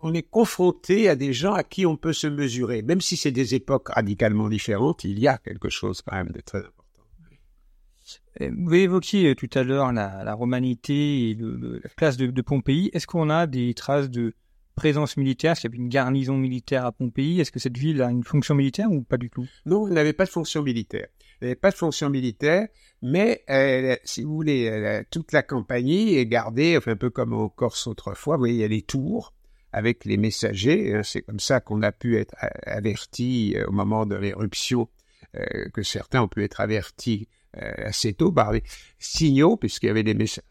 on 0.00 0.12
est 0.12 0.28
confronté 0.28 1.08
à 1.08 1.16
des 1.16 1.32
gens 1.32 1.54
à 1.54 1.64
qui 1.64 1.86
on 1.86 1.96
peut 1.96 2.12
se 2.12 2.26
mesurer. 2.26 2.82
Même 2.82 3.00
si 3.00 3.16
c'est 3.16 3.32
des 3.32 3.54
époques 3.54 3.88
radicalement 3.88 4.50
différentes, 4.50 5.04
il 5.04 5.18
y 5.18 5.26
a 5.26 5.38
quelque 5.38 5.70
chose 5.70 6.02
quand 6.02 6.16
même 6.16 6.32
de 6.32 6.42
très 6.42 6.58
important. 6.58 6.75
Vous 8.40 8.74
évoquiez 8.74 9.30
euh, 9.30 9.34
tout 9.34 9.48
à 9.54 9.62
l'heure 9.62 9.92
la, 9.92 10.34
romanité 10.34 11.30
et 11.30 11.34
la 11.38 11.88
place 11.96 12.16
de, 12.16 12.42
Pompéi. 12.42 12.90
Est-ce 12.92 13.06
qu'on 13.06 13.30
a 13.30 13.46
des 13.46 13.74
traces 13.74 14.10
de 14.10 14.34
présence 14.74 15.16
militaire? 15.16 15.52
Est-ce 15.52 15.62
qu'il 15.62 15.70
y 15.70 15.74
avait 15.74 15.82
une 15.82 15.88
garnison 15.88 16.36
militaire 16.36 16.84
à 16.84 16.92
Pompéi? 16.92 17.40
Est-ce 17.40 17.50
que 17.50 17.58
cette 17.58 17.76
ville 17.78 18.02
a 18.02 18.10
une 18.10 18.24
fonction 18.24 18.54
militaire 18.54 18.90
ou 18.90 19.02
pas 19.02 19.16
du 19.16 19.30
tout? 19.30 19.46
Non, 19.64 19.88
elle 19.88 19.94
n'avait 19.94 20.12
pas 20.12 20.24
de 20.24 20.30
fonction 20.30 20.62
militaire. 20.62 21.08
Elle 21.40 21.48
n'avait 21.48 21.56
pas 21.56 21.70
de 21.70 21.76
fonction 21.76 22.10
militaire, 22.10 22.68
mais 23.02 23.44
si 24.04 24.22
vous 24.22 24.34
voulez, 24.34 25.02
toute 25.10 25.32
la 25.32 25.42
compagnie 25.42 26.16
est 26.16 26.26
gardée, 26.26 26.76
un 26.76 26.96
peu 26.96 27.10
comme 27.10 27.32
en 27.34 27.48
Corse 27.48 27.86
autrefois. 27.86 28.36
Vous 28.36 28.40
voyez, 28.40 28.54
il 28.54 28.60
y 28.60 28.64
a 28.64 28.68
les 28.68 28.82
tours 28.82 29.34
avec 29.76 30.06
les 30.06 30.16
messagers. 30.16 30.94
Hein, 30.94 31.02
c'est 31.02 31.22
comme 31.22 31.38
ça 31.38 31.60
qu'on 31.60 31.82
a 31.82 31.92
pu 31.92 32.16
être 32.16 32.34
averti 32.62 33.54
euh, 33.56 33.66
au 33.66 33.72
moment 33.72 34.06
de 34.06 34.16
l'éruption, 34.16 34.88
euh, 35.36 35.68
que 35.72 35.82
certains 35.82 36.22
ont 36.22 36.28
pu 36.28 36.42
être 36.42 36.60
avertis 36.60 37.28
assez 37.56 38.12
tôt 38.12 38.32
par 38.32 38.52
les 38.52 38.62
signaux, 38.98 39.56
puisqu'il 39.56 39.86
y 39.86 39.90
avait 39.90 40.02
des 40.02 40.14
messages, 40.14 40.44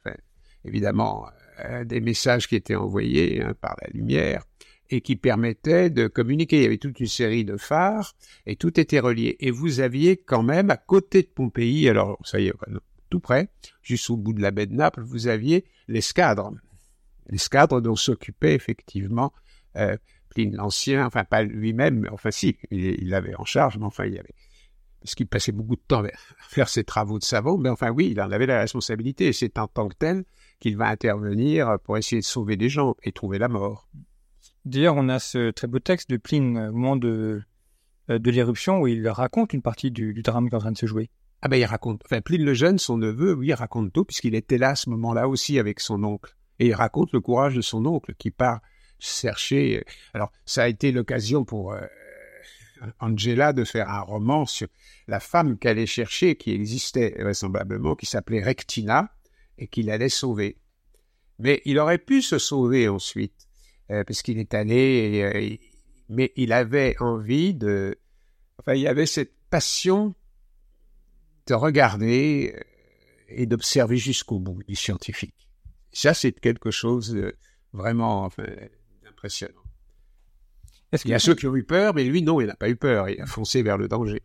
évidemment, 0.64 1.28
des 1.86 2.02
messages 2.02 2.48
qui 2.48 2.56
étaient 2.56 2.76
envoyés 2.76 3.42
hein, 3.42 3.54
par 3.60 3.76
la 3.82 3.88
lumière 3.90 4.44
et 4.90 5.02
qui 5.02 5.16
permettaient 5.16 5.90
de 5.90 6.08
communiquer. 6.08 6.58
Il 6.58 6.64
y 6.64 6.66
avait 6.66 6.78
toute 6.78 7.00
une 7.00 7.08
série 7.08 7.46
de 7.46 7.58
phares 7.58 8.16
et 8.46 8.56
tout 8.56 8.80
était 8.80 9.00
relié. 9.00 9.36
Et 9.40 9.52
vous 9.52 9.80
aviez 9.80 10.18
quand 10.18 10.44
même 10.44 10.70
à 10.70 10.78
côté 10.78 11.24
de 11.24 11.28
Pompéi, 11.28 11.90
alors 11.90 12.20
ça 12.24 12.40
y 12.40 12.48
est, 12.48 12.54
tout 13.10 13.20
près, 13.20 13.50
juste 13.82 14.10
au 14.10 14.18
bout 14.18 14.34
de 14.34 14.42
la 14.42 14.52
baie 14.52 14.66
de 14.66 14.74
Naples, 14.74 15.02
vous 15.02 15.28
aviez 15.28 15.66
l'escadre. 15.88 16.52
L'escadre 17.30 17.82
dont 17.82 17.96
s'occupait 17.96 18.54
effectivement 18.54 19.34
euh, 19.78 19.98
Pline 20.30 20.56
l'Ancien, 20.56 21.06
enfin 21.06 21.24
pas 21.24 21.44
lui-même, 21.44 22.08
enfin 22.12 22.32
si, 22.32 22.58
il 22.72 23.10
l'avait 23.10 23.36
en 23.36 23.46
charge, 23.46 23.78
mais 23.78 23.86
enfin 23.86 24.06
il 24.06 24.14
y 24.16 24.20
avait 24.20 24.34
parce 25.06 25.16
qu'il 25.16 25.28
passait 25.28 25.52
beaucoup 25.52 25.76
de 25.76 25.82
temps 25.88 26.04
à 26.04 26.10
faire 26.50 26.68
ses 26.70 26.84
travaux 26.84 27.20
de 27.20 27.24
savon, 27.24 27.58
mais 27.58 27.70
enfin 27.70 27.92
oui, 27.92 28.10
il 28.12 28.20
en 28.20 28.32
avait 28.32 28.48
la 28.48 28.60
responsabilité, 28.60 29.28
et 29.28 29.34
c'est 29.34 29.58
en 29.60 29.68
tant 29.68 29.88
que 29.88 29.96
tel 29.96 30.26
qu'il 30.60 30.78
va 30.78 30.88
intervenir 30.88 31.78
pour 31.84 31.98
essayer 31.98 32.22
de 32.22 32.26
sauver 32.26 32.58
des 32.58 32.70
gens 32.70 32.96
et 33.04 33.12
trouver 33.12 33.38
la 33.38 33.48
mort. 33.48 33.88
D'ailleurs, 34.66 34.96
on 34.98 35.08
a 35.10 35.20
ce 35.20 35.52
très 35.52 35.68
beau 35.68 35.80
texte 35.80 36.10
de 36.10 36.18
Pline 36.18 36.58
au 36.58 36.74
moment 36.74 36.96
de, 36.96 37.44
euh, 38.10 38.18
de 38.18 38.32
l'éruption 38.32 38.80
où 38.80 38.88
il 38.88 39.08
raconte 39.08 39.54
une 39.54 39.62
partie 39.62 39.92
du, 39.92 40.14
du 40.14 40.24
drame 40.24 40.50
qui 40.50 40.56
est 40.56 40.58
en 40.58 40.62
train 40.62 40.72
de 40.72 40.78
se 40.78 40.88
jouer. 40.88 41.12
Ah 41.44 41.50
ben 41.50 41.58
il 41.58 41.66
raconte, 41.66 42.02
enfin 42.06 42.22
Pline 42.22 42.44
le 42.44 42.56
jeune, 42.56 42.80
son 42.80 42.98
neveu, 42.98 43.34
oui, 43.34 43.48
il 43.50 43.54
raconte 43.54 43.94
tout, 43.94 44.06
puisqu'il 44.06 44.34
était 44.34 44.58
là 44.58 44.70
à 44.70 44.76
ce 44.76 44.90
moment-là 44.90 45.28
aussi 45.28 45.60
avec 45.60 45.80
son 45.80 46.04
oncle. 46.04 46.36
Et 46.58 46.68
il 46.68 46.74
raconte 46.74 47.12
le 47.12 47.20
courage 47.20 47.56
de 47.56 47.62
son 47.62 47.86
oncle 47.86 48.16
qui 48.16 48.32
part 48.32 48.60
chercher. 48.98 49.84
Alors 50.16 50.32
ça 50.46 50.64
a 50.64 50.68
été 50.68 50.92
l'occasion 50.92 51.46
pour 51.46 51.74
euh, 51.74 51.82
Angela 53.00 53.54
de 53.54 53.64
faire 53.64 53.90
un 53.90 54.02
roman 54.02 54.46
sur 54.46 54.68
la 55.08 55.20
femme 55.20 55.58
qu'elle 55.58 55.78
allait 55.78 55.86
chercher, 55.86 56.36
qui 56.36 56.52
existait 56.52 57.16
vraisemblablement, 57.20 57.96
qui 57.96 58.06
s'appelait 58.06 58.44
Rectina, 58.44 59.12
et 59.58 59.68
qu'il 59.68 59.90
allait 59.90 60.10
sauver. 60.10 60.58
Mais 61.40 61.62
il 61.66 61.80
aurait 61.80 61.98
pu 61.98 62.22
se 62.22 62.38
sauver 62.38 62.88
ensuite, 62.88 63.48
euh, 63.92 64.04
parce 64.04 64.22
qu'il 64.22 64.40
est 64.40 64.54
allé, 64.54 65.22
euh, 65.24 65.66
mais 66.10 66.32
il 66.36 66.54
avait 66.54 66.96
envie 67.00 67.54
de... 67.54 67.98
Enfin, 68.60 68.74
il 68.74 68.88
avait 68.88 69.06
cette 69.06 69.34
passion 69.50 70.16
de 71.48 71.54
regarder 71.54 72.54
euh, 72.56 72.62
et 73.28 73.46
d'observer 73.46 73.98
jusqu'au 73.98 74.40
bout 74.40 74.64
du 74.68 74.76
scientifique. 74.76 75.50
Ça, 75.92 76.14
c'est 76.14 76.32
quelque 76.40 76.72
chose 76.72 77.12
de 77.12 77.36
vraiment 77.74 78.30
impressionnant. 79.08 79.65
Il 81.04 81.12
y 81.12 81.14
a 81.14 81.20
ceux 81.20 81.36
qui 81.36 81.48
ont 81.48 81.56
eu 81.56 81.64
peur, 81.64 81.94
mais 81.94 82.04
lui, 82.04 82.22
non, 82.22 82.40
il 82.42 82.48
n'a 82.48 82.56
pas 82.56 82.70
eu 82.70 82.76
peur. 82.76 83.10
Il 83.10 83.22
a 83.22 83.26
foncé 83.26 83.64
vers 83.64 83.78
le 83.78 83.88
danger. 83.88 84.22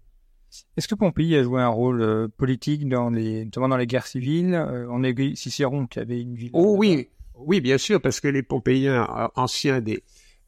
Est-ce 0.76 0.88
que 0.88 0.94
Pompéi 0.94 1.36
a 1.36 1.42
joué 1.42 1.60
un 1.60 1.68
rôle 1.68 2.02
euh, 2.02 2.28
politique 2.28 2.88
dans 2.88 3.08
les, 3.08 3.44
notamment 3.44 3.68
dans 3.68 3.76
les 3.76 3.86
guerres 3.86 4.06
civiles 4.06 4.54
euh, 4.54 4.86
On 4.90 5.04
a 5.04 5.12
Cicéron 5.34 5.86
qui 5.86 6.00
avait 6.00 6.20
une 6.20 6.34
ville. 6.34 6.50
Oh 6.52 6.74
oui, 6.76 7.08
oui, 7.36 7.60
bien 7.60 7.78
sûr, 7.78 8.00
parce 8.00 8.20
que 8.20 8.28
les 8.28 8.42
Pompéiens 8.42 9.08
euh, 9.16 9.28
anciens 9.36 9.80
des 9.80 10.02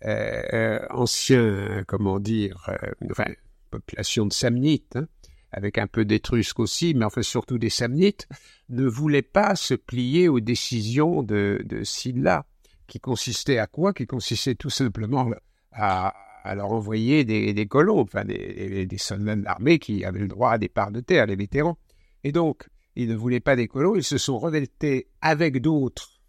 euh, 0.04 0.80
anciens, 0.90 1.84
comment 1.86 2.18
dire, 2.18 2.68
enfin, 3.10 3.26
population 3.70 4.26
de 4.26 4.32
Samnites, 4.32 4.96
hein, 4.96 5.06
avec 5.52 5.78
un 5.78 5.86
peu 5.86 6.04
d'Étrusques 6.04 6.58
aussi, 6.58 6.94
mais 6.94 7.04
enfin 7.04 7.22
surtout 7.22 7.58
des 7.58 7.70
Samnites, 7.70 8.26
ne 8.68 8.86
voulaient 8.86 9.22
pas 9.22 9.54
se 9.54 9.74
plier 9.74 10.28
aux 10.28 10.40
décisions 10.40 11.22
de, 11.22 11.62
de 11.64 11.84
Sylla, 11.84 12.46
qui 12.88 12.98
consistait 12.98 13.58
à 13.58 13.66
quoi? 13.66 13.92
Qui 13.92 14.06
consistait 14.06 14.54
tout 14.54 14.70
simplement 14.70 15.30
à, 15.72 16.14
leur 16.54 16.72
envoyer 16.72 17.24
des, 17.24 17.66
colons, 17.66 18.00
enfin 18.00 18.24
des, 18.24 18.88
soldats 18.98 19.36
de 19.36 19.42
l'armée 19.42 19.78
qui 19.78 20.04
avaient 20.04 20.20
le 20.20 20.28
droit 20.28 20.52
à 20.52 20.58
des 20.58 20.68
parts 20.68 20.90
de 20.90 21.00
terre, 21.00 21.26
les 21.26 21.36
vétérans. 21.36 21.78
Et 22.24 22.32
donc, 22.32 22.68
ils 22.96 23.08
ne 23.08 23.14
voulaient 23.14 23.40
pas 23.40 23.56
des 23.56 23.68
colons, 23.68 23.96
ils 23.96 24.04
se 24.04 24.18
sont 24.18 24.38
reveltés 24.38 25.08
avec 25.20 25.60
d'autres, 25.60 26.20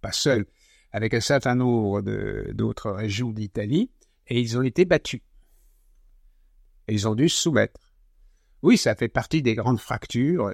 pas 0.00 0.12
seuls, 0.12 0.46
avec 0.92 1.14
un 1.14 1.20
certain 1.20 1.54
nombre 1.54 2.00
d'autres 2.52 2.90
régions 2.90 3.30
d'Italie, 3.30 3.90
et 4.26 4.40
ils 4.40 4.58
ont 4.58 4.62
été 4.62 4.84
battus. 4.84 5.20
Ils 6.88 7.06
ont 7.06 7.14
dû 7.14 7.28
se 7.28 7.42
soumettre. 7.42 7.80
Oui, 8.62 8.76
ça 8.76 8.94
fait 8.94 9.08
partie 9.08 9.42
des 9.42 9.54
grandes 9.54 9.78
fractures. 9.78 10.52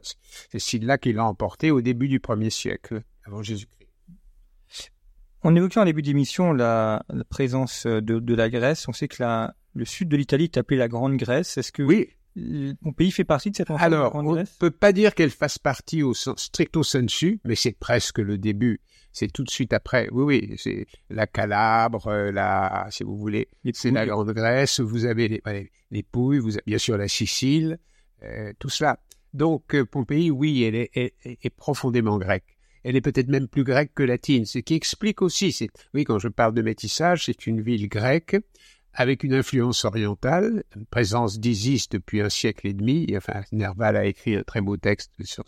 C'est 0.51 0.59
Sylla 0.59 0.99
qui 0.99 1.13
l'a 1.13 1.25
emporté 1.25 1.71
au 1.71 1.81
début 1.81 2.09
du 2.09 2.21
premier 2.21 2.51
siècle, 2.51 3.03
avant 3.25 3.43
Jésus-Christ. 3.43 3.84
On 5.47 5.55
évoquait 5.55 5.79
en 5.79 5.85
début 5.85 6.01
d'émission 6.01 6.55
la, 6.55 7.05
la, 7.11 7.25
présence 7.25 7.87
de, 7.87 8.01
de, 8.01 8.35
la 8.35 8.49
Grèce. 8.49 8.89
On 8.89 8.95
sait 8.95 9.09
que 9.09 9.23
la, 9.23 9.55
le 9.75 9.85
sud 9.85 10.09
de 10.09 10.17
l'Italie 10.17 10.45
est 10.45 10.57
appelé 10.57 10.79
la 10.79 10.89
Grande 10.89 11.19
Grèce. 11.19 11.59
Est-ce 11.59 11.71
que 11.71 11.83
oui. 11.83 12.09
mon 12.81 12.93
pays 12.95 13.11
fait 13.11 13.25
partie 13.25 13.51
de 13.51 13.57
cette 13.57 13.71
Alors, 13.71 14.15
on 14.15 14.23
ne 14.23 14.45
peut 14.59 14.71
pas 14.71 14.93
dire 14.93 15.15
qu'elle 15.15 15.29
fasse 15.29 15.59
partie 15.59 16.03
au 16.03 16.15
stricto 16.15 16.83
sensu, 16.83 17.41
mais 17.45 17.57
c'est 17.57 17.79
presque 17.79 18.21
le 18.21 18.39
début. 18.39 18.81
C'est 19.13 19.31
tout 19.31 19.45
de 19.45 19.51
suite 19.51 19.75
après. 19.75 20.09
Oui, 20.13 20.25
oui, 20.25 20.55
c'est 20.57 20.87
la 21.11 21.27
Calabre, 21.27 22.11
la, 22.33 22.87
si 22.91 23.05
vous 23.05 23.19
voulez, 23.19 23.49
c'est 23.75 23.91
la 23.91 24.07
Grande 24.07 24.33
Grèce. 24.33 24.81
Vous 24.81 25.05
avez 25.05 25.29
les, 25.29 25.71
les 25.91 26.03
Pouilles, 26.03 26.39
vous 26.39 26.55
avez 26.55 26.65
bien 26.67 26.79
sûr 26.79 26.97
la 26.97 27.07
Sicile, 27.07 27.79
euh, 28.23 28.55
tout 28.59 28.71
cela. 28.71 28.99
Donc, 29.35 29.75
euh, 29.75 29.85
Pompéi, 29.85 30.31
oui, 30.31 30.65
elle 30.65 30.75
est, 30.75 30.91
est, 30.95 31.15
est 31.23 31.51
profondément 31.51 32.17
grecque 32.17 32.54
elle 32.85 32.97
est 32.97 33.01
peut-être 33.01 33.29
même 33.29 33.49
plus 33.49 33.65
grecque 33.65 33.93
que 33.95 34.03
latine, 34.03 34.45
ce 34.45 34.59
qui 34.59 34.75
explique 34.75 35.23
aussi, 35.23 35.53
c'est, 35.53 35.71
oui, 35.95 36.05
quand 36.05 36.19
je 36.19 36.29
parle 36.29 36.55
de 36.55 36.63
métissage, 36.63 37.25
c'est 37.25 37.47
une 37.47 37.63
ville 37.63 37.89
grecque 37.89 38.37
avec 38.93 39.25
une 39.25 39.35
influence 39.35 39.85
orientale, 39.85 40.63
une 40.77 40.87
présence 40.87 41.41
d'Isis 41.41 41.89
depuis 41.89 42.21
un 42.21 42.29
siècle 42.29 42.69
et 42.69 42.75
demi. 42.75 43.13
Enfin, 43.17 43.43
Nerval 43.51 43.97
a 43.97 44.05
écrit 44.05 44.37
un 44.37 44.45
très 44.45 44.61
beau 44.61 44.77
texte 44.77 45.11
sur, 45.25 45.45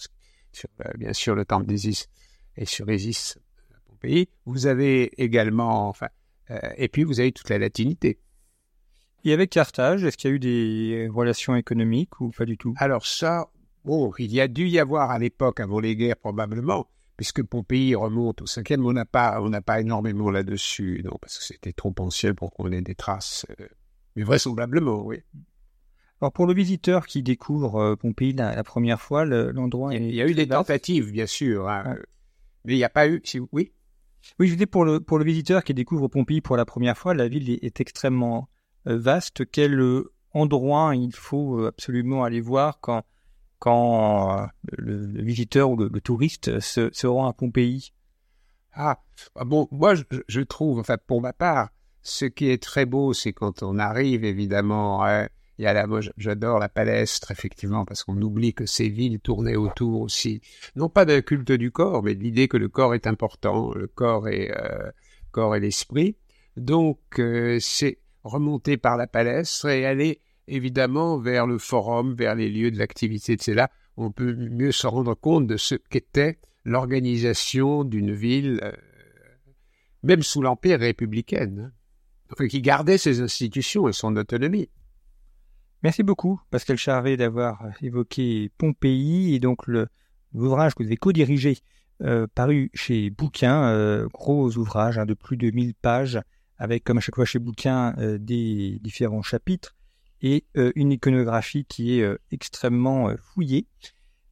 sur 0.53 0.69
bien 0.99 1.13
sûr, 1.13 1.35
le 1.37 1.45
temple 1.45 1.67
d'Isis 1.67 2.09
et 2.57 2.65
sur 2.65 2.91
Isis 2.91 3.39
à 3.73 3.79
Pompéi. 3.89 4.29
Vous 4.47 4.67
avez 4.67 5.13
également, 5.23 5.89
enfin, 5.89 6.09
euh, 6.51 6.59
et 6.77 6.89
puis 6.89 7.05
vous 7.05 7.21
avez 7.21 7.31
toute 7.31 7.51
la 7.51 7.59
latinité. 7.59 8.19
Et 9.25 9.33
avec 9.33 9.51
Carthage, 9.51 10.05
est-ce 10.05 10.17
qu'il 10.17 10.31
y 10.31 10.33
a 10.33 10.37
eu 10.37 10.39
des 10.41 11.09
relations 11.13 11.55
économiques 11.55 12.21
ou 12.21 12.31
pas 12.31 12.47
du 12.47 12.57
tout? 12.57 12.75
Alors 12.79 13.07
ça, 13.07 13.49
bon, 13.85 14.13
il 14.19 14.33
y 14.33 14.41
a 14.41 14.49
dû 14.49 14.67
y 14.67 14.79
avoir 14.79 15.11
à 15.11 15.19
l'époque, 15.19 15.61
avant 15.61 15.81
les 15.81 15.95
guerres 15.95 16.17
probablement, 16.17 16.89
puisque 17.17 17.43
Pompéi 17.43 17.95
remonte 17.95 18.43
au 18.43 18.47
cinquième, 18.47 18.85
on 18.85 18.93
n'a 18.93 19.05
pas, 19.05 19.41
on 19.41 19.49
n'a 19.49 19.63
pas 19.63 19.81
énormément 19.81 20.31
là-dessus, 20.31 21.03
non, 21.05 21.17
parce 21.21 21.39
que 21.39 21.45
c'était 21.45 21.73
trop 21.73 21.95
ancien 21.99 22.35
pour 22.35 22.53
qu'on 22.53 22.71
ait 22.73 22.83
des 22.83 22.95
traces, 22.95 23.47
euh, 23.61 23.67
mais 24.15 24.23
vraisemblablement, 24.23 25.05
oui. 25.05 25.21
Alors 26.21 26.33
pour 26.33 26.47
le 26.47 26.55
visiteur 26.55 27.07
qui 27.07 27.23
découvre 27.23 27.77
euh, 27.77 27.97
Pompéi 27.97 28.33
la, 28.33 28.63
première 28.65 29.01
fois, 29.01 29.25
l'endroit. 29.25 29.95
il, 29.95 30.15
y 30.15 30.23
a 30.23 30.27
eu 30.27 30.35
des 30.35 30.49
tentatives, 30.49 31.11
bien 31.11 31.27
sûr, 31.27 31.69
hein, 31.69 31.97
euh, 31.97 32.03
mais 32.65 32.75
il 32.75 32.79
n'y 32.79 32.85
a 32.85 32.91
pas 32.91 33.09
eu. 33.09 33.21
Si, 33.25 33.41
oui? 33.53 33.73
Oui, 34.39 34.49
je 34.49 34.55
disais 34.55 34.67
pour 34.67 34.85
le 34.85 34.99
pour 34.99 35.19
le 35.19 35.25
visiteur 35.25 35.63
qui 35.63 35.73
découvre 35.73 36.09
Pompéi 36.09 36.41
pour 36.41 36.57
la 36.57 36.65
première 36.65 36.99
fois, 36.99 37.15
la 37.15 37.29
ville 37.29 37.49
est, 37.51 37.63
est 37.63 37.81
extrêmement 37.81 38.49
vaste. 38.85 39.49
Quel 39.51 39.81
endroit 40.33 40.97
il 40.97 41.15
faut 41.15 41.65
absolument 41.65 42.25
aller 42.25 42.41
voir 42.41 42.81
quand 42.81 43.05
quand 43.59 44.43
euh, 44.43 44.47
le, 44.73 45.23
visiteur 45.23 45.71
ou 45.71 45.77
le, 45.77 46.01
touriste 46.01 46.61
se, 46.61 47.07
rend 47.07 47.29
à 47.29 47.33
Pompéi 47.33 47.93
ah, 48.75 49.03
ah, 49.37 49.45
bon, 49.45 49.69
moi 49.71 49.95
je, 49.95 50.41
trouve, 50.43 50.81
enfin 50.81 50.99
pour 51.07 51.23
ma 51.23 51.33
part, 51.33 51.71
ce 52.03 52.27
qui 52.27 52.51
est 52.51 52.63
très 52.63 52.85
beau, 52.85 53.15
c'est 53.15 53.33
quand 53.33 53.63
on 53.63 53.79
arrive, 53.79 54.25
évidemment, 54.25 55.03
hein, 55.05 55.29
il 55.59 55.65
y 55.65 55.67
a 55.67 55.73
la, 55.73 55.87
moi 55.87 56.01
j'adore 56.19 56.59
la 56.59 56.69
palestre, 56.69 57.31
effectivement, 57.31 57.87
parce 57.87 58.05
qu'on 58.05 58.21
oublie 58.21 58.53
que 58.53 58.67
ces 58.67 58.91
villes 58.91 59.19
tournaient 59.21 59.57
autour 59.57 60.03
aussi, 60.03 60.43
non 60.75 60.91
pas 60.91 61.07
d'un 61.07 61.23
culte 61.23 61.53
du 61.53 61.71
corps, 61.71 62.03
mais 62.03 62.15
de 62.15 62.23
l'idée 62.23 62.49
que 62.49 62.59
le 62.59 62.69
corps 62.69 62.95
est 62.95 63.07
important, 63.07 63.73
le 63.73 63.87
corps 63.87 64.29
est 64.29 64.51
euh, 64.51 64.91
et 65.55 65.61
l'esprit. 65.61 66.17
Donc 66.57 66.99
euh, 67.19 67.59
c'est 67.61 67.99
remonter 68.25 68.77
par 68.77 68.97
la 68.97 69.07
palestre 69.07 69.67
et 69.69 69.85
aller 69.85 70.21
évidemment 70.49 71.19
vers 71.19 71.47
le 71.47 71.59
forum, 71.59 72.15
vers 72.15 72.35
les 72.35 72.49
lieux 72.49 72.71
de 72.71 72.79
l'activité 72.79 73.37
cela, 73.41 73.71
on 73.97 74.11
peut 74.11 74.35
mieux 74.35 74.73
se 74.73 74.87
rendre 74.87 75.15
compte 75.15 75.47
de 75.47 75.57
ce 75.57 75.75
qu'était 75.75 76.39
l'organisation 76.65 77.85
d'une 77.85 78.13
ville, 78.13 78.61
euh, 78.63 78.73
même 80.03 80.23
sous 80.23 80.43
l'Empire 80.43 80.81
républicain, 80.81 81.53
hein. 81.59 82.47
qui 82.49 82.61
gardait 82.61 82.99
ses 82.99 83.21
institutions 83.21 83.89
et 83.89 83.93
son 83.93 84.17
autonomie. 84.17 84.69
Merci 85.83 86.03
beaucoup, 86.03 86.41
Pascal 86.51 86.77
Charvet, 86.77 87.17
d'avoir 87.17 87.63
évoqué 87.81 88.51
Pompéi 88.59 89.35
et 89.35 89.39
donc 89.39 89.67
l'ouvrage 90.33 90.75
que 90.75 90.83
vous 90.83 90.89
avez 90.89 90.97
co-dirigé, 90.97 91.59
euh, 92.03 92.27
paru 92.35 92.71
chez 92.75 93.11
Bouquin, 93.11 93.69
euh, 93.69 94.09
gros 94.13 94.57
ouvrage 94.59 94.99
hein, 94.99 95.07
de 95.07 95.15
plus 95.15 95.37
de 95.37 95.51
1000 95.51 95.75
pages, 95.75 96.21
avec, 96.59 96.85
comme 96.85 96.99
à 96.99 97.01
chaque 97.01 97.15
fois 97.15 97.25
chez 97.25 97.39
Bouquin, 97.39 97.95
euh, 97.99 98.19
des 98.19 98.79
différents 98.83 99.23
chapitres 99.23 99.76
et 100.27 100.45
euh, 100.57 100.73
une 100.75 100.91
iconographie 100.91 101.65
qui 101.65 101.99
est 101.99 102.03
euh, 102.03 102.19
extrêmement 102.33 103.09
euh, 103.09 103.17
fouillée. 103.17 103.67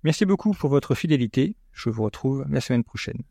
Merci 0.03 0.27
beaucoup 0.27 0.53
pour 0.53 0.69
votre 0.69 0.97
fidélité. 0.97 1.55
Je 1.73 1.89
vous 1.89 2.03
retrouve 2.03 2.45
la 2.51 2.61
semaine 2.61 2.83
prochaine. 2.83 3.23